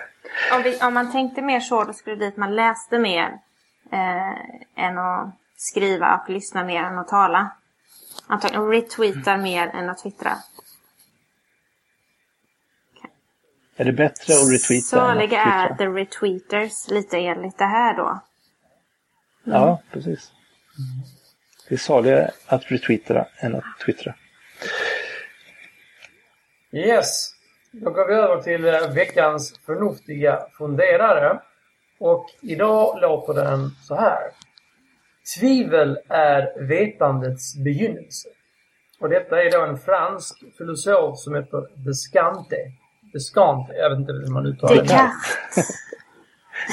Om, 0.52 0.62
vi, 0.62 0.78
om 0.82 0.94
man 0.94 1.12
tänkte 1.12 1.42
mer 1.42 1.60
så, 1.60 1.84
då 1.84 1.92
skulle 1.92 2.16
det 2.16 2.18
bli 2.18 2.26
att 2.26 2.36
man 2.36 2.56
läste 2.56 2.98
mer 2.98 3.38
eh, 3.92 4.84
än 4.84 4.98
att 4.98 5.34
skriva 5.56 6.16
och 6.16 6.30
lyssna 6.30 6.64
mer 6.64 6.82
än 6.82 6.98
att 6.98 7.08
tala. 7.08 7.50
Antagligen 8.26 8.68
retweetar 8.68 9.36
mer 9.36 9.68
än 9.68 9.90
att 9.90 9.98
twittra. 9.98 10.32
Är 13.76 13.84
det 13.84 13.92
bättre 13.92 14.34
att 14.34 14.52
retweeta 14.52 14.96
än 14.96 15.02
att 15.02 15.08
Saliga 15.08 15.42
är 15.42 15.68
twittra? 15.68 15.76
the 15.76 15.86
retweeters, 15.86 16.88
lite 16.88 17.18
enligt 17.18 17.58
det 17.58 17.64
här 17.64 17.96
då. 17.96 18.20
Ja, 19.44 19.82
precis. 19.90 20.32
Det 21.68 21.74
är 21.74 21.78
saligare 21.78 22.30
att 22.46 22.70
retweeta 22.70 23.26
än 23.36 23.54
att 23.54 23.64
twittra. 23.84 24.14
Yes. 26.72 27.30
Då 27.72 27.90
går 27.90 28.08
vi 28.08 28.14
över 28.14 28.42
till 28.42 28.64
eh, 28.64 28.94
veckans 28.94 29.60
förnuftiga 29.66 30.46
funderare. 30.58 31.40
Och 32.00 32.26
idag 32.42 32.98
låter 33.00 33.34
den 33.34 33.70
så 33.82 33.94
här. 33.94 34.22
Tvivel 35.38 35.98
är 36.08 36.66
vetandets 36.68 37.56
begynnelse. 37.56 38.28
Och 39.00 39.08
detta 39.08 39.42
är 39.42 39.50
då 39.50 39.64
en 39.64 39.78
fransk 39.78 40.44
filosof 40.58 41.18
som 41.18 41.34
heter 41.34 41.84
Descante. 41.86 42.56
Descante, 43.12 43.72
jag 43.72 43.90
vet 43.90 43.98
inte 43.98 44.12
hur 44.12 44.26
man 44.26 44.46
uttalar 44.46 44.74
det. 44.74 44.82
Descartes. 44.82 45.68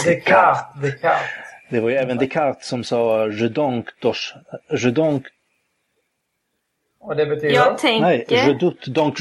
Descartes. 0.06 0.82
Descartes. 0.82 1.30
Det 1.70 1.80
var 1.80 1.89
ju 1.89 1.96
även 1.96 2.18
Descartes 2.18 2.68
som 2.68 2.84
sa 2.84 3.28
je 3.28 3.50
donc, 3.50 3.86
dos, 4.02 4.34
je 4.70 4.91
donc 4.91 5.28
Och 7.00 7.16
det 7.16 7.26
betyder? 7.26 7.56
Jag 7.56 7.78
nej, 7.84 8.26
je 8.30 8.38
tänker... 8.38 8.60
doute 8.60 8.91
donc, 8.91 9.18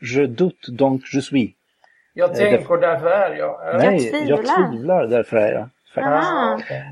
je 0.00 0.26
doute 0.26 0.72
donc 0.72 1.02
je 1.14 1.22
suis. 1.22 1.50
Jag 2.14 2.34
tänker 2.34 2.76
därför 2.80 3.10
är 3.10 3.36
jag. 3.36 3.76
Nej, 3.78 4.08
jag 4.28 4.38
tvivlar. 4.38 4.70
tvivlar, 4.70 5.06
därför 5.06 5.36
är 5.36 5.52
jag. 5.52 5.68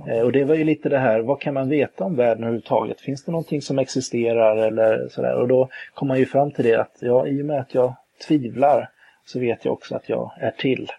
Eh, 0.08 0.20
Och 0.20 0.32
det 0.32 0.44
var 0.44 0.54
ju 0.54 0.64
lite 0.64 0.88
det 0.88 0.98
här, 0.98 1.20
vad 1.20 1.40
kan 1.40 1.54
man 1.54 1.68
veta 1.68 2.04
om 2.04 2.16
världen 2.16 2.42
överhuvudtaget? 2.44 3.00
Finns 3.00 3.24
det 3.24 3.32
någonting 3.32 3.62
som 3.62 3.78
existerar 3.78 4.56
eller 4.56 5.08
sådär? 5.08 5.34
Och 5.34 5.48
då 5.48 5.68
kom 5.94 6.08
man 6.08 6.18
ju 6.18 6.26
fram 6.26 6.50
till 6.50 6.64
det 6.64 6.74
att 6.74 6.96
ja, 7.00 7.26
i 7.26 7.42
och 7.42 7.46
med 7.46 7.60
att 7.60 7.74
jag 7.74 7.94
tvivlar 8.28 8.88
så 9.26 9.40
vet 9.40 9.64
jag 9.64 9.72
också 9.74 9.96
att 9.96 10.08
jag 10.08 10.30
är 10.40 10.50
till. 10.50 10.90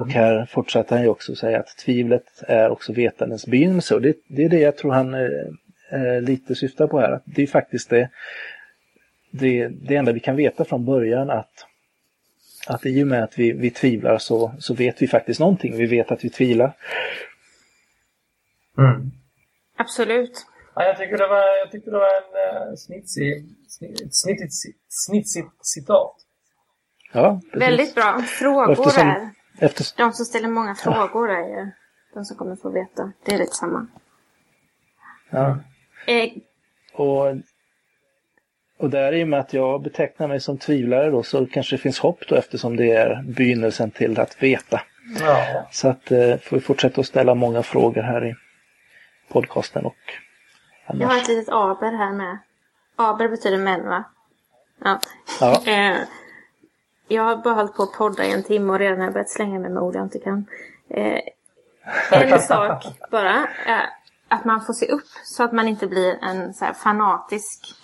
Och 0.00 0.08
här 0.08 0.44
fortsatte 0.44 0.94
han 0.94 1.02
ju 1.02 1.08
också 1.08 1.34
säga 1.34 1.58
att 1.60 1.76
tvivlet 1.84 2.42
är 2.48 2.70
också 2.70 2.92
vetandets 2.92 3.46
begynnelse. 3.46 3.94
Och 3.94 4.02
det, 4.02 4.16
det 4.28 4.44
är 4.44 4.48
det 4.48 4.60
jag 4.60 4.76
tror 4.76 4.92
han 4.92 5.14
eh, 5.14 5.20
eh, 5.92 6.20
lite 6.22 6.54
syftar 6.54 6.86
på 6.86 7.00
här. 7.00 7.12
Att 7.12 7.22
det 7.24 7.42
är 7.42 7.46
faktiskt 7.46 7.90
det, 7.90 8.08
det, 9.32 9.68
det 9.68 9.96
enda 9.96 10.12
vi 10.12 10.20
kan 10.20 10.36
veta 10.36 10.64
från 10.64 10.84
början 10.84 11.30
att, 11.30 11.66
att 12.66 12.86
i 12.86 13.02
och 13.02 13.06
med 13.06 13.24
att 13.24 13.38
vi, 13.38 13.52
vi 13.52 13.70
tvivlar 13.70 14.18
så, 14.18 14.52
så 14.58 14.74
vet 14.74 15.02
vi 15.02 15.08
faktiskt 15.08 15.40
någonting. 15.40 15.76
Vi 15.76 15.86
vet 15.86 16.10
att 16.10 16.24
vi 16.24 16.30
tvivlar. 16.30 16.76
Mm. 18.78 19.10
Absolut. 19.76 20.46
Ja, 20.74 20.84
jag, 20.84 20.96
tycker 20.98 21.18
det 21.18 21.26
var, 21.28 21.58
jag 21.58 21.70
tyckte 21.70 21.90
det 21.90 21.96
var 21.98 22.06
en 22.06 22.68
uh, 22.68 22.74
snitsig, 22.76 23.44
sni- 23.68 24.06
ett 24.06 24.14
snittigt, 24.14 24.52
snitsigt 24.88 25.48
citat. 25.62 26.16
Ja, 27.12 27.40
precis. 27.52 27.68
Väldigt 27.68 27.94
bra. 27.94 28.22
Frågor 28.22 28.72
Eftersom- 28.72 29.08
är... 29.08 29.30
Efter, 29.58 29.84
De 29.96 30.12
som 30.12 30.24
ställer 30.24 30.48
många 30.48 30.74
frågor 30.74 31.30
är 31.30 31.48
ju 31.48 31.70
de 32.14 32.24
som 32.24 32.36
kommer 32.36 32.56
få 32.56 32.70
veta. 32.70 33.12
Det 33.24 33.34
är 33.34 33.38
lite 33.38 33.52
samma. 33.54 33.86
ja. 35.30 35.58
Eh, 36.06 36.32
Och, 36.92 37.36
och 38.82 38.90
där 38.90 39.12
i 39.12 39.24
och 39.24 39.28
med 39.28 39.40
att 39.40 39.52
jag 39.52 39.82
betecknar 39.82 40.28
mig 40.28 40.40
som 40.40 40.58
tvivlare 40.58 41.10
då 41.10 41.22
så 41.22 41.46
kanske 41.46 41.76
det 41.76 41.80
finns 41.80 41.98
hopp 41.98 42.28
då 42.28 42.34
eftersom 42.34 42.76
det 42.76 42.90
är 42.90 43.22
begynnelsen 43.22 43.90
till 43.90 44.20
att 44.20 44.42
veta. 44.42 44.80
Ja. 45.20 45.66
Så 45.70 45.88
att 45.88 46.10
eh, 46.10 46.36
får 46.36 46.56
vi 46.56 46.60
fortsätta 46.60 47.00
att 47.00 47.06
ställa 47.06 47.34
många 47.34 47.62
frågor 47.62 48.02
här 48.02 48.24
i 48.24 48.34
podcasten 49.28 49.84
och 49.86 49.96
Jag 50.86 51.08
har 51.08 51.16
ett 51.16 51.28
litet 51.28 51.48
aber 51.48 51.92
här 51.92 52.12
med. 52.12 52.38
Aber 52.96 53.28
betyder 53.28 53.58
män 53.58 53.88
va? 53.88 54.04
Ja. 54.84 55.00
Ja. 55.40 55.62
Eh, 55.72 55.96
jag 57.08 57.22
har 57.22 57.36
bara 57.36 57.54
hållit 57.54 57.74
på 57.74 57.82
att 57.82 57.92
podda 57.92 58.24
i 58.24 58.32
en 58.32 58.42
timme 58.42 58.72
och 58.72 58.78
redan 58.78 58.98
har 58.98 59.04
jag 59.04 59.12
börjat 59.12 59.30
slänga 59.30 59.58
mig 59.58 59.70
med 59.70 59.82
ord 59.82 59.94
jag 59.94 60.02
inte 60.02 60.18
kan. 60.18 60.46
Eh, 60.90 61.20
en 62.12 62.40
sak 62.48 62.84
bara. 63.10 63.36
Eh, 63.66 63.82
att 64.28 64.44
man 64.44 64.64
får 64.64 64.72
se 64.72 64.86
upp 64.86 65.08
så 65.24 65.42
att 65.42 65.52
man 65.52 65.68
inte 65.68 65.86
blir 65.86 66.18
en 66.22 66.54
så 66.54 66.64
här 66.64 66.72
fanatisk 66.72 67.74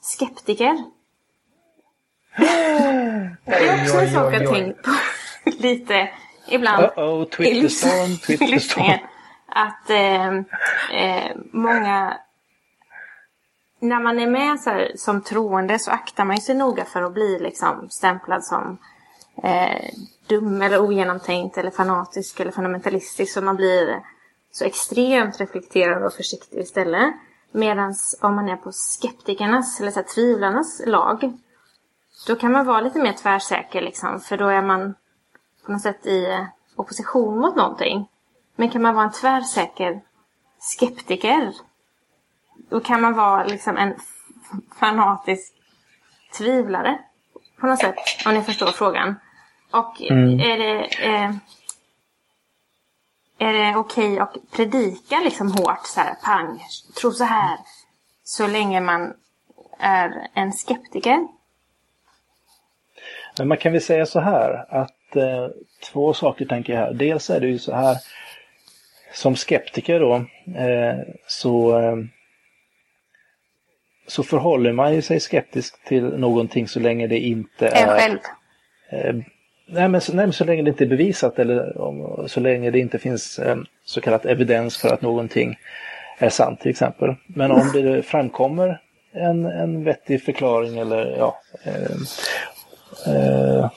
skeptiker. 0.00 0.84
Det 3.44 3.54
är 3.54 3.82
också 3.82 3.96
en 3.96 4.10
sak 4.10 4.34
jag 4.34 4.54
tänkt 4.54 4.82
på 4.82 4.90
lite 5.62 6.10
ibland. 6.48 6.84
Uh-oh, 6.84 7.24
Twitterstorm, 7.24 8.16
Twitterstorm. 8.16 8.50
lyssningen. 8.50 8.98
Att 9.46 9.90
eh, 9.90 10.28
eh, 10.92 11.36
många... 11.52 12.16
När 13.82 14.00
man 14.00 14.18
är 14.18 14.26
med 14.26 14.60
så 14.60 14.70
här, 14.70 14.92
som 14.96 15.22
troende 15.22 15.78
så 15.78 15.90
aktar 15.90 16.24
man 16.24 16.40
sig 16.40 16.54
noga 16.54 16.84
för 16.84 17.02
att 17.02 17.14
bli 17.14 17.38
liksom, 17.38 17.86
stämplad 17.90 18.44
som 18.44 18.78
eh, 19.42 19.90
dum 20.26 20.62
eller 20.62 20.80
ogenomtänkt 20.80 21.58
eller 21.58 21.70
fanatisk 21.70 22.40
eller 22.40 22.52
fundamentalistisk. 22.52 23.32
Så 23.32 23.40
man 23.42 23.56
blir 23.56 24.00
så 24.52 24.64
extremt 24.64 25.40
reflekterad 25.40 26.02
och 26.02 26.12
försiktig 26.12 26.58
istället. 26.60 27.14
Medan 27.52 27.94
om 28.20 28.34
man 28.34 28.48
är 28.48 28.56
på 28.56 28.72
skeptikernas 28.72 29.80
eller 29.80 29.90
så 29.90 30.00
här, 30.00 30.06
tvivlarnas 30.14 30.82
lag 30.86 31.32
då 32.26 32.36
kan 32.36 32.52
man 32.52 32.66
vara 32.66 32.80
lite 32.80 32.98
mer 32.98 33.12
tvärsäker 33.12 33.80
liksom. 33.80 34.20
För 34.20 34.36
då 34.36 34.48
är 34.48 34.62
man 34.62 34.94
på 35.66 35.72
något 35.72 35.82
sätt 35.82 36.06
i 36.06 36.24
eh, 36.30 36.44
opposition 36.76 37.38
mot 37.38 37.56
någonting. 37.56 38.08
Men 38.56 38.70
kan 38.70 38.82
man 38.82 38.94
vara 38.94 39.04
en 39.04 39.12
tvärsäker 39.12 40.00
skeptiker? 40.58 41.52
Då 42.68 42.80
kan 42.80 43.00
man 43.00 43.14
vara 43.14 43.44
liksom 43.44 43.76
en 43.76 43.94
fanatisk 44.78 45.52
tvivlare. 46.38 46.98
På 47.60 47.66
något 47.66 47.78
sätt, 47.78 47.94
om 48.26 48.34
ni 48.34 48.42
förstår 48.42 48.66
frågan. 48.66 49.14
Och 49.70 50.00
Mm. 50.02 50.40
är 50.40 50.58
det, 50.58 50.84
eh, 51.06 51.30
är 53.40 53.52
det 53.52 53.76
okej 53.76 54.18
att 54.18 54.36
predika 54.56 55.20
liksom 55.20 55.52
hårt 55.52 55.86
så 55.86 56.00
här, 56.00 56.14
pang, 56.24 56.62
tro 57.00 57.10
så 57.12 57.24
här. 57.24 57.58
Så 58.22 58.46
länge 58.46 58.80
man 58.80 59.14
är 59.78 60.28
en 60.34 60.52
skeptiker? 60.52 61.28
Men 63.38 63.48
man 63.48 63.58
kan 63.58 63.72
väl 63.72 63.80
säga 63.80 64.06
så 64.06 64.20
här 64.20 64.66
att 64.68 65.16
eh, 65.16 65.48
två 65.92 66.14
saker 66.14 66.44
tänker 66.44 66.72
jag 66.72 66.80
här. 66.80 66.92
Dels 66.92 67.30
är 67.30 67.40
det 67.40 67.46
ju 67.46 67.58
så 67.58 67.74
här 67.74 67.96
som 69.12 69.36
skeptiker 69.36 70.00
då 70.00 70.14
eh, 70.60 70.98
så, 71.26 71.80
eh, 71.80 71.96
så 74.06 74.22
förhåller 74.22 74.72
man 74.72 74.94
ju 74.94 75.02
sig 75.02 75.20
skeptisk 75.20 75.84
till 75.84 76.04
någonting 76.04 76.68
så 76.68 76.80
länge 76.80 77.06
det 77.06 77.18
inte 77.18 77.68
En 77.68 77.88
är 77.88 77.98
själv? 77.98 78.18
Nej, 79.72 79.88
men 79.88 80.00
så, 80.00 80.16
nej, 80.16 80.26
men 80.26 80.32
så 80.32 80.44
länge 80.44 80.62
det 80.62 80.70
inte 80.70 80.84
är 80.84 80.88
bevisat 80.88 81.38
eller 81.38 81.80
om, 81.80 82.24
så 82.28 82.40
länge 82.40 82.70
det 82.70 82.78
inte 82.78 82.98
finns 82.98 83.38
eh, 83.38 83.56
så 83.84 84.00
kallat 84.00 84.26
evidens 84.26 84.76
för 84.76 84.88
att 84.88 85.02
någonting 85.02 85.58
är 86.18 86.30
sant 86.30 86.60
till 86.60 86.70
exempel. 86.70 87.14
Men 87.26 87.50
om 87.50 87.70
det 87.74 88.02
framkommer 88.02 88.80
en, 89.12 89.46
en 89.46 89.84
vettig 89.84 90.22
förklaring 90.22 90.78
eller 90.78 91.16
ja, 91.18 91.40
eh, 91.64 91.96
eh, 93.14 93.70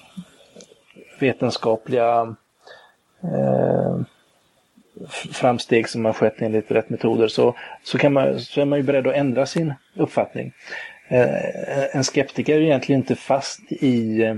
vetenskapliga 1.20 2.36
eh, 3.24 4.00
framsteg 5.32 5.90
som 5.90 6.06
har 6.06 6.14
skett 6.14 6.42
enligt 6.42 6.72
rätt 6.72 6.90
metoder 6.90 7.28
så, 7.28 7.56
så, 7.84 7.98
kan 7.98 8.14
man, 8.14 8.40
så 8.40 8.62
är 8.62 8.66
man 8.66 8.80
ju 8.80 8.84
beredd 8.84 9.08
att 9.08 9.16
ändra 9.16 9.46
sin 9.46 9.74
uppfattning. 9.96 10.54
Eh, 11.08 11.96
en 11.96 12.04
skeptiker 12.04 12.56
är 12.56 12.60
ju 12.60 12.66
egentligen 12.66 13.02
inte 13.02 13.16
fast 13.16 13.72
i 13.72 14.24
eh, 14.24 14.36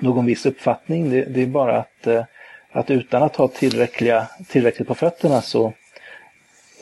någon 0.00 0.26
viss 0.26 0.46
uppfattning. 0.46 1.10
Det, 1.10 1.24
det 1.24 1.42
är 1.42 1.46
bara 1.46 1.78
att, 1.78 2.06
eh, 2.06 2.24
att 2.72 2.90
utan 2.90 3.22
att 3.22 3.36
ha 3.36 3.48
tillräckliga, 3.48 4.26
tillräckligt 4.48 4.88
på 4.88 4.94
fötterna 4.94 5.42
så, 5.42 5.72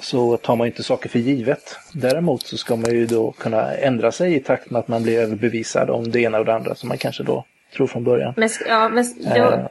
så 0.01 0.37
tar 0.37 0.57
man 0.57 0.67
inte 0.67 0.83
saker 0.83 1.09
för 1.09 1.19
givet. 1.19 1.77
Däremot 1.93 2.47
så 2.47 2.57
ska 2.57 2.77
man 2.77 2.91
ju 2.91 3.07
då 3.07 3.33
kunna 3.33 3.75
ändra 3.75 4.13
sig 4.13 4.35
i 4.35 4.41
takt 4.41 4.71
med 4.71 4.79
att 4.81 4.89
man 4.89 5.03
blir 5.03 5.19
överbevisad 5.21 5.91
om 5.91 6.11
det 6.11 6.21
ena 6.21 6.39
och 6.39 6.45
det 6.45 6.55
andra 6.55 6.75
som 6.75 6.89
man 6.89 6.99
kanske 6.99 7.23
då 7.23 7.45
tror 7.77 7.87
från 7.87 8.05
början. 8.05 8.35
Men, 8.37 8.49
ja, 8.67 8.89
men 8.89 9.05
sk- 9.05 9.37
Eh. 9.37 9.51
då, 9.61 9.69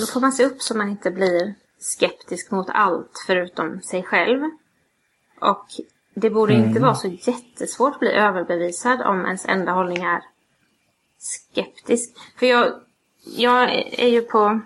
då 0.00 0.06
får 0.06 0.20
man 0.20 0.32
se 0.32 0.44
upp 0.44 0.62
så 0.62 0.76
man 0.76 0.88
inte 0.88 1.10
blir 1.10 1.54
skeptisk 1.78 2.50
mot 2.50 2.66
allt 2.70 3.10
förutom 3.26 3.80
sig 3.82 4.02
själv. 4.02 4.40
Och 5.40 5.66
det 6.14 6.30
borde 6.30 6.54
inte 6.54 6.80
vara 6.80 6.94
så 6.94 7.08
jättesvårt 7.08 7.92
att 7.94 8.00
bli 8.00 8.12
överbevisad 8.12 9.02
om 9.02 9.24
ens 9.26 9.44
enda 9.46 9.72
hållning 9.72 10.02
är 10.02 10.20
skeptisk. 11.26 12.16
För 12.38 12.46
jag, 12.46 12.72
jag 13.36 13.72
är 13.98 14.08
ju 14.08 14.22
på... 14.22 14.60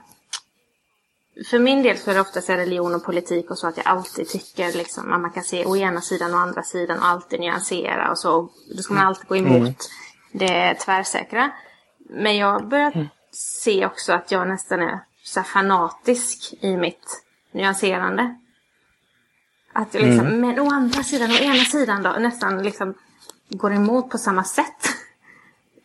För 1.51 1.59
min 1.59 1.83
del 1.83 1.99
så 1.99 2.11
är 2.11 2.15
det 2.15 2.21
ofta 2.21 2.41
så 2.41 2.53
religion 2.53 2.95
och 2.95 3.05
politik 3.05 3.51
och 3.51 3.59
så 3.59 3.67
att 3.67 3.77
jag 3.77 3.87
alltid 3.87 4.29
tycker 4.29 4.73
liksom 4.73 5.13
att 5.13 5.21
man 5.21 5.31
kan 5.31 5.45
se 5.45 5.65
å 5.65 5.77
ena 5.77 6.01
sidan 6.01 6.35
och 6.35 6.41
andra 6.41 6.63
sidan 6.63 6.99
och 6.99 7.07
alltid 7.07 7.41
nyansera 7.41 8.11
och 8.11 8.19
så. 8.19 8.49
Då 8.77 8.83
ska 8.83 8.95
man 8.95 9.07
alltid 9.07 9.29
gå 9.29 9.37
emot 9.37 9.91
det 10.33 10.75
tvärsäkra. 10.75 11.51
Men 11.99 12.37
jag 12.37 12.69
börjar 12.69 13.09
se 13.33 13.87
också 13.87 14.13
att 14.13 14.31
jag 14.31 14.49
nästan 14.49 14.81
är 14.83 15.01
så 15.25 15.43
fanatisk 15.43 16.55
i 16.61 16.77
mitt 16.77 17.23
nyanserande. 17.53 18.37
Att 19.73 19.95
liksom, 19.95 20.41
men 20.41 20.59
å 20.59 20.71
andra 20.71 21.03
sidan, 21.03 21.31
å 21.31 21.35
ena 21.35 21.65
sidan 21.65 22.03
då, 22.03 22.11
nästan 22.11 22.63
liksom 22.63 22.95
går 23.49 23.73
emot 23.73 24.11
på 24.11 24.19
samma 24.19 24.45
sätt. 24.45 24.89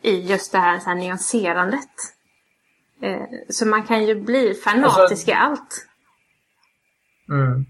I 0.06 0.20
just 0.20 0.52
det 0.52 0.58
här, 0.58 0.78
så 0.78 0.88
här 0.88 0.96
nyanserandet. 0.96 1.88
Eh, 3.02 3.22
så 3.48 3.66
man 3.66 3.82
kan 3.82 4.06
ju 4.06 4.14
bli 4.14 4.54
fanatisk 4.54 5.10
Alltså- 5.10 5.30
i 5.30 5.34
allt. 5.34 5.86
Mm. 7.28 7.64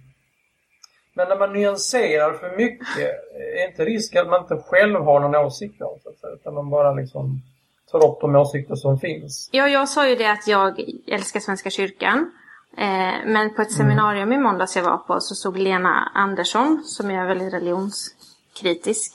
Men 1.14 1.28
när 1.28 1.38
man 1.38 1.52
nyanserar 1.52 2.32
för 2.32 2.56
mycket, 2.56 3.10
är 3.58 3.68
inte 3.70 3.84
risken 3.84 4.22
att 4.22 4.28
man 4.28 4.42
inte 4.42 4.64
själv 4.66 5.00
har 5.00 5.20
någon 5.20 5.34
åsikt 5.34 5.78
säga, 5.78 6.32
utan 6.34 6.54
man 6.54 6.70
bara 6.70 6.94
liksom 6.94 7.42
tar 7.90 8.10
upp 8.10 8.20
de 8.20 8.36
åsikter 8.36 8.74
som 8.74 8.98
finns? 8.98 9.48
Ja, 9.52 9.68
jag 9.68 9.88
sa 9.88 10.08
ju 10.08 10.16
det 10.16 10.30
att 10.30 10.46
jag 10.46 10.80
älskar 11.06 11.40
Svenska 11.40 11.70
kyrkan. 11.70 12.32
Eh, 12.78 13.14
men 13.26 13.54
på 13.54 13.62
ett 13.62 13.72
seminarium 13.72 14.32
i 14.32 14.38
måndags 14.38 14.76
jag 14.76 14.82
var 14.84 14.98
på 14.98 15.20
så 15.20 15.34
stod 15.34 15.58
Lena 15.58 16.10
Andersson, 16.14 16.82
som 16.84 17.10
är 17.10 17.26
väldigt 17.26 17.54
religionskritisk, 17.54 19.12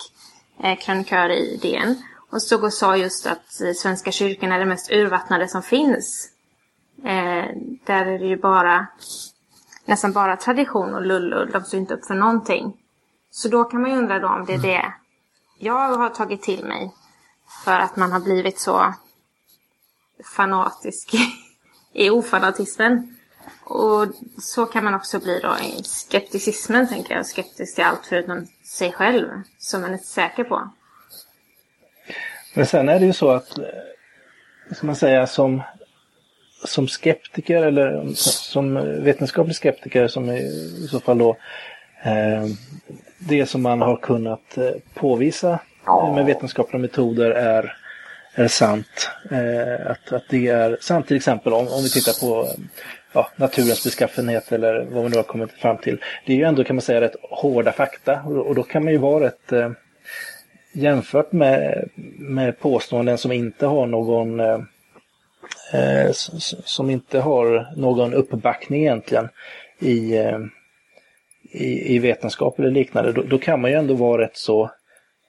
eh, 0.63 0.77
krönikör 0.79 1.29
i 1.29 1.59
DN. 1.61 1.95
Och 2.31 2.41
stod 2.41 2.63
och 2.63 2.73
sa 2.73 2.97
just 2.97 3.25
att 3.25 3.77
Svenska 3.77 4.11
kyrkan 4.11 4.51
är 4.51 4.59
det 4.59 4.65
mest 4.65 4.91
urvattnade 4.91 5.47
som 5.47 5.63
finns. 5.63 6.29
Eh, 7.03 7.55
där 7.85 8.05
är 8.05 8.19
det 8.19 8.25
ju 8.25 8.37
bara 8.37 8.87
nästan 9.85 10.11
bara 10.11 10.37
tradition 10.37 10.95
och 10.95 11.05
lullull. 11.05 11.51
De 11.51 11.63
står 11.63 11.79
inte 11.79 11.93
upp 11.93 12.05
för 12.05 12.15
någonting. 12.15 12.77
Så 13.31 13.47
då 13.47 13.63
kan 13.63 13.81
man 13.81 13.91
ju 13.91 13.97
undra 13.97 14.19
då 14.19 14.27
om 14.27 14.45
det 14.45 14.53
är 14.53 14.57
det 14.57 14.93
jag 15.59 15.97
har 15.97 16.09
tagit 16.09 16.41
till 16.41 16.65
mig. 16.65 16.93
För 17.63 17.79
att 17.79 17.95
man 17.95 18.11
har 18.11 18.19
blivit 18.19 18.59
så 18.59 18.93
fanatisk 20.35 21.13
i 21.93 22.09
ofanatismen. 22.09 23.17
Och 23.63 24.07
så 24.37 24.65
kan 24.65 24.83
man 24.83 24.93
också 24.93 25.19
bli 25.19 25.39
då 25.39 25.57
i 25.57 25.83
skepticismen, 25.83 26.87
tänker 26.87 27.15
jag. 27.15 27.25
Skeptisk 27.25 27.75
till 27.75 27.83
allt 27.83 28.05
förutom 28.05 28.47
sig 28.63 28.93
själv, 28.93 29.29
som 29.57 29.81
man 29.81 29.93
är 29.93 29.97
säker 29.97 30.43
på. 30.43 30.69
Men 32.53 32.65
sen 32.65 32.89
är 32.89 32.99
det 32.99 33.05
ju 33.05 33.13
så 33.13 33.31
att, 33.31 33.57
eh, 33.57 33.65
ska 34.75 34.85
man 34.85 34.95
säga, 34.95 35.27
som, 35.27 35.61
som 36.65 36.87
skeptiker 36.87 37.63
eller 37.63 38.13
som 38.15 38.73
vetenskaplig 39.03 39.55
skeptiker 39.55 40.07
som 40.07 40.29
i, 40.29 40.39
i 40.83 40.87
så 40.91 40.99
fall 40.99 41.17
då 41.17 41.37
eh, 42.03 42.45
det 43.17 43.45
som 43.45 43.61
man 43.61 43.81
har 43.81 43.97
kunnat 43.97 44.57
eh, 44.57 44.71
påvisa 44.93 45.59
med 46.15 46.25
vetenskapliga 46.25 46.81
metoder 46.81 47.31
är, 47.31 47.77
är 48.35 48.47
sant. 48.47 49.09
Eh, 49.31 49.91
att, 49.91 50.11
att 50.11 50.23
det 50.29 50.47
är 50.47 50.77
sant 50.81 51.07
till 51.07 51.17
exempel 51.17 51.53
om, 51.53 51.67
om 51.67 51.83
vi 51.83 51.89
tittar 51.89 52.27
på 52.27 52.41
eh, 52.41 52.53
ja, 53.13 53.29
naturens 53.35 53.83
beskaffenhet 53.83 54.51
eller 54.51 54.87
vad 54.91 55.03
vi 55.03 55.09
nu 55.09 55.15
har 55.15 55.23
kommit 55.23 55.51
fram 55.51 55.77
till. 55.77 56.01
Det 56.25 56.33
är 56.33 56.37
ju 56.37 56.43
ändå 56.43 56.63
kan 56.63 56.75
man 56.75 56.81
säga 56.81 57.01
rätt 57.01 57.15
hårda 57.21 57.71
fakta 57.71 58.21
och, 58.25 58.47
och 58.47 58.55
då 58.55 58.63
kan 58.63 58.83
man 58.83 58.93
ju 58.93 58.99
vara 58.99 59.25
rätt 59.25 59.51
eh, 59.51 59.71
jämfört 60.73 61.31
med, 61.31 61.89
med 62.19 62.59
påståenden 62.59 63.17
som 63.17 63.31
inte 63.31 63.65
har 63.65 63.85
någon 63.85 64.39
eh, 64.39 64.59
eh 65.73 66.11
som 66.11 66.89
inte 66.89 67.19
har 67.19 67.67
någon 67.77 68.13
uppbackning 68.13 68.81
egentligen 68.81 69.29
i, 69.79 70.17
eh, 70.17 70.39
i, 71.51 71.95
i, 71.95 71.99
vetenskap 71.99 72.59
eller 72.59 72.71
liknande, 72.71 73.11
då, 73.11 73.21
då, 73.21 73.37
kan 73.37 73.61
man 73.61 73.71
ju 73.71 73.77
ändå 73.77 73.93
vara 73.93 74.21
rätt 74.21 74.37
så 74.37 74.71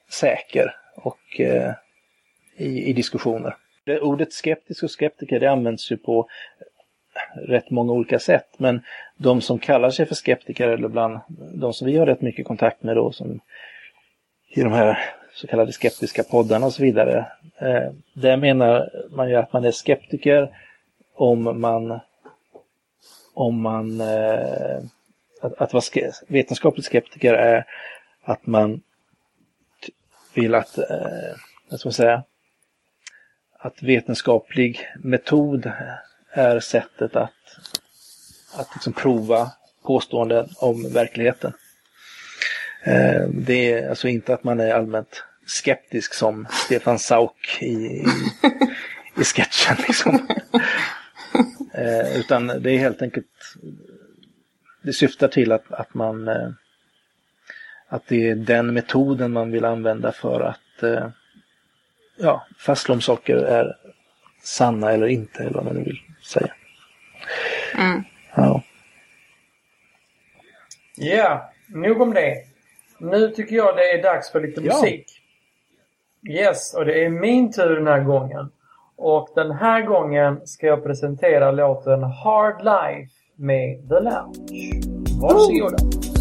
säker 0.09 0.75
och 0.95 1.39
eh, 1.39 1.73
i, 2.57 2.89
i, 2.89 2.93
diskussioner. 2.93 3.55
Det, 3.85 3.99
ordet 3.99 4.33
skeptisk 4.33 4.83
och 4.83 4.91
skeptiker 4.91 5.39
det 5.39 5.51
används 5.51 5.91
ju 5.91 5.97
på 5.97 6.27
rätt 7.35 7.69
många 7.69 7.93
olika 7.93 8.19
sätt. 8.19 8.47
Men 8.57 8.81
de 9.17 9.41
som 9.41 9.59
kallar 9.59 9.89
sig 9.89 10.05
för 10.05 10.15
skeptiker 10.15 10.67
eller 10.67 10.87
bland 10.87 11.19
de 11.53 11.73
som 11.73 11.87
vi 11.87 11.97
har 11.97 12.05
rätt 12.05 12.21
mycket 12.21 12.45
kontakt 12.45 12.83
med 12.83 12.95
då 12.95 13.11
som 13.11 13.39
i 14.49 14.61
de 14.61 14.71
här 14.71 14.97
så 15.35 15.47
kallade 15.47 15.71
skeptiska 15.71 16.23
poddarna 16.23 16.65
och 16.65 16.73
så 16.73 16.83
vidare. 16.83 17.25
Eh, 17.57 17.91
där 18.13 18.37
menar 18.37 18.89
man 19.09 19.29
ju 19.29 19.35
att 19.35 19.53
man 19.53 19.65
är 19.65 19.71
skeptiker 19.71 20.57
om 21.13 21.61
man, 21.61 21.99
om 23.33 23.61
man, 23.61 24.01
eh, 24.01 24.77
att, 25.41 25.61
att 25.61 25.73
vara 25.73 25.81
ske, 25.81 26.11
vetenskaplig 26.27 26.85
skeptiker 26.85 27.33
är 27.33 27.65
att 28.23 28.45
man 28.45 28.81
vill 30.33 30.55
att, 30.55 30.77
eh, 30.77 31.35
vad 31.69 31.79
ska 31.79 31.87
man 31.87 31.93
säga, 31.93 32.23
att 33.59 33.83
vetenskaplig 33.83 34.87
metod 34.97 35.71
är 36.31 36.59
sättet 36.59 37.15
att, 37.15 37.33
att 38.55 38.67
liksom 38.73 38.93
prova 38.93 39.51
påståenden 39.83 40.49
om 40.57 40.93
verkligheten. 40.93 41.53
Eh, 42.83 43.27
det 43.29 43.73
är 43.73 43.89
alltså 43.89 44.07
inte 44.07 44.33
att 44.33 44.43
man 44.43 44.59
är 44.59 44.73
allmänt 44.73 45.23
skeptisk 45.45 46.13
som 46.13 46.47
Stefan 46.51 46.99
Sauk 46.99 47.57
i, 47.61 47.65
i, 47.65 48.05
i 49.21 49.23
sketchen. 49.23 49.75
Liksom. 49.87 50.27
Eh, 51.73 52.17
utan 52.17 52.47
det 52.47 52.71
är 52.71 52.77
helt 52.77 53.01
enkelt, 53.01 53.55
det 54.81 54.93
syftar 54.93 55.27
till 55.27 55.51
att, 55.51 55.71
att 55.71 55.93
man, 55.93 56.27
eh, 56.27 56.49
att 57.87 58.07
det 58.07 58.29
är 58.29 58.35
den 58.35 58.73
metoden 58.73 59.31
man 59.31 59.51
vill 59.51 59.65
använda 59.65 60.11
för 60.11 60.41
att 60.41 60.59
ja, 62.17 62.47
fastslå 62.57 62.93
om 62.93 63.01
saker 63.01 63.35
är 63.35 63.77
sanna 64.43 64.91
eller 64.91 65.07
inte, 65.07 65.43
eller 65.43 65.53
vad 65.53 65.65
man 65.65 65.75
nu 65.75 65.83
vill 65.83 65.99
säga. 66.23 66.53
Mm. 67.77 68.03
Ja. 68.35 68.63
Yeah, 70.97 71.41
nog 71.67 72.01
om 72.01 72.13
det. 72.13 72.52
Nu 73.03 73.29
tycker 73.29 73.55
jag 73.55 73.75
det 73.75 73.91
är 73.91 74.03
dags 74.03 74.31
för 74.31 74.41
lite 74.41 74.61
ja. 74.61 74.73
musik. 74.73 75.05
Yes, 76.29 76.73
och 76.73 76.85
det 76.85 77.05
är 77.05 77.09
min 77.09 77.51
tur 77.51 77.75
den 77.75 77.87
här 77.87 78.03
gången. 78.03 78.51
Och 78.95 79.29
den 79.35 79.51
här 79.51 79.81
gången 79.81 80.47
ska 80.47 80.67
jag 80.67 80.83
presentera 80.83 81.51
låten 81.51 82.03
Hard 82.03 82.63
Life 82.63 83.13
med 83.35 83.89
The 83.89 83.99
Lounge. 83.99 84.81
Varsågoda! 85.21 85.77
Mm. 85.83 86.12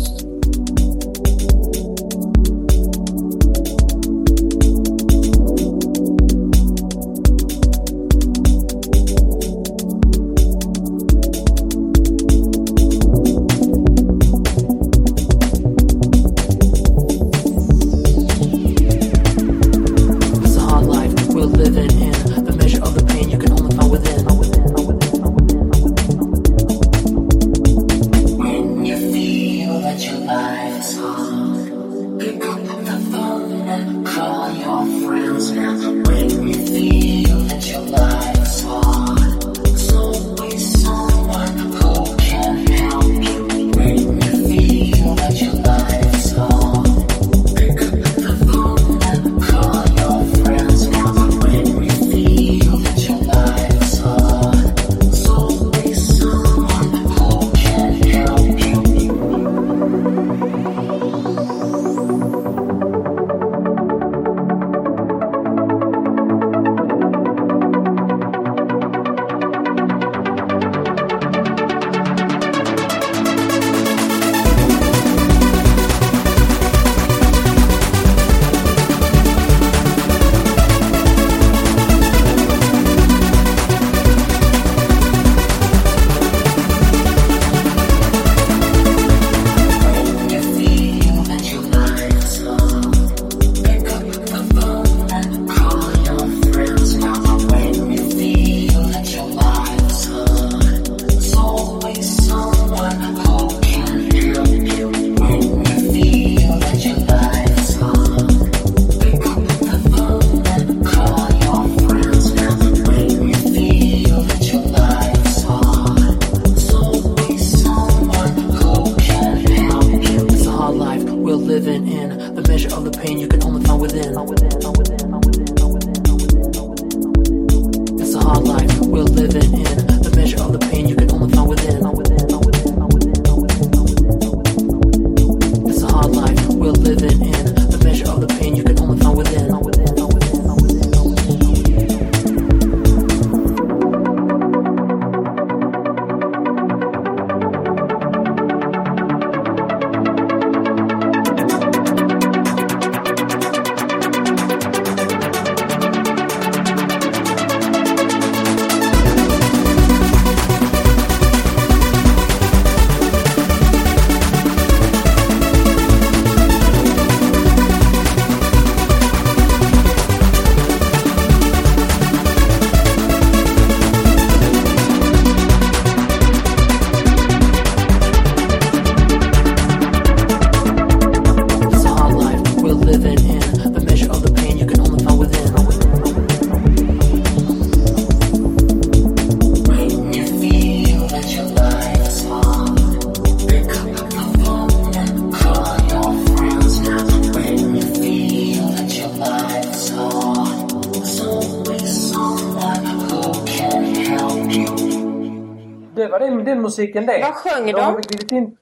filmmusiken 206.62 207.06
det. 207.06 207.20
Vad 207.20 207.34
sjöng 207.34 207.66
de? 207.66 207.72
de? 207.72 207.80
Har 207.80 208.32
in... 208.32 208.56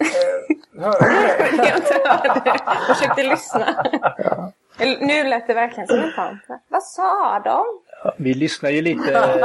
Eh, 0.00 0.82
hörde 0.82 1.50
du 1.50 1.56
det? 1.56 2.60
Jag 2.64 2.96
försökte 2.96 3.22
lyssna. 3.22 3.84
Ja. 4.18 4.52
Nu 5.00 5.24
lät 5.24 5.46
det 5.46 5.54
verkligen 5.54 5.86
som 5.86 5.98
en 5.98 6.12
tant. 6.12 6.42
Vad 6.68 6.82
sa 6.82 7.38
de? 7.44 7.64
Vi, 8.16 8.34
lyssnar 8.34 8.70
ju 8.70 8.82
lite, 8.82 9.40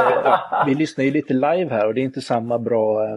vi 0.66 0.74
lyssnar 0.74 1.04
ju 1.04 1.10
lite 1.10 1.34
live 1.34 1.68
här 1.70 1.86
och 1.86 1.94
det 1.94 2.00
är 2.00 2.04
inte 2.04 2.20
samma 2.20 2.58
bra 2.58 3.04
eh, 3.04 3.16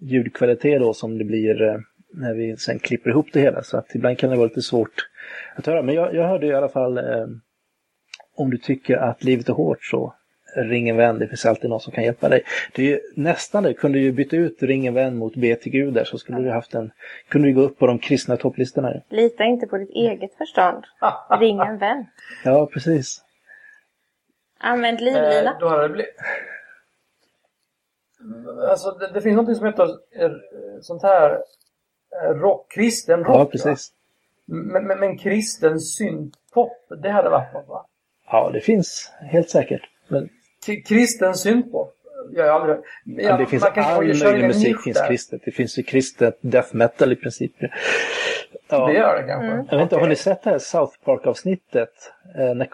ljudkvalitet 0.00 0.80
då 0.80 0.94
som 0.94 1.18
det 1.18 1.24
blir 1.24 1.62
eh, 1.62 1.76
när 2.14 2.34
vi 2.34 2.56
sen 2.56 2.78
klipper 2.78 3.10
ihop 3.10 3.26
det 3.32 3.40
hela. 3.40 3.62
Så 3.62 3.78
att 3.78 3.94
ibland 3.94 4.18
kan 4.18 4.30
det 4.30 4.36
vara 4.36 4.46
lite 4.46 4.62
svårt 4.62 5.08
att 5.56 5.66
höra. 5.66 5.82
Men 5.82 5.94
jag, 5.94 6.14
jag 6.14 6.28
hörde 6.28 6.46
i 6.46 6.54
alla 6.54 6.68
fall 6.68 7.00
om 8.36 8.50
du 8.50 8.58
tycker 8.58 8.96
att 8.96 9.24
livet 9.24 9.48
är 9.48 9.52
hårt 9.52 9.84
så 9.84 10.14
ring 10.56 10.88
en 10.88 10.96
vän, 10.96 11.18
det 11.18 11.28
finns 11.28 11.46
alltid 11.46 11.70
någon 11.70 11.80
som 11.80 11.92
kan 11.92 12.04
hjälpa 12.04 12.28
dig. 12.28 12.42
Det 12.74 12.82
är 12.82 12.86
ju 12.86 13.00
nästan 13.14 13.62
det, 13.62 13.74
kunde 13.74 13.98
du 13.98 14.12
byta 14.12 14.36
ut 14.36 14.62
ring 14.62 14.86
en 14.86 14.94
vän 14.94 15.16
mot 15.16 15.36
be 15.36 15.56
till 15.56 15.72
Gud 15.72 15.94
där 15.94 16.04
så 16.04 16.18
skulle 16.18 16.38
du 16.38 16.50
haft 16.50 16.74
en, 16.74 16.90
kunde 17.28 17.48
du 17.48 17.54
gå 17.54 17.60
upp 17.60 17.78
på 17.78 17.86
de 17.86 17.98
kristna 17.98 18.36
topplistorna. 18.36 18.92
Lita 19.08 19.44
inte 19.44 19.66
på 19.66 19.78
ditt 19.78 19.90
eget 19.90 20.34
förstånd. 20.34 20.84
Ring 21.40 21.58
en 21.58 21.78
vän. 21.78 22.06
Ja, 22.44 22.66
precis. 22.66 23.22
Använd 24.58 25.00
livlina. 25.00 25.50
Eh, 25.52 25.58
då 25.60 25.68
hade 25.68 25.82
det 25.82 25.88
blivit... 25.88 26.14
Alltså 28.70 28.90
det, 28.90 29.10
det 29.14 29.20
finns 29.20 29.36
något 29.36 29.56
som 29.56 29.66
heter 29.66 29.88
eh, 30.22 30.30
sånt 30.80 31.02
här 31.02 31.30
eh, 32.22 32.30
rock, 32.30 32.72
kristen 32.72 33.24
rock. 33.24 33.36
Ja, 33.36 33.44
precis. 33.44 33.92
Men, 34.44 34.86
men, 34.86 34.98
men 34.98 35.18
kristen 35.18 35.80
syntpop, 35.80 36.88
det 37.02 37.10
hade 37.10 37.30
varit 37.30 37.54
något 37.54 37.68
va? 37.68 37.86
Ja, 38.30 38.50
det 38.52 38.60
finns 38.60 39.12
helt 39.20 39.50
säkert. 39.50 39.82
Men 40.08 40.28
Kristen 40.86 41.34
syntpop? 41.34 41.92
Jag 42.32 42.52
har 42.52 42.60
aldrig... 42.60 42.76
Ja, 43.04 43.36
det 43.36 43.46
finns 43.46 43.62
man 43.62 43.84
all 43.84 44.04
möjlig 44.04 44.46
musik 44.46 44.80
finns 44.80 44.96
där. 44.98 45.08
kristet. 45.08 45.42
Det 45.44 45.50
finns 45.50 45.78
ju 45.78 45.82
kristet 45.82 46.38
death 46.40 46.74
metal 46.74 47.12
i 47.12 47.16
princip. 47.16 47.52
Ja. 48.68 48.86
Det 48.86 48.92
gör 48.92 49.22
det 49.22 49.28
kanske. 49.28 49.66
Jag 49.70 49.78
vet 49.78 49.82
inte, 49.82 49.96
har 49.96 50.08
ni 50.08 50.16
sett 50.16 50.42
det 50.42 50.50
här 50.50 50.58
South 50.58 50.92
Park-avsnittet? 51.04 51.92
Eh, 52.38 52.54
när 52.54 52.68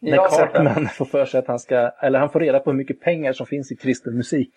när 0.00 0.16
Jag. 0.16 0.30
Cartman 0.30 0.88
får 0.94 1.04
för 1.04 1.24
sig 1.24 1.38
att 1.38 1.46
han 1.46 1.58
ska, 1.58 1.90
eller 2.02 2.18
han 2.18 2.30
får 2.30 2.40
reda 2.40 2.58
på 2.58 2.70
hur 2.70 2.78
mycket 2.78 3.00
pengar 3.00 3.32
som 3.32 3.46
finns 3.46 3.72
i 3.72 3.76
kristen 3.76 4.16
musik. 4.16 4.52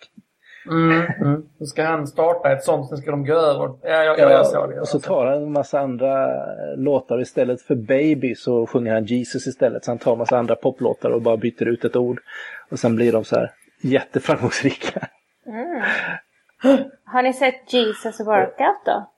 Mm, 0.66 1.06
mm. 1.20 1.42
Då 1.58 1.66
ska 1.66 1.84
han 1.84 2.06
starta 2.06 2.52
ett 2.52 2.64
sånt, 2.64 2.88
sen 2.88 2.98
ska 2.98 3.10
de 3.10 3.24
gå 3.26 3.34
över. 3.34 3.74
Ja, 3.82 4.04
jag, 4.04 4.18
jag, 4.18 4.32
jag 4.32 4.46
såg 4.46 4.70
det. 4.70 4.80
och 4.80 4.88
så 4.88 5.00
tar 5.00 5.26
han 5.26 5.42
en 5.42 5.52
massa 5.52 5.80
andra 5.80 6.24
eh, 6.24 6.76
låtar 6.76 7.20
istället 7.20 7.62
för 7.62 7.74
Baby 7.74 8.34
så 8.34 8.66
sjunger 8.66 8.94
han 8.94 9.04
Jesus 9.04 9.46
istället. 9.46 9.84
Så 9.84 9.90
han 9.90 9.98
tar 9.98 10.12
en 10.12 10.18
massa 10.18 10.38
andra 10.38 10.56
poplåtar 10.56 11.10
och 11.10 11.22
bara 11.22 11.36
byter 11.36 11.68
ut 11.68 11.84
ett 11.84 11.96
ord. 11.96 12.20
Och 12.70 12.78
sen 12.78 12.96
blir 12.96 13.12
de 13.12 13.24
så 13.24 13.36
här 13.36 13.52
jätteframgångsrika. 13.82 15.08
Har 17.04 17.22
ni 17.22 17.32
sett 17.32 17.72
Jesus 17.72 18.20
Workout 18.20 18.84
då? 18.84 19.10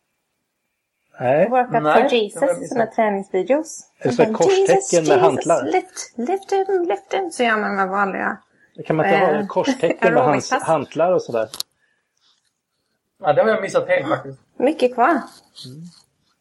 Nej, 1.20 1.48
Workout 1.48 1.82
Nej, 1.82 2.08
for 2.08 2.16
Jesus, 2.16 2.68
sådana 2.68 2.86
träningsvideos. 2.86 3.90
Är 3.98 4.08
det 4.08 4.14
så 4.14 4.22
här 4.22 4.30
Och 4.30 4.32
bara, 4.32 4.44
korstecken 4.44 4.74
Jesus, 4.74 4.92
med 4.92 5.16
Jesus, 5.16 5.22
hantlar? 5.22 5.64
Lift, 5.64 6.14
lift 6.16 6.52
him, 6.52 6.88
lift 6.88 7.14
him. 7.14 7.30
Så 7.30 7.42
gör 7.42 7.56
man 7.56 7.76
med 7.76 7.88
vanliga. 7.88 8.38
Kan 8.86 8.96
man 8.96 9.06
inte 9.06 9.18
ha 9.18 9.32
Eh, 9.32 9.46
korstecken 9.46 10.14
med 10.14 10.22
hans 10.22 10.50
hantlar 10.50 11.12
och 11.12 11.22
sådär? 11.22 11.48
Ja, 13.20 13.32
det 13.32 13.42
har 13.42 13.48
jag 13.48 13.62
missat 13.62 13.88
helt 13.88 14.08
faktiskt. 14.08 14.40
Mycket 14.56 14.94
kvar. 14.94 15.20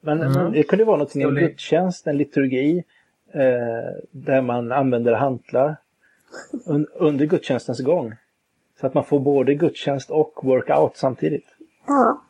Men, 0.02 0.22
Mm. 0.22 0.32
men 0.34 0.52
det 0.52 0.64
kunde 0.64 0.86
vara 0.86 0.98
någonting, 0.98 1.22
en 1.22 1.28
Storlek. 1.28 1.50
gudstjänst, 1.50 2.08
en 2.08 2.18
liturgi 2.18 2.84
eh, 3.34 3.42
där 4.12 4.42
man 4.42 4.72
använder 4.72 5.14
hantlar 5.14 5.76
un, 6.66 6.88
under 6.94 7.26
gudstjänstens 7.26 7.80
gång. 7.80 8.16
Så 8.80 8.88
att 8.88 8.94
man 8.94 9.04
får 9.06 9.20
både 9.20 9.54
gudstjänst 9.54 10.10
och 10.10 10.40
workout 10.44 10.98
samtidigt. 10.98 11.46
Ja. 11.88 12.22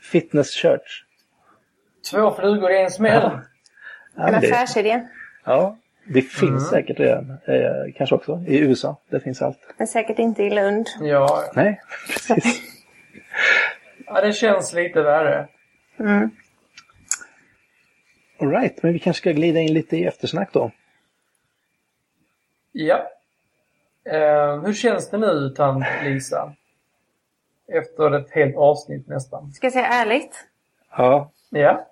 Fitness 0.00 0.50
church. 0.50 1.04
Två 2.10 2.30
flugor 2.30 2.70
i 2.70 2.82
en 2.82 2.90
smäll. 2.90 3.30
Ja, 4.14 4.28
En 4.28 4.34
affärsidé. 4.34 5.06
ja, 5.44 5.76
det 6.08 6.22
finns 6.22 6.42
Mm. 6.50 6.60
säkert 6.60 6.98
redan. 7.00 7.30
Eh, 7.30 7.92
kanske 7.96 8.14
också 8.14 8.44
i 8.46 8.58
USA. 8.58 8.96
Det 9.10 9.20
finns 9.20 9.42
allt. 9.42 9.58
Men 9.76 9.86
säkert 9.86 10.18
inte 10.18 10.42
i 10.42 10.50
Lund. 10.50 10.86
Ja, 11.00 11.44
Nej, 11.54 11.80
precis. 12.08 12.60
ja, 14.06 14.20
det 14.20 14.32
känns 14.32 14.72
lite 14.72 15.02
värre. 15.02 15.48
Mm. 15.98 16.30
All 18.40 18.50
right, 18.50 18.82
men 18.82 18.92
vi 18.92 18.98
kanske 18.98 19.20
ska 19.20 19.32
glida 19.32 19.60
in 19.60 19.74
lite 19.74 19.96
i 19.96 20.04
eftersnack 20.04 20.52
då. 20.52 20.70
Ja. 22.72 23.10
Eh, 24.04 24.62
hur 24.62 24.72
känns 24.72 25.10
det 25.10 25.18
nu, 25.18 25.50
tant 25.56 25.84
Lisa? 26.04 26.52
Efter 27.72 28.10
ett 28.18 28.30
helt 28.30 28.56
avsnitt 28.56 29.08
nästan. 29.08 29.52
Ska 29.52 29.66
jag 29.66 29.72
säga 29.72 29.86
ärligt? 29.86 30.44
Ja, 30.90 31.30
Ja. 31.50 31.86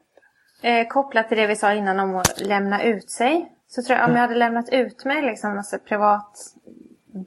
Eh, 0.63 0.87
kopplat 0.89 1.29
till 1.29 1.39
det 1.39 1.47
vi 1.47 1.57
sa 1.57 1.73
innan 1.75 2.01
om 2.01 2.17
att 2.17 2.41
lämna 2.41 2.83
ut 2.85 3.11
sig. 3.11 3.49
Så 3.77 3.83
tror 3.83 3.99
jag 3.99 4.09
om 4.09 4.15
jag 4.15 4.21
hade 4.21 4.35
lämnat 4.35 4.69
ut 4.69 5.05
mig 5.05 5.23
liksom 5.23 5.57
massa 5.57 5.79
privat 5.79 6.55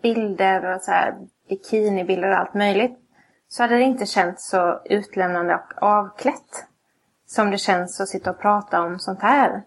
bilder 0.02 0.76
och 0.76 0.82
så 0.82 0.92
här 0.92 1.16
bikinibilder 1.50 2.32
och 2.32 2.38
allt 2.38 2.54
möjligt. 2.54 3.00
Så 3.48 3.64
hade 3.64 3.76
det 3.76 3.84
inte 3.84 4.06
känts 4.06 4.50
så 4.50 4.82
utlämnande 4.86 5.56
och 5.56 5.84
avklätt. 5.84 6.66
Som 7.26 7.52
det 7.52 7.58
känns 7.58 8.02
att 8.02 8.08
sitta 8.08 8.30
och 8.30 8.40
prata 8.40 8.82
om 8.82 9.00
sånt 9.00 9.22
här. 9.22 9.64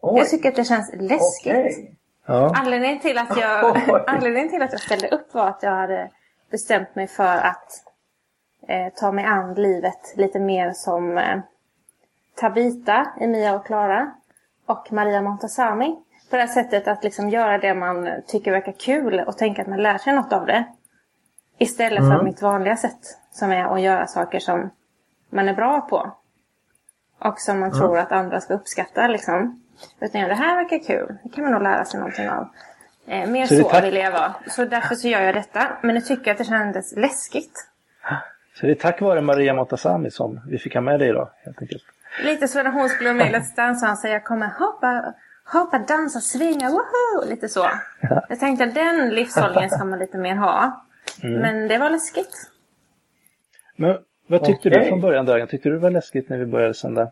Oj. 0.00 0.18
Jag 0.18 0.28
tycker 0.28 0.48
att 0.48 0.56
det 0.56 0.64
känns 0.64 0.92
läskigt. 0.94 1.52
Okej. 1.52 1.96
ja. 2.26 2.52
Anledningen 2.56 3.00
till, 3.00 3.18
att 3.18 3.36
jag, 3.36 3.76
anledningen 4.06 4.50
till 4.50 4.62
att 4.62 4.72
jag 4.72 4.80
ställde 4.80 5.08
upp 5.08 5.34
var 5.34 5.48
att 5.48 5.62
jag 5.62 5.70
hade 5.70 6.10
bestämt 6.50 6.94
mig 6.94 7.06
för 7.06 7.36
att 7.36 7.84
eh, 8.68 8.92
ta 8.94 9.12
mig 9.12 9.24
an 9.24 9.54
livet 9.54 10.12
lite 10.16 10.40
mer 10.40 10.72
som 10.72 11.18
eh, 11.18 11.38
Tabita, 12.34 13.06
Emilia 13.20 13.54
och 13.54 13.66
Klara 13.66 14.12
och 14.66 14.92
Maria 14.92 15.22
Montazami. 15.22 15.96
På 16.30 16.36
det 16.36 16.42
här 16.42 16.48
sättet 16.48 16.88
att 16.88 17.04
liksom 17.04 17.30
göra 17.30 17.58
det 17.58 17.74
man 17.74 18.08
tycker 18.26 18.50
verkar 18.50 18.72
kul 18.72 19.20
och 19.20 19.38
tänka 19.38 19.62
att 19.62 19.68
man 19.68 19.82
lär 19.82 19.98
sig 19.98 20.14
något 20.14 20.32
av 20.32 20.46
det. 20.46 20.64
Istället 21.58 21.98
för 21.98 22.22
mitt 22.22 22.42
vanliga 22.42 22.76
sätt 22.76 23.18
som 23.30 23.52
är 23.52 23.74
att 23.74 23.80
göra 23.80 24.06
saker 24.06 24.38
som 24.38 24.70
man 25.30 25.48
är 25.48 25.54
bra 25.54 25.80
på. 25.80 26.12
Och 27.18 27.40
som 27.40 27.60
man 27.60 27.72
tror 27.72 27.98
att 27.98 28.12
andra 28.12 28.40
ska 28.40 28.54
uppskatta 28.54 29.06
liksom. 29.06 29.62
Utan 30.00 30.20
ja, 30.20 30.28
det 30.28 30.34
här 30.34 30.56
verkar 30.56 30.78
kul. 30.78 31.16
Det 31.22 31.28
kan 31.28 31.44
man 31.44 31.52
nog 31.52 31.62
lära 31.62 31.84
sig 31.84 32.00
någonting 32.00 32.28
av. 32.28 32.48
Eh, 33.06 33.30
mer 33.30 33.46
Så 33.46 33.68
så, 33.68 33.80
vill 33.80 33.96
jag 33.96 34.12
vara. 34.12 34.34
Så 34.46 34.64
därför 34.64 34.94
så 34.94 35.08
gör 35.08 35.20
jag 35.20 35.34
detta. 35.34 35.78
Men 35.82 35.94
jag 35.94 36.06
tycker 36.06 36.30
att 36.30 36.38
det 36.38 36.44
kändes 36.44 36.96
läskigt. 36.96 37.68
Så 38.54 38.66
det 38.66 38.72
är 38.72 38.74
tack 38.74 39.00
vare 39.00 39.20
Maria 39.20 39.54
Montazami 39.54 40.10
som 40.10 40.40
vi 40.48 40.58
fick 40.58 40.74
ha 40.74 40.80
med 40.80 41.00
dig 41.00 41.08
idag, 41.08 41.28
helt 41.44 41.62
enkelt. 41.62 41.84
Lite 42.24 42.48
så 42.48 42.62
när 42.62 42.70
hon 42.70 42.88
skulle 42.88 43.08
vara 43.08 43.18
med 43.18 43.30
i 43.30 43.34
Let's 43.34 43.56
Dance 43.56 43.84
och 43.84 43.88
han 43.88 43.96
säger 43.96 44.14
jag 44.14 44.24
kommer 44.24 44.46
hoppa, 44.46 45.14
hoppa, 45.52 45.78
dansa, 45.78 46.20
svinga, 46.20 46.70
woho! 46.70 47.28
Lite 47.28 47.48
så. 47.48 47.66
Jag 48.28 48.40
tänkte 48.40 48.64
att 48.64 48.74
den 48.74 49.08
livshållningen 49.08 49.70
ska 49.70 49.84
man 49.84 49.98
lite 49.98 50.18
mer 50.18 50.34
ha. 50.34 50.86
Mm. 51.22 51.40
Men 51.40 51.68
det 51.68 51.78
var 51.78 51.90
läskigt. 51.90 52.50
Men 53.76 53.98
vad 54.28 54.44
tyckte 54.44 54.70
du 54.70 54.76
Okej. 54.76 54.88
från 54.88 55.00
början 55.00 55.26
Dragan? 55.26 55.48
Tyckte 55.48 55.68
du 55.68 55.74
det 55.74 55.80
var 55.80 55.90
läskigt 55.90 56.28
när 56.28 56.38
vi 56.38 56.46
började 56.46 56.74
sända 56.74 57.10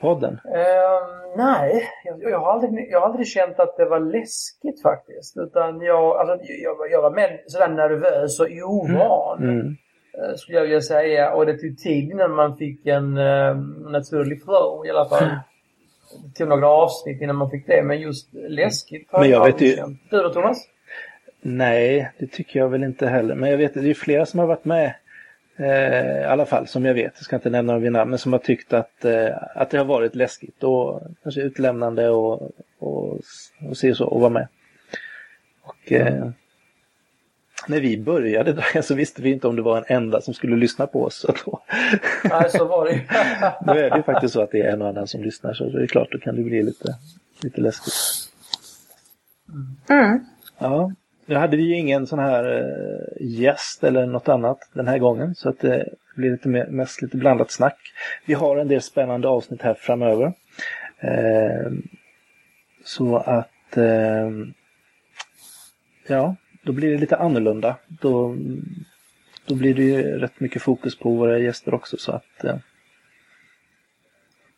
podden? 0.00 0.40
Eh, 0.44 1.36
nej, 1.36 1.88
jag, 2.04 2.22
jag, 2.22 2.40
har 2.40 2.52
aldrig, 2.52 2.90
jag 2.90 3.00
har 3.00 3.06
aldrig 3.06 3.26
känt 3.26 3.60
att 3.60 3.76
det 3.76 3.84
var 3.84 4.00
läskigt 4.00 4.82
faktiskt. 4.82 5.36
Utan 5.36 5.80
jag, 5.80 6.16
alltså, 6.16 6.46
jag, 6.62 6.90
jag 6.90 7.02
var 7.02 7.10
mer 7.10 7.40
sådär 7.46 7.68
nervös 7.68 8.40
och 8.40 8.46
ovan. 8.64 9.42
Mm. 9.42 9.58
eh, 9.58 9.72
Skulle 10.36 10.58
jag 10.58 10.64
vilja 10.64 10.80
säga. 10.80 11.34
Och 11.34 11.46
det 11.46 11.58
tog 11.58 11.78
tid 11.78 12.10
innan 12.10 12.34
man 12.34 12.56
fick 12.56 12.86
en 12.86 13.16
eh, 13.16 13.56
naturlig 13.90 14.42
flow 14.42 14.86
i 14.86 14.90
alla 14.90 15.08
fall. 15.08 15.28
Det 16.24 16.38
tog 16.38 16.48
några 16.48 16.68
avsnitt 16.68 17.22
innan 17.22 17.36
man 17.36 17.50
fick 17.50 17.66
det. 17.66 17.82
Men 17.82 18.00
just 18.00 18.28
läskigt 18.34 19.08
Men 19.12 19.30
jag 19.30 19.44
vet 19.44 19.60
ju-. 19.60 19.76
Du 20.10 20.22
då 20.22 20.32
Thomas? 20.32 20.68
Nej, 21.46 22.12
det 22.18 22.26
tycker 22.26 22.58
jag 22.60 22.68
väl 22.68 22.84
inte 22.84 23.06
heller. 23.06 23.34
Men 23.34 23.50
jag 23.50 23.58
vet 23.58 23.74
det 23.74 23.90
är 23.90 23.94
flera 23.94 24.26
som 24.26 24.38
har 24.40 24.46
varit 24.46 24.64
med, 24.64 24.94
eh, 25.56 26.20
i 26.20 26.24
alla 26.24 26.46
fall 26.46 26.66
som 26.66 26.84
jag 26.84 26.94
vet, 26.94 27.12
jag 27.16 27.24
ska 27.24 27.36
inte 27.36 27.50
nämna 27.50 27.72
några 27.72 27.82
vid 27.82 27.92
namn, 27.92 28.10
men 28.10 28.18
som 28.18 28.32
har 28.32 28.38
tyckt 28.38 28.72
att, 28.72 29.04
eh, 29.04 29.28
att 29.54 29.70
det 29.70 29.78
har 29.78 29.84
varit 29.84 30.14
läskigt 30.14 30.62
och 30.62 31.02
kanske 31.22 31.40
utlämnande 31.40 32.10
och, 32.10 32.50
och, 32.78 33.18
och 33.68 33.76
se 33.76 33.94
så 33.94 34.06
och 34.06 34.20
vara 34.20 34.30
med. 34.30 34.48
Och 35.62 35.92
eh, 35.92 36.30
när 37.68 37.80
vi 37.80 37.98
började 37.98 38.52
Dragan, 38.52 38.82
så 38.82 38.94
visste 38.94 39.22
vi 39.22 39.32
inte 39.32 39.48
om 39.48 39.56
det 39.56 39.62
var 39.62 39.76
en 39.78 39.96
enda 39.96 40.20
som 40.20 40.34
skulle 40.34 40.56
lyssna 40.56 40.86
på 40.86 41.04
oss. 41.04 41.20
Så 41.20 41.34
då, 41.44 41.62
Nej, 42.24 42.50
så 42.50 42.64
var 42.64 42.84
det 42.84 43.00
då 43.66 43.72
är 43.72 43.90
det 43.90 43.96
ju 43.96 44.02
faktiskt 44.02 44.34
så 44.34 44.42
att 44.42 44.50
det 44.50 44.60
är 44.60 44.72
en 44.72 44.82
och 44.82 44.88
annan 44.88 45.06
som 45.06 45.22
lyssnar 45.22 45.54
så 45.54 45.64
det 45.64 45.82
är 45.82 45.86
klart, 45.86 46.08
då 46.12 46.18
kan 46.18 46.36
det 46.36 46.42
bli 46.42 46.62
lite, 46.62 46.96
lite 47.42 47.60
läskigt. 47.60 47.94
Mm. 49.88 50.24
Ja, 50.58 50.92
nu 51.26 51.34
hade 51.34 51.56
vi 51.56 51.62
ju 51.62 51.76
ingen 51.76 52.06
sån 52.06 52.18
här 52.18 52.44
eh, 52.58 53.26
gäst 53.26 53.84
eller 53.84 54.06
något 54.06 54.28
annat 54.28 54.58
den 54.72 54.88
här 54.88 54.98
gången 54.98 55.34
så 55.34 55.48
att 55.48 55.60
det 55.60 55.88
blir 56.16 56.30
lite 56.30 56.48
mer, 56.48 56.66
mest 56.66 57.02
lite 57.02 57.16
blandat 57.16 57.50
snack. 57.50 57.78
Vi 58.26 58.34
har 58.34 58.56
en 58.56 58.68
del 58.68 58.82
spännande 58.82 59.28
avsnitt 59.28 59.62
här 59.62 59.74
framöver. 59.74 60.32
Eh, 61.00 61.72
så 62.84 63.16
att 63.16 63.76
eh, 63.76 64.30
ja, 66.06 66.36
då 66.64 66.72
blir 66.72 66.90
det 66.90 66.98
lite 66.98 67.16
annorlunda. 67.16 67.76
Då, 67.88 68.36
då 69.46 69.54
blir 69.54 69.74
det 69.74 69.82
ju 69.82 70.02
rätt 70.18 70.40
mycket 70.40 70.62
fokus 70.62 70.98
på 70.98 71.10
våra 71.10 71.38
gäster 71.38 71.74
också 71.74 71.96
så 71.96 72.12
att 72.12 72.44
eh, 72.44 72.56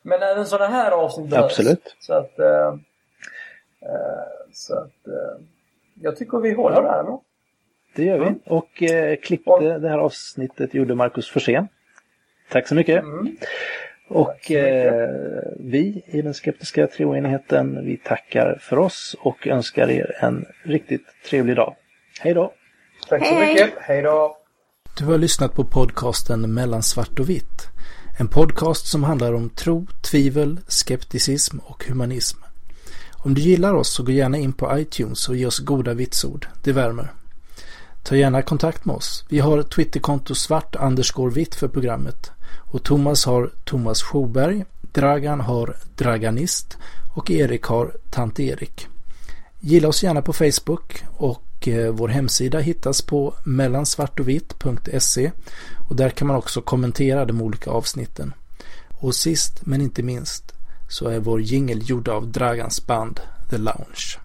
Men 0.03 0.23
även 0.23 0.47
sådana 0.47 0.71
här 0.71 0.91
avsnitt 0.91 1.31
behövs. 1.31 1.45
Absolut. 1.45 1.97
Så 1.99 2.13
att, 2.15 2.39
eh, 2.39 2.69
eh, 3.83 4.27
så 4.53 4.75
att 4.79 5.07
eh, 5.07 5.45
jag 5.95 6.17
tycker 6.17 6.39
vi 6.39 6.53
håller 6.53 6.83
där. 6.83 7.03
No? 7.03 7.23
Det 7.95 8.05
gör 8.05 8.19
vi. 8.19 8.27
Mm. 8.27 8.39
Och 8.45 8.83
eh, 8.83 9.17
klippte 9.17 9.51
Och- 9.51 9.63
det 9.81 9.89
här 9.89 9.99
avsnittet 9.99 10.75
gjorde 10.75 10.95
Marcus 10.95 11.29
Forsén. 11.31 11.69
Tack 12.51 12.69
så 12.69 12.75
mycket. 12.75 13.03
Mm. 13.03 13.37
Och 14.09 14.27
så 14.27 14.53
mycket. 14.53 14.93
eh, 14.93 15.09
vi 15.61 16.03
i 16.07 16.23
den 16.23 16.35
skeptiska 16.35 16.87
treoenigheten, 16.87 17.85
vi 17.85 17.97
tackar 17.97 18.59
för 18.61 18.79
oss 18.79 19.17
och 19.21 19.47
önskar 19.47 19.91
er 19.91 20.17
en 20.21 20.45
riktigt 20.63 21.07
trevlig 21.25 21.57
dag. 21.57 21.77
Hej 22.21 22.35
då! 22.35 22.53
Tack 23.09 23.27
så 23.27 23.35
Hej, 23.35 23.45
hej. 23.45 23.55
mycket. 23.55 23.75
Hej 23.81 24.03
då! 24.03 24.37
Du 24.99 25.05
har 25.05 25.19
lyssnat 25.19 25.55
på 25.55 25.65
podcasten 25.65 26.55
Mellan 26.55 26.83
svart 26.83 27.21
och 27.21 27.31
vitt. 27.31 27.69
En 28.19 28.29
podcast 28.29 28.87
som 28.87 29.05
handlar 29.05 29.33
om 29.33 29.51
tro, 29.51 29.87
tvivel, 30.11 30.61
skepticism 30.69 31.59
och 31.59 31.85
humanism. 31.85 32.39
Om 33.13 33.35
du 33.35 33.41
gillar 33.41 33.75
oss 33.75 33.89
så 33.89 34.03
gå 34.03 34.13
gärna 34.13 34.39
in 34.39 34.53
på 34.53 34.79
iTunes 34.79 35.29
och 35.29 35.37
ge 35.37 35.47
oss 35.47 35.59
goda 35.59 35.95
vitsord. 35.95 36.47
Det 36.65 36.73
värmer. 36.73 37.13
Ta 38.03 38.17
gärna 38.17 38.43
kontakt 38.43 38.85
med 38.85 38.97
oss. 38.97 39.25
Vi 39.29 39.39
har 39.39 39.63
Twitterkonto 39.63 40.35
svart 40.35 40.77
underscore 40.81 41.35
vitt 41.35 41.55
för 41.55 41.69
programmet. 41.69 42.31
Och 42.73 42.83
Thomas 42.83 43.25
har 43.25 43.51
Thomas 43.65 44.03
Sjoberg, 44.03 44.65
Dragan 44.93 45.41
har 45.41 45.77
Draganist 45.97 46.77
och 47.15 47.31
Erik 47.31 47.63
har 47.63 47.93
Tant 48.11 48.41
Erik. 48.41 48.87
Gilla 49.61 49.89
oss 49.89 50.03
gärna 50.03 50.23
på 50.23 50.33
Facebook 50.33 51.05
och 51.17 51.43
och 51.57 51.69
eh, 51.69 51.93
vår 51.93 52.09
hemsida 52.09 52.59
hittas 52.59 53.03
på 53.03 53.35
mellansvartovitt.se 53.45 55.33
och 55.89 55.97
där 55.97 56.11
kan 56.11 56.29
man 56.29 56.37
också 56.37 56.61
kommentera 56.61 57.25
de 57.25 57.43
olika 57.43 57.71
avsnitten. 57.71 58.35
Och 58.99 59.15
sist 59.15 59.67
men 59.67 59.81
inte 59.81 60.03
minst 60.03 60.53
så 60.89 61.09
är 61.09 61.19
vår 61.19 61.41
jingel 61.41 61.91
gjord 61.91 62.09
av 62.09 62.29
Dragans 62.29 62.87
band 62.87 63.21
The 63.51 63.59
Lounge. 63.59 64.19